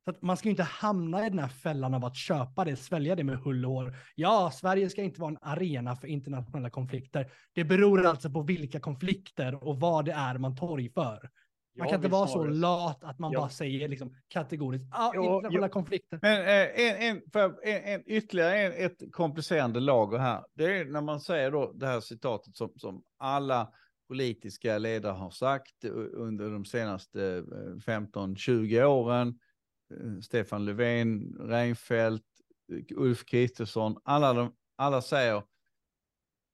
Så 0.05 0.11
att 0.11 0.21
man 0.21 0.38
ska 0.38 0.47
ju 0.47 0.51
inte 0.51 0.63
hamna 0.63 1.25
i 1.25 1.29
den 1.29 1.39
här 1.39 1.47
fällan 1.47 1.93
av 1.93 2.05
att 2.05 2.15
köpa 2.15 2.65
det, 2.65 2.75
svälja 2.75 3.15
det 3.15 3.23
med 3.23 3.38
hull 3.38 3.65
och 3.65 3.71
hår. 3.71 3.95
Ja, 4.15 4.51
Sverige 4.53 4.89
ska 4.89 5.03
inte 5.03 5.21
vara 5.21 5.31
en 5.31 5.38
arena 5.41 5.95
för 5.95 6.07
internationella 6.07 6.69
konflikter. 6.69 7.31
Det 7.53 7.63
beror 7.63 8.05
alltså 8.05 8.29
på 8.29 8.41
vilka 8.41 8.79
konflikter 8.79 9.63
och 9.63 9.79
vad 9.79 10.05
det 10.05 10.11
är 10.11 10.38
man 10.38 10.55
torgför. 10.55 11.29
Man 11.78 11.88
kan 11.88 11.95
inte 11.95 12.07
vara 12.07 12.28
så 12.28 12.34
snarare- 12.34 12.53
lat 12.53 13.03
att 13.03 13.19
man 13.19 13.32
Jag- 13.32 13.41
bara 13.41 13.49
säger 13.49 13.88
liksom 13.88 14.15
kategoriskt, 14.28 14.88
ah, 14.91 15.11
Jo, 15.15 15.23
internationella 15.23 15.67
jo. 15.67 15.71
konflikter. 15.71 16.19
Men 16.21 16.41
eh, 16.41 16.80
en, 16.86 17.15
en, 17.17 17.21
för 17.34 17.59
en, 17.67 17.84
en, 17.84 18.03
ytterligare 18.05 18.57
en, 18.59 18.86
ett 18.86 19.01
komplicerande 19.13 19.80
lager 19.80 20.17
här. 20.17 20.45
Det 20.53 20.65
är 20.80 20.86
när 20.86 21.01
man 21.01 21.19
säger 21.19 21.51
då 21.51 21.71
det 21.73 21.88
här 21.88 21.99
citatet 21.99 22.55
som, 22.55 22.71
som 22.76 23.03
alla 23.17 23.73
politiska 24.07 24.78
ledare 24.78 25.13
har 25.13 25.30
sagt 25.30 25.86
u- 25.86 26.09
under 26.13 26.49
de 26.49 26.65
senaste 26.65 27.21
eh, 27.38 27.93
15-20 27.93 28.84
åren. 28.84 29.39
Eh, 29.93 30.19
Stefan 30.21 30.65
Löfven, 30.65 31.36
Reinfeldt, 31.39 32.26
eh, 32.73 32.97
Ulf 32.97 33.26
Kristersson, 33.26 33.97
alla, 34.03 34.34
de, 34.34 34.55
alla 34.76 35.01
säger 35.01 35.43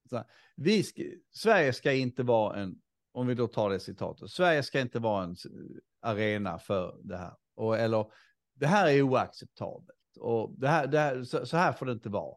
så 0.09 0.15
här, 0.17 0.25
vi 0.55 0.83
ska, 0.83 1.01
Sverige 1.33 1.73
ska 1.73 1.93
inte 1.93 2.23
vara 2.23 2.55
en, 2.59 2.75
om 3.11 3.27
vi 3.27 3.35
då 3.35 3.47
tar 3.47 3.69
det 3.69 3.79
citatet, 3.79 4.29
Sverige 4.29 4.63
ska 4.63 4.79
inte 4.79 4.99
vara 4.99 5.23
en 5.23 5.35
arena 6.01 6.59
för 6.59 6.99
det 7.03 7.17
här. 7.17 7.33
Och, 7.55 7.77
eller 7.77 8.05
det 8.53 8.67
här 8.67 8.87
är 8.87 9.01
oacceptabelt 9.01 10.17
och 10.19 10.53
det 10.57 10.67
här, 10.67 10.87
det 10.87 10.99
här, 10.99 11.23
så, 11.23 11.45
så 11.45 11.57
här 11.57 11.73
får 11.73 11.85
det 11.85 11.91
inte 11.91 12.09
vara. 12.09 12.35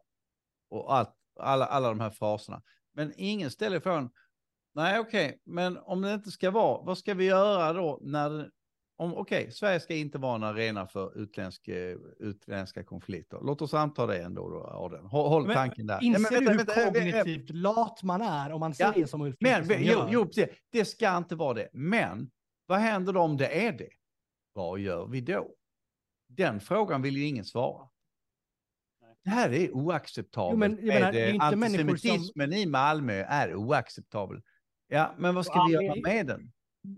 Och 0.69 0.99
att, 0.99 1.15
alla, 1.39 1.65
alla 1.65 1.89
de 1.89 1.99
här 1.99 2.09
fraserna. 2.09 2.61
Men 2.93 3.13
ingen 3.15 3.51
ställer 3.51 3.79
frågan, 3.79 4.09
nej 4.73 4.99
okej, 4.99 5.41
men 5.43 5.77
om 5.77 6.01
det 6.01 6.13
inte 6.13 6.31
ska 6.31 6.51
vara, 6.51 6.83
vad 6.83 6.97
ska 6.97 7.13
vi 7.13 7.25
göra 7.25 7.73
då 7.73 7.99
när 8.01 8.49
om, 8.97 9.13
okej, 9.17 9.51
Sverige 9.51 9.79
ska 9.79 9.93
inte 9.95 10.17
vara 10.17 10.35
en 10.35 10.43
arena 10.43 10.87
för 10.87 11.17
utländsk, 11.17 11.67
eh, 11.67 11.97
utländska 12.19 12.83
konflikter. 12.83 13.39
Låt 13.43 13.61
oss 13.61 13.73
anta 13.73 14.05
det 14.05 14.23
ändå, 14.23 14.49
då, 14.49 14.63
Aden. 14.67 15.05
Håll, 15.05 15.29
håll 15.29 15.45
Men 15.45 15.55
tanken 15.55 15.87
där. 15.87 16.03
Inser 16.03 16.35
Ja, 16.35 16.41
men 16.41 16.51
du 16.51 16.57
vänta, 16.57 16.73
hur 16.73 16.81
vänta, 16.85 16.99
vänta, 17.01 17.17
kognitivt 17.23 17.49
lat 17.49 18.03
man 18.03 18.21
är 18.21 18.51
om 18.51 18.59
man 18.59 18.73
Ja, 18.77 18.93
säger 18.93 19.05
som 19.05 19.21
Ulf 19.21 19.35
Men, 19.39 19.67
Kristersson 19.67 20.07
jo, 20.07 20.07
jo, 20.11 20.25
precis. 20.25 20.45
det 20.71 20.85
ska 20.85 21.17
inte 21.17 21.35
vara 21.35 21.53
det. 21.53 21.69
Men 21.73 22.31
vad 22.65 22.79
händer 22.79 23.13
då 23.13 23.21
om 23.21 23.37
det 23.37 23.65
är 23.67 23.71
det? 23.71 23.89
Vad 24.53 24.79
gör 24.79 25.07
vi 25.07 25.21
då? 25.21 25.47
Den 26.29 26.59
frågan 26.59 27.01
vill 27.01 27.17
ju 27.17 27.25
ingen 27.25 27.45
svara. 27.45 27.89
Det 29.23 29.29
här 29.29 29.53
är 29.53 29.71
oacceptabelt. 29.71 30.53
Jo, 30.53 30.57
men 30.59 30.87
menar, 30.87 31.11
Med, 31.13 31.33
inte 31.35 31.55
människor 31.55 31.77
som- 31.77 31.89
Antisemitismen 31.89 32.53
i 32.53 32.65
Malmö 32.65 33.13
är 33.13 33.55
oacceptabel. 33.55 34.41
Ja, 34.87 35.15
men 35.17 35.35
vad 35.35 35.45
ska 35.45 35.61
Och 35.63 35.69
vi 35.69 35.73
göra 35.73 35.95
med 36.03 36.27
den? 36.27 36.51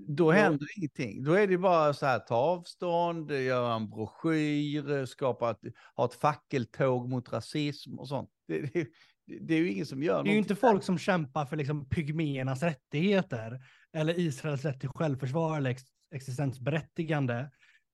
Då 0.08 0.32
händer 0.32 0.68
ingenting. 0.78 1.24
Då 1.24 1.34
är 1.34 1.48
det 1.48 1.58
bara 1.58 1.94
så 1.94 2.06
här, 2.06 2.20
ta 2.20 2.36
avstånd, 2.36 3.32
göra 3.32 3.74
en 3.74 3.90
broschyr, 3.90 5.06
skapa 5.06 5.52
ett, 5.52 5.60
ha 5.96 6.06
ett 6.06 6.14
fackeltåg 6.14 7.10
mot 7.10 7.34
rasism 7.34 8.00
och 8.00 8.08
sånt. 8.08 8.30
Det, 8.48 8.62
det, 8.74 8.88
det 9.42 9.54
är 9.54 9.60
ju 9.60 9.72
ingen 9.72 9.86
som 9.86 10.04
gör 10.04 10.24
Det 10.24 10.30
är 10.30 10.32
ju 10.32 10.38
inte 10.38 10.56
folk 10.56 10.84
som 10.84 10.98
kämpar 10.98 11.46
för 11.46 11.56
liksom 11.56 11.90
pygméernas 11.90 12.64
rättigheter 12.64 13.60
eller 13.94 14.20
Israels 14.20 14.66
rätt 14.66 14.80
till 14.80 14.90
självförsvar 14.90 15.58
eller 15.58 15.70
ex 15.70 15.84
existensberättigande. 16.16 17.52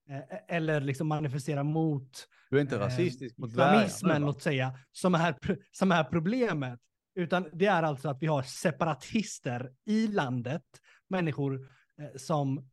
eh, 0.09 0.55
eller 0.57 0.81
liksom 0.81 1.07
manifestera 1.07 1.63
mot 1.63 2.27
Du 2.49 2.57
är 2.57 2.61
inte 2.61 2.75
eh, 2.75 2.79
rasistisk 2.79 3.37
mot 3.37 3.53
dvärgar. 3.53 3.79
nu, 3.79 3.85
islamismen, 3.85 4.21
låt 4.21 4.41
säga, 4.41 4.79
som 4.91 5.15
är, 5.15 5.35
som 5.71 5.91
är 5.91 6.03
problemet. 6.03 6.79
Utan 7.15 7.49
det 7.53 7.65
är 7.65 7.83
alltså 7.83 8.09
att 8.09 8.21
vi 8.21 8.27
har 8.27 8.43
separatister 8.43 9.71
i 9.85 10.07
landet, 10.07 10.63
människor 11.09 11.55
eh, 11.55 11.67
som 12.15 12.69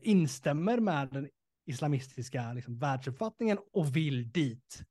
instämmer 0.00 0.80
med 0.80 1.08
den 1.08 1.28
islamistiska 1.66 2.52
liksom, 2.52 2.78
världsuppfattningen 2.78 3.58
och 3.72 3.96
vill 3.96 4.32
dit. 4.32 4.82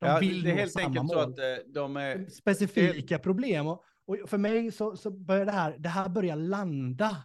De 0.00 0.06
Ja, 0.06 0.18
vill 0.18 0.42
det 0.42 0.50
är 0.50 0.54
helt 0.56 0.72
samma 0.72 0.86
enkelt 0.86 1.08
så 1.10 1.14
mål. 1.16 1.32
att 1.32 1.38
eh, 1.38 1.66
de 1.66 1.96
är... 1.96 2.26
Specifika 2.26 3.18
problem. 3.18 3.66
Och, 3.66 3.84
och 4.06 4.18
för 4.26 4.38
mig 4.38 4.72
så, 4.72 4.96
så 4.96 5.10
börjar 5.10 5.44
det 5.46 5.52
här, 5.52 5.78
det 5.78 5.88
här 5.88 6.08
börjar 6.08 6.36
landa 6.36 7.16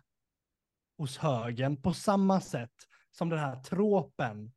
hos 0.97 1.17
högern 1.17 1.81
på 1.81 1.93
samma 1.93 2.41
sätt 2.41 2.73
som 3.11 3.29
den 3.29 3.39
här 3.39 3.55
tropen, 3.55 4.51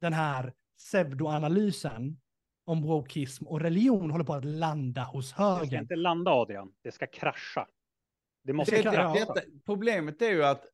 den 0.00 0.12
här 0.12 0.52
pseudoanalysen 0.78 2.20
om 2.66 2.82
wokeism 2.82 3.46
och 3.46 3.60
religion 3.60 4.10
håller 4.10 4.24
på 4.24 4.34
att 4.34 4.44
landa 4.44 5.04
hos 5.04 5.34
Det 5.60 5.66
ska 5.66 5.78
inte 5.78 5.96
landa 5.96 6.30
Adrian, 6.30 6.72
det 6.82 6.92
ska 6.92 7.06
krascha. 7.06 7.68
Det 8.44 8.52
måste 8.52 8.76
Det 8.76 8.82
Det, 8.82 9.18
detta, 9.18 9.40
problemet 9.66 10.22
är 10.22 10.30
ju 10.30 10.44
att 10.44 10.64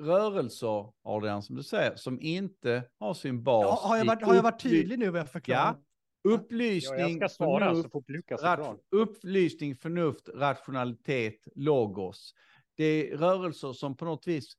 rörelser, 0.00 0.92
Adrian, 1.02 1.42
som 1.42 1.56
du 1.56 1.62
säger, 1.62 1.96
som 1.96 2.20
inte 2.20 2.84
har 2.98 3.14
sin 3.14 3.42
bas 3.42 3.64
Ja, 3.64 3.88
har, 3.88 3.96
jag 3.96 4.04
varit, 4.04 4.22
har 4.22 4.34
jag 4.34 4.42
varit 4.42 4.62
tydlig 4.62 4.98
nu 4.98 5.10
vad 5.10 5.20
jag 5.20 5.30
förklarar? 5.30 5.60
Ja, 5.60 5.82
Ja, 6.24 6.30
upplysning, 6.30 7.28
svara 7.28 7.74
förnuft, 7.74 8.42
rat, 8.42 8.80
upplysning, 8.90 9.76
förnuft, 9.76 10.28
rationalitet, 10.28 11.48
logos. 11.54 12.34
Det 12.76 12.84
är 12.84 13.16
rörelser 13.16 13.72
som 13.72 13.96
på 13.96 14.04
något 14.04 14.26
vis 14.26 14.56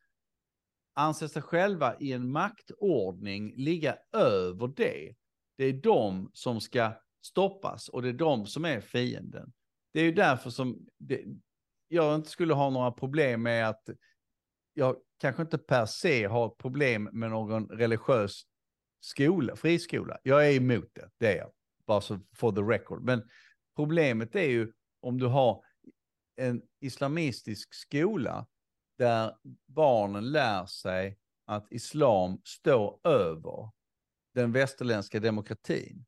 anser 0.93 1.27
sig 1.27 1.41
själva 1.41 1.95
i 1.99 2.13
en 2.13 2.31
maktordning 2.31 3.53
ligga 3.55 3.97
över 4.13 4.67
det. 4.67 5.15
Det 5.57 5.63
är 5.63 5.73
de 5.73 6.29
som 6.33 6.61
ska 6.61 6.91
stoppas 7.21 7.89
och 7.89 8.01
det 8.01 8.09
är 8.09 8.13
de 8.13 8.45
som 8.45 8.65
är 8.65 8.81
fienden. 8.81 9.53
Det 9.93 9.99
är 9.99 10.03
ju 10.03 10.13
därför 10.13 10.49
som 10.49 10.87
det, 10.97 11.23
jag 11.87 12.15
inte 12.15 12.29
skulle 12.29 12.53
ha 12.53 12.69
några 12.69 12.91
problem 12.91 13.43
med 13.43 13.69
att 13.69 13.89
jag 14.73 14.95
kanske 15.19 15.41
inte 15.41 15.57
per 15.57 15.85
se 15.85 16.25
har 16.25 16.49
problem 16.49 17.09
med 17.13 17.29
någon 17.29 17.67
religiös 17.67 18.43
skola, 18.99 19.55
friskola. 19.55 20.17
Jag 20.23 20.47
är 20.47 20.51
emot 20.55 20.89
det, 20.93 21.09
det 21.17 21.33
är 21.33 21.37
jag. 21.37 21.51
Bara 21.85 22.01
så 22.01 22.19
for 22.35 22.51
the 22.51 22.61
record. 22.61 23.03
Men 23.03 23.29
problemet 23.75 24.35
är 24.35 24.49
ju 24.49 24.71
om 25.01 25.19
du 25.19 25.25
har 25.25 25.63
en 26.35 26.61
islamistisk 26.79 27.73
skola 27.73 28.47
där 28.97 29.35
barnen 29.67 30.31
lär 30.31 30.65
sig 30.65 31.17
att 31.45 31.67
islam 31.71 32.41
står 32.43 32.99
över 33.03 33.69
den 34.33 34.51
västerländska 34.51 35.19
demokratin. 35.19 36.05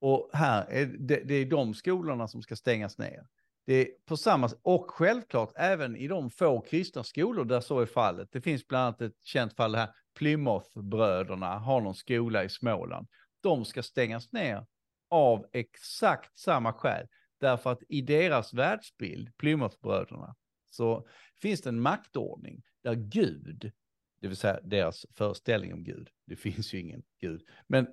Och 0.00 0.30
här 0.32 0.66
är 0.70 0.86
det, 0.86 1.22
det 1.24 1.34
är 1.34 1.46
de 1.46 1.74
skolorna 1.74 2.28
som 2.28 2.42
ska 2.42 2.56
stängas 2.56 2.98
ner. 2.98 3.26
Det 3.68 4.06
på 4.06 4.16
samma 4.16 4.50
och 4.62 4.90
självklart 4.90 5.52
även 5.56 5.96
i 5.96 6.08
de 6.08 6.30
få 6.30 6.60
kristna 6.60 7.04
skolor 7.04 7.44
där 7.44 7.60
så 7.60 7.80
är 7.80 7.86
fallet. 7.86 8.28
Det 8.32 8.40
finns 8.40 8.66
bland 8.68 8.84
annat 8.84 9.00
ett 9.00 9.24
känt 9.24 9.56
fall 9.56 9.74
här, 9.74 9.88
Plymouthbröderna 10.14 11.58
har 11.58 11.80
någon 11.80 11.94
skola 11.94 12.44
i 12.44 12.48
Småland. 12.48 13.08
De 13.40 13.64
ska 13.64 13.82
stängas 13.82 14.32
ner 14.32 14.66
av 15.10 15.46
exakt 15.52 16.38
samma 16.38 16.72
skäl. 16.72 17.06
Därför 17.40 17.72
att 17.72 17.82
i 17.88 18.00
deras 18.00 18.54
världsbild, 18.54 19.36
Plymouthbröderna, 19.36 20.34
så 20.70 21.08
finns 21.42 21.62
det 21.62 21.68
en 21.68 21.80
maktordning 21.80 22.62
där 22.82 22.94
Gud, 22.94 23.72
det 24.20 24.28
vill 24.28 24.36
säga 24.36 24.60
deras 24.62 25.06
föreställning 25.14 25.74
om 25.74 25.84
Gud, 25.84 26.08
det 26.26 26.36
finns 26.36 26.74
ju 26.74 26.80
ingen 26.80 27.02
Gud, 27.20 27.42
men 27.66 27.86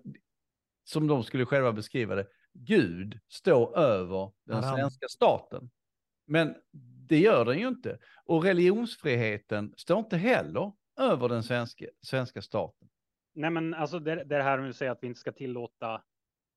som 0.83 1.07
de 1.07 1.23
skulle 1.23 1.45
själva 1.45 1.73
beskriva 1.73 2.15
det, 2.15 2.27
Gud 2.57 3.19
står 3.27 3.77
över 3.77 4.31
den 4.45 4.63
Haram. 4.63 4.77
svenska 4.77 5.07
staten. 5.07 5.69
Men 6.27 6.55
det 7.07 7.19
gör 7.19 7.45
den 7.45 7.59
ju 7.59 7.67
inte. 7.67 7.99
Och 8.25 8.43
religionsfriheten 8.43 9.73
står 9.77 9.99
inte 9.99 10.17
heller 10.17 10.71
över 10.99 11.29
den 11.29 11.43
svenska, 11.43 11.85
svenska 12.01 12.41
staten. 12.41 12.87
Nej, 13.33 13.49
men 13.49 13.73
alltså 13.73 13.99
det, 13.99 14.23
det 14.23 14.43
här 14.43 14.57
med 14.57 14.69
att 14.69 14.75
säga 14.75 14.91
att 14.91 15.03
vi 15.03 15.07
inte 15.07 15.19
ska 15.19 15.31
tillåta. 15.31 16.03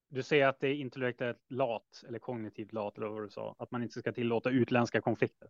Du 0.09 0.23
säger 0.23 0.47
att 0.47 0.61
det 0.61 0.69
är 0.69 0.75
intellektuellt 0.75 1.51
lat 1.51 2.05
eller 2.09 2.19
kognitivt 2.19 2.73
lat 2.73 2.99
eller 2.99 3.09
vad 3.09 3.23
du 3.23 3.31
sa, 3.31 3.55
att 3.59 3.71
man 3.71 3.83
inte 3.83 4.01
ska 4.01 4.13
tillåta 4.13 4.51
utländska 4.51 5.01
konflikter. 5.01 5.49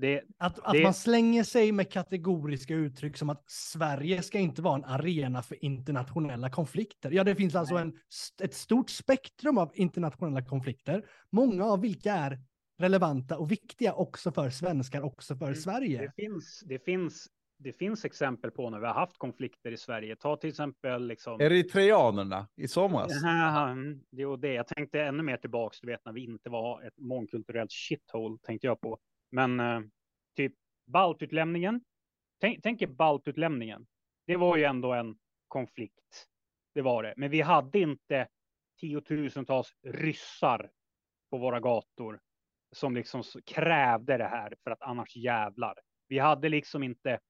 Det, 0.00 0.22
Att, 0.38 0.58
att 0.58 0.72
Det- 0.72 0.82
man 0.82 0.94
slänger 0.94 1.44
sig 1.44 1.72
med 1.72 1.92
kategoriska 1.92 2.74
uttryck 2.74 3.16
som 3.16 3.30
att 3.30 3.50
Sverige 3.50 4.22
ska 4.22 4.38
inte 4.38 4.62
vara 4.62 4.74
en 4.74 4.84
arena 4.84 5.42
för 5.42 5.64
internationella 5.64 6.50
konflikter. 6.50 7.10
Ja, 7.10 7.24
det 7.24 7.34
finns 7.34 7.54
alltså 7.54 7.74
en, 7.74 7.98
ett 8.42 8.54
stort 8.54 8.90
spektrum 8.90 9.58
av 9.58 9.70
internationella 9.74 10.42
konflikter, 10.44 11.06
många 11.30 11.64
av 11.64 11.80
vilka 11.80 12.12
är 12.12 12.38
relevanta 12.78 13.38
och 13.38 13.52
viktiga 13.52 13.92
också 13.92 14.32
för 14.32 14.50
svenskar, 14.50 15.02
också 15.02 15.36
för 15.36 15.54
Sverige. 15.54 16.00
det 16.00 16.22
finns, 16.22 16.62
det 16.66 16.78
finns, 16.84 17.26
det 17.58 17.72
finns 17.72 18.04
exempel 18.04 18.50
på 18.50 18.70
när 18.70 18.80
vi 18.80 18.86
har 18.86 18.94
haft 18.94 19.18
konflikter 19.18 19.72
i 19.72 19.76
Sverige. 19.76 20.16
Ta 20.16 20.36
till 20.36 20.50
exempel 20.50 21.06
liksom. 21.06 21.40
Eritreanerna 21.40 22.48
i 22.56 22.68
somras. 22.68 23.12
Ja, 23.22 23.76
det 24.10 24.26
och 24.26 24.38
det. 24.38 24.52
Jag 24.52 24.66
tänkte 24.66 25.00
ännu 25.02 25.22
mer 25.22 25.36
tillbaks, 25.36 25.80
du 25.80 25.86
vet 25.86 26.04
när 26.04 26.12
vi 26.12 26.24
inte 26.24 26.50
var 26.50 26.82
ett 26.82 26.98
mångkulturellt 26.98 27.72
shithole, 27.72 28.38
tänkte 28.42 28.66
jag 28.66 28.80
på. 28.80 28.98
Men 29.30 29.60
eh, 29.60 29.80
typ 30.36 30.54
baltutlämningen. 30.86 31.80
Tänk, 32.40 32.62
tänk 32.62 32.82
er 32.82 32.86
baltutlämningen. 32.86 33.86
Det 34.26 34.36
var 34.36 34.56
ju 34.56 34.64
ändå 34.64 34.92
en 34.92 35.18
konflikt. 35.48 36.26
Det 36.74 36.82
var 36.82 37.02
det. 37.02 37.14
Men 37.16 37.30
vi 37.30 37.40
hade 37.40 37.78
inte 37.78 38.28
tiotusentals 38.80 39.74
ryssar 39.82 40.70
på 41.30 41.38
våra 41.38 41.60
gator 41.60 42.20
som 42.72 42.94
liksom 42.94 43.22
krävde 43.46 44.16
det 44.16 44.28
här 44.28 44.54
för 44.64 44.70
att 44.70 44.82
annars 44.82 45.16
jävlar. 45.16 45.74
Vi 46.08 46.18
hade 46.18 46.48
liksom 46.48 46.82
inte 46.82 47.20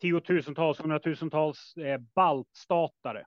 tiotusentals, 0.00 0.80
hundratusentals 0.80 1.76
eh, 1.76 1.98
baltstatare 2.14 3.26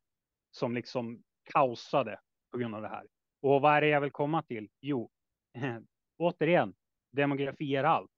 som 0.51 0.75
liksom 0.75 1.23
kaosade 1.53 2.19
på 2.51 2.57
grund 2.57 2.75
av 2.75 2.81
det 2.81 2.87
här. 2.87 3.07
Och 3.41 3.61
vad 3.61 3.77
är 3.77 3.81
det 3.81 3.87
jag 3.87 4.01
vill 4.01 4.11
komma 4.11 4.43
till? 4.43 4.69
Jo, 4.81 5.11
återigen, 6.17 6.73
demografi 7.11 7.75
är 7.75 7.83
allt. 7.83 8.11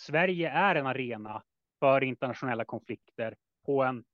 Sverige 0.00 0.50
är 0.50 0.74
en 0.74 0.86
arena 0.86 1.42
för 1.78 2.04
internationella 2.04 2.64
konflikter 2.64 3.36
på 3.66 3.82
en, 3.82 4.04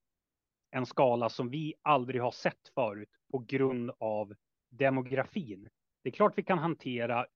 en 0.71 0.87
skala 0.87 1.29
som 1.29 1.51
vi 1.51 1.75
aldrig 1.83 2.23
har 2.23 2.31
sett 2.31 2.69
förut 2.75 3.11
på 3.31 3.39
grund 3.39 3.91
av 3.99 4.35
demografin. 4.71 5.69
Det 6.03 6.09
är 6.09 6.13
klart 6.13 6.39
vi 6.39 6.43
kan 6.43 6.59
hantera 6.59 7.27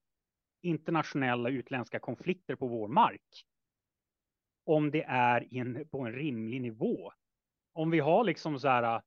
internationella 0.63 1.49
utländska 1.49 1.99
konflikter 1.99 2.57
på 2.57 2.67
vår 2.67 2.89
mark. 2.89 3.47
Om 4.65 4.91
det 4.91 5.03
är 5.03 5.55
in, 5.55 5.89
på 5.89 6.01
en 6.01 6.13
rimlig 6.13 6.61
nivå. 6.61 7.13
Om 7.73 7.91
vi 7.91 8.01
har 8.01 8.25
liksom 8.25 8.59
så 8.59 8.69
här 8.69 9.03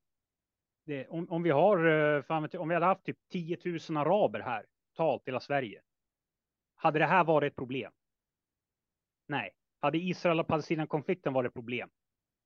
det, 0.86 1.08
om, 1.08 1.28
om 1.30 1.42
vi 1.42 1.50
har, 1.50 1.86
eh, 1.86 2.60
om 2.60 2.68
vi 2.68 2.74
hade 2.74 2.86
haft 2.86 3.04
typ 3.04 3.18
10 3.32 3.58
000 3.88 3.96
araber 3.96 4.40
här, 4.40 4.66
totalt 4.96 5.22
i 5.22 5.30
hela 5.30 5.40
Sverige. 5.40 5.82
Hade 6.76 6.98
det 6.98 7.06
här 7.06 7.24
varit 7.24 7.52
ett 7.52 7.56
problem? 7.56 7.92
Nej. 9.28 9.50
Hade 9.80 9.98
Israel 9.98 10.40
och 10.40 10.46
Palestina-konflikten 10.46 11.32
varit 11.32 11.48
ett 11.48 11.54
problem? 11.54 11.88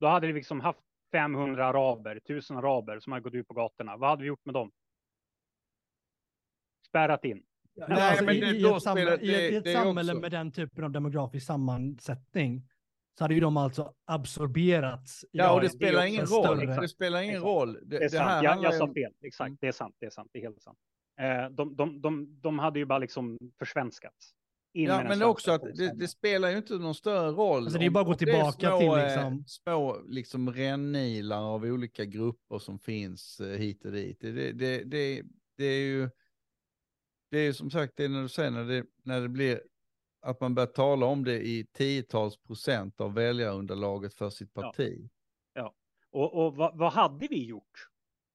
Då 0.01 0.07
hade 0.07 0.27
vi 0.27 0.33
liksom 0.33 0.61
haft 0.61 0.81
500 1.13 1.67
araber, 1.67 2.17
1000 2.17 2.57
araber 2.57 3.01
som 3.01 3.13
hade 3.13 3.23
gått 3.23 3.35
ut 3.35 3.49
på 3.49 3.55
gatorna. 3.55 3.97
Vad 3.97 4.11
hade 4.11 4.23
vi 4.23 4.29
gjort 4.29 4.45
med 4.45 4.55
dem? 4.55 4.71
Spärrat 6.89 7.25
in. 7.25 7.43
Ja, 7.75 7.87
Nej, 7.89 8.01
alltså, 8.11 8.25
men 8.25 8.35
i, 8.37 8.41
det- 8.41 8.47
i 8.57 8.65
ett, 8.77 8.83
samhälle, 8.83 9.17
spelar- 9.17 9.31
i, 9.31 9.35
ett- 9.47 9.51
i 9.51 9.51
det- 9.51 9.57
ett 9.59 9.65
det 9.65 9.73
samhälle 9.73 10.13
också- 10.13 10.21
med 10.21 10.31
den 10.31 10.53
typen 10.53 10.85
av 10.85 10.91
demografisk 10.91 11.47
sammansättning 11.47 12.63
så 13.19 13.25
hade 13.25 13.35
ju 13.35 13.41
de 13.41 13.57
alltså 13.57 13.95
absorberats. 14.05 15.25
Ja, 15.31 15.55
och 15.55 15.61
det 15.61 15.69
spelar 15.71 16.07
ingen 16.07 16.27
roll. 16.27 16.45
större- 16.59 16.81
Det 16.81 16.89
spelar 16.89 17.23
ingen 17.23 17.43
roll. 17.43 17.73
Det, 17.73 17.81
Det 17.85 17.97
är 17.97 18.01
det 18.01 18.11
sant. 18.11 18.31
här 18.31 18.43
Jag, 18.63 18.75
sa 18.75 18.93
fel. 18.95 19.13
Exakt. 19.23 19.49
Mm. 19.49 19.59
Det 19.61 19.67
är 19.69 19.73
sant. 19.73 19.97
Det 19.99 20.07
är 20.07 20.11
sant. 20.11 20.31
Det 20.33 20.39
är 20.39 20.43
helt 20.43 20.63
sant. 20.63 20.79
Eh, 21.19 21.51
de, 21.51 21.77
de, 21.77 22.01
de, 22.01 22.41
de 22.41 22.59
hade 22.59 22.79
ju 22.79 22.85
bara 22.85 22.99
liksom 22.99 23.39
med 23.41 24.11
Ja, 24.73 25.05
men 25.09 25.23
också 25.23 25.53
att 25.53 25.63
det, 25.63 25.99
det 25.99 26.09
spelar 26.09 26.51
ju 26.51 26.57
inte 26.57 26.75
någon 26.75 26.95
större 26.95 27.31
roll. 27.31 27.63
Alltså, 27.63 27.79
det 27.79 27.87
är 27.87 27.91
bara 27.91 28.01
att 28.01 28.07
gå 28.07 28.15
tillbaka 28.15 28.69
små, 28.69 28.79
till 28.79 28.89
eh, 28.89 29.05
liksom- 29.05 29.45
Små 29.47 30.03
liksom 30.07 30.53
rännilar 30.53 31.43
av 31.43 31.65
olika 31.65 32.05
grupper 32.05 32.59
som 32.59 32.79
finns 32.79 33.41
eh, 33.41 33.59
hit 33.59 33.85
och 33.85 33.93
dit. 33.93 34.21
Det, 34.21 34.33
det, 34.33 34.53
det, 34.53 34.85
det, 34.85 35.23
det 35.57 35.65
är 35.65 35.81
ju... 35.81 36.11
Det 37.31 37.39
är 37.39 37.43
ju 37.45 37.55
som 37.55 37.71
sagt, 37.71 37.97
det 37.97 38.05
är 38.05 38.09
när 38.09 38.23
du 38.23 38.29
säger 38.29 38.51
när 38.51 38.65
det, 38.65 38.85
när 39.03 39.21
det 39.21 39.29
blir 39.29 39.63
att 40.23 40.41
man 40.41 40.55
börjar 40.55 40.67
tala 40.67 41.07
om 41.07 41.25
det 41.25 41.47
i 41.47 41.67
tiotals 41.73 42.37
procent 42.37 43.01
av 43.01 43.15
väljarunderlaget 43.15 44.15
för 44.15 44.31
sitt 44.31 44.51
Ja. 44.55 44.63
parti. 44.63 45.09
Och, 46.11 46.47
och 46.47 46.57
vad, 46.57 46.79
vad 46.79 46.93
hade 46.93 47.27
vi 47.27 47.45
gjort? 47.45 47.89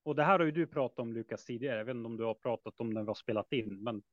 Och 0.03 0.15
det 0.15 0.23
här 0.23 0.39
har 0.39 0.45
ju 0.45 0.51
du 0.51 0.67
pratat 0.67 0.99
om 0.99 1.13
Lukas 1.13 1.45
tidigare. 1.45 1.77
Jag 1.77 1.85
vet 1.85 1.95
inte 1.95 2.07
om 2.07 2.17
du 2.17 2.23
har 2.23 2.33
pratat 2.33 2.73
om 2.79 2.89
när 2.89 3.01
vi 3.01 3.07
har 3.07 3.13
spelat 3.13 3.53
in, 3.53 3.83
men 3.83 4.03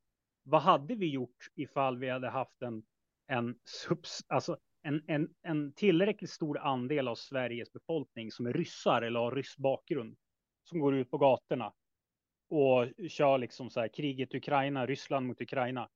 vad 0.43 0.62
hade 0.62 0.95
vi 0.95 1.07
gjort 1.07 1.49
ifall 1.55 1.99
vi 1.99 2.09
hade 2.09 2.28
haft 2.28 2.62
en, 2.62 2.82
en 3.26 3.59
subs, 3.64 4.24
alltså 4.28 4.57
en, 4.82 5.05
en, 5.07 5.34
en 5.43 5.72
tillräckligt 5.72 6.30
stor 6.30 6.59
andel 6.59 7.09
av 7.09 7.14
Sveriges 7.14 7.72
befolkning 7.72 8.30
som 8.30 8.47
är 8.47 8.53
ryssar 8.53 9.03
eller 9.03 9.20
har 9.20 9.32
rysk 9.32 9.59
bakgrund 9.59 10.16
som 10.64 10.80
går 10.80 10.95
ut 10.95 11.11
på 11.11 11.18
gatorna 11.18 11.72
och 12.51 13.11
kör 13.11 13.38
liksom 13.38 13.70
så 13.70 13.80
här 13.80 13.88
kriget 13.88 14.34
Ukraina, 14.34 14.86
Ryssland 14.86 15.26
mot 15.26 15.41
Ukraina. 15.41 15.88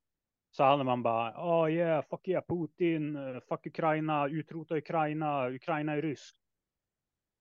Så 0.50 0.64
hade 0.64 0.84
man 0.84 1.02
bara, 1.02 1.32
oh 1.36 1.72
yeah, 1.72 2.04
fuck 2.10 2.28
yeah, 2.28 2.44
Putin, 2.48 3.16
eh, 3.16 3.40
fuck 3.48 3.66
Ukraina, 3.66 4.28
utrota 4.28 4.76
Ukraina, 4.76 5.50
Ukraina 5.50 5.92
är 5.92 6.02
rysk. 6.02 6.36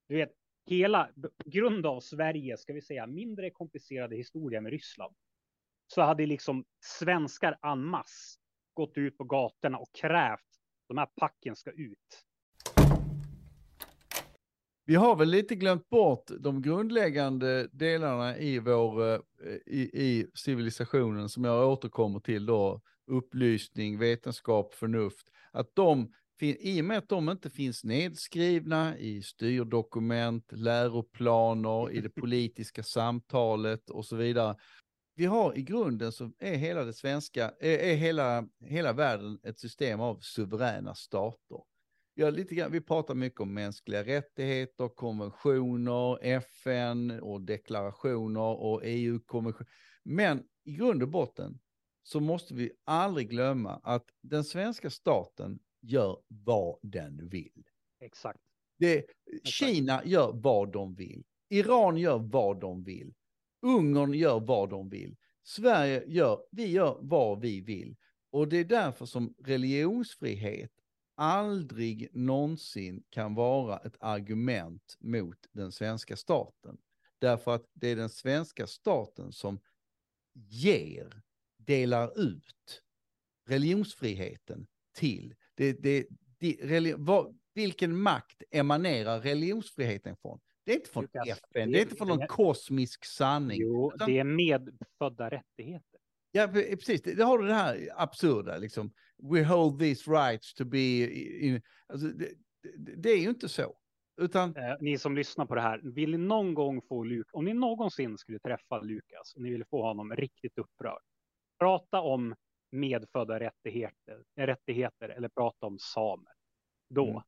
Du 0.08 0.16
vet, 0.16 0.32
hela 0.66 1.10
grund 1.46 1.86
av 1.86 2.00
Sverige, 2.00 2.58
ska 2.58 2.74
vi 2.74 2.82
säga, 2.82 3.08
mindre 3.08 3.50
komplicerade 3.50 4.16
historia 4.16 4.62
med 4.62 4.72
Ryssland. 4.72 5.16
Så 5.88 6.02
hade 6.02 6.26
liksom 6.26 6.66
svenskar 7.00 7.58
en 7.62 7.96
gått 8.74 8.98
ut 8.98 9.18
på 9.18 9.24
gatorna 9.24 9.78
och 9.78 9.90
krävt 9.94 10.40
de 10.88 10.98
här 10.98 11.06
packen 11.06 11.56
ska 11.56 11.72
ut. 11.72 12.26
Vi 14.86 14.96
har 14.96 15.16
väl 15.16 15.30
lite 15.30 15.56
glömt 15.56 15.90
bort 15.90 16.32
de 16.40 16.62
grundläggande 16.62 17.68
delarna 17.72 18.38
i 18.38 18.60
vår, 18.60 19.14
eh, 19.14 19.20
i, 19.66 19.90
i 19.94 20.28
civilisationen 20.34 21.30
som 21.30 21.44
jag 21.44 21.72
återkommer 21.72 22.20
till 22.20 22.46
då, 22.46 22.82
upplysning, 23.08 24.00
vetenskap, 24.00 24.74
förnuft, 24.74 25.32
att 25.52 25.76
de, 25.76 26.14
i 26.46 26.82
och 26.82 26.86
med 26.86 26.98
att 26.98 27.10
de 27.10 27.30
inte 27.30 27.50
finns 27.50 27.84
nedskrivna 27.84 28.98
i 28.98 29.22
styrdokument, 29.22 30.52
läroplaner, 30.52 31.92
i 31.92 32.02
det 32.02 32.10
politiska 32.16 32.84
samtalet 32.84 33.90
och 33.90 34.06
så 34.06 34.16
vidare. 34.16 34.56
Vi 35.16 35.26
har 35.26 35.58
i 35.58 35.62
grunden 35.62 36.12
så 36.12 36.32
är 36.40 36.56
hela 36.56 36.84
det 36.84 36.94
svenska, 36.94 37.54
är, 37.60 37.96
hela, 37.96 38.48
hela 38.66 38.94
världen 38.94 39.40
ett 39.44 39.60
system 39.60 40.00
av 40.00 40.20
suveräna 40.22 40.96
stater. 40.96 41.60
Ja, 42.16 42.30
lite 42.30 42.56
grann, 42.56 42.72
vi 42.72 42.82
pratar 42.82 43.16
mycket 43.16 43.40
om 43.40 43.54
mänskliga 43.54 44.04
rättigheter, 44.04 44.90
konventioner, 44.90 46.24
FN 46.24 47.20
och 47.22 47.42
deklarationer 47.42 48.62
och 48.62 48.82
EU-konventioner. 48.84 49.70
Men 50.04 50.44
i 50.64 50.74
grund 50.74 51.04
och 51.04 51.10
botten 51.10 51.60
så 52.04 52.20
måste 52.20 52.54
vi 52.54 52.72
aldrig 52.84 53.30
glömma 53.30 53.80
att 53.84 54.06
den 54.22 54.44
svenska 54.44 54.90
staten 54.90 55.60
gör 55.84 56.18
vad 56.28 56.80
den 56.82 57.30
vill. 57.30 57.64
Exakt. 58.00 58.40
Det, 58.78 58.98
Exakt. 58.98 59.48
Kina 59.48 60.06
gör 60.06 60.32
vad 60.34 60.72
de 60.72 60.96
vill. 60.96 61.24
Iran 61.50 61.98
gör 61.98 62.18
vad 62.18 62.60
de 62.60 62.84
vill. 62.84 63.14
Ungern 63.62 64.14
gör 64.14 64.40
vad 64.40 64.70
de 64.70 64.90
vill. 64.90 65.16
Sverige 65.44 66.04
gör, 66.08 66.46
vi 66.52 66.68
gör 66.68 66.98
vad 67.02 67.42
vi 67.42 67.62
vill. 67.62 67.96
Och 68.32 68.48
det 68.48 68.58
är 68.58 68.66
därför 68.66 69.06
som 69.06 69.36
religionsfrihet 69.38 70.72
aldrig 71.16 72.10
någonsin 72.14 73.04
kan 73.10 73.36
vara 73.36 73.78
ett 73.78 73.96
argument 74.00 74.98
mot 75.00 75.38
den 75.52 75.72
svenska 75.72 76.16
staten. 76.16 76.78
Därför 77.20 77.56
att 77.56 77.70
det 77.74 77.88
är 77.88 77.96
den 77.96 78.10
svenska 78.10 78.68
staten 78.68 79.32
som 79.32 79.60
ger, 80.34 81.22
delar 81.58 82.20
ut 82.20 82.84
religionsfriheten 83.48 84.68
till. 84.94 85.36
Det, 85.56 85.74
det, 85.74 86.08
det, 86.40 86.96
vad, 86.98 87.38
vilken 87.54 88.02
makt 88.02 88.44
emanerar 88.52 89.22
religionsfriheten 89.22 90.16
från? 90.22 90.40
Det 90.66 90.72
är 90.72 90.76
inte 90.76 90.90
från 90.90 91.04
Lukas, 91.04 91.28
FN, 91.28 91.72
det 91.72 91.80
är 91.80 91.82
inte 91.82 91.96
från 91.96 92.08
någon 92.08 92.28
kosmisk 92.28 93.06
sanning. 93.06 93.62
Jo, 93.62 93.92
utan, 93.96 94.10
det 94.10 94.20
är 94.20 94.24
medfödda 94.24 95.30
rättigheter. 95.30 96.00
Ja, 96.32 96.48
precis. 96.48 97.02
Det, 97.02 97.24
har 97.24 97.38
du 97.38 97.48
det 97.48 97.54
här 97.54 97.90
absurda, 97.96 98.58
liksom. 98.58 98.94
We 99.32 99.44
hold 99.44 99.80
these 99.80 100.12
rights 100.12 100.54
to 100.54 100.66
be... 100.66 100.78
In, 100.78 101.62
alltså, 101.88 102.08
det, 102.08 102.30
det, 102.78 102.96
det 102.96 103.10
är 103.10 103.18
ju 103.18 103.30
inte 103.30 103.50
så. 103.50 103.76
Utan... 104.22 104.56
Eh, 104.56 104.76
ni 104.80 104.98
som 104.98 105.16
lyssnar 105.16 105.46
på 105.46 105.56
det 105.56 105.62
här, 105.62 105.82
vill 105.84 106.12
ni 106.12 106.18
någon 106.18 106.54
gång 106.54 106.82
få 106.82 107.04
Lukas, 107.04 107.34
om 107.34 107.46
ni 107.46 107.54
någonsin 107.54 108.18
skulle 108.18 108.40
träffa 108.40 108.82
Lukas 108.82 109.34
och 109.36 109.42
ni 109.42 109.50
vill 109.50 109.66
få 109.66 109.82
honom 109.82 110.16
riktigt 110.16 110.58
upprörd, 110.58 111.02
prata 111.60 112.02
om 112.02 112.36
medfödda 112.74 113.40
rättigheter, 113.40 114.24
rättigheter 114.36 115.10
eller 115.10 115.30
prata 115.30 115.66
om 115.66 115.80
samer. 115.80 116.34
Då. 116.90 117.10
Mm. 117.10 117.22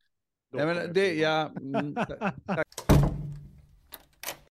då 0.52 0.60
ja, 0.60 0.66
men 0.66 0.94
det, 0.94 1.14
ja, 1.14 1.52
mm, 1.62 1.96
tack. 2.48 2.85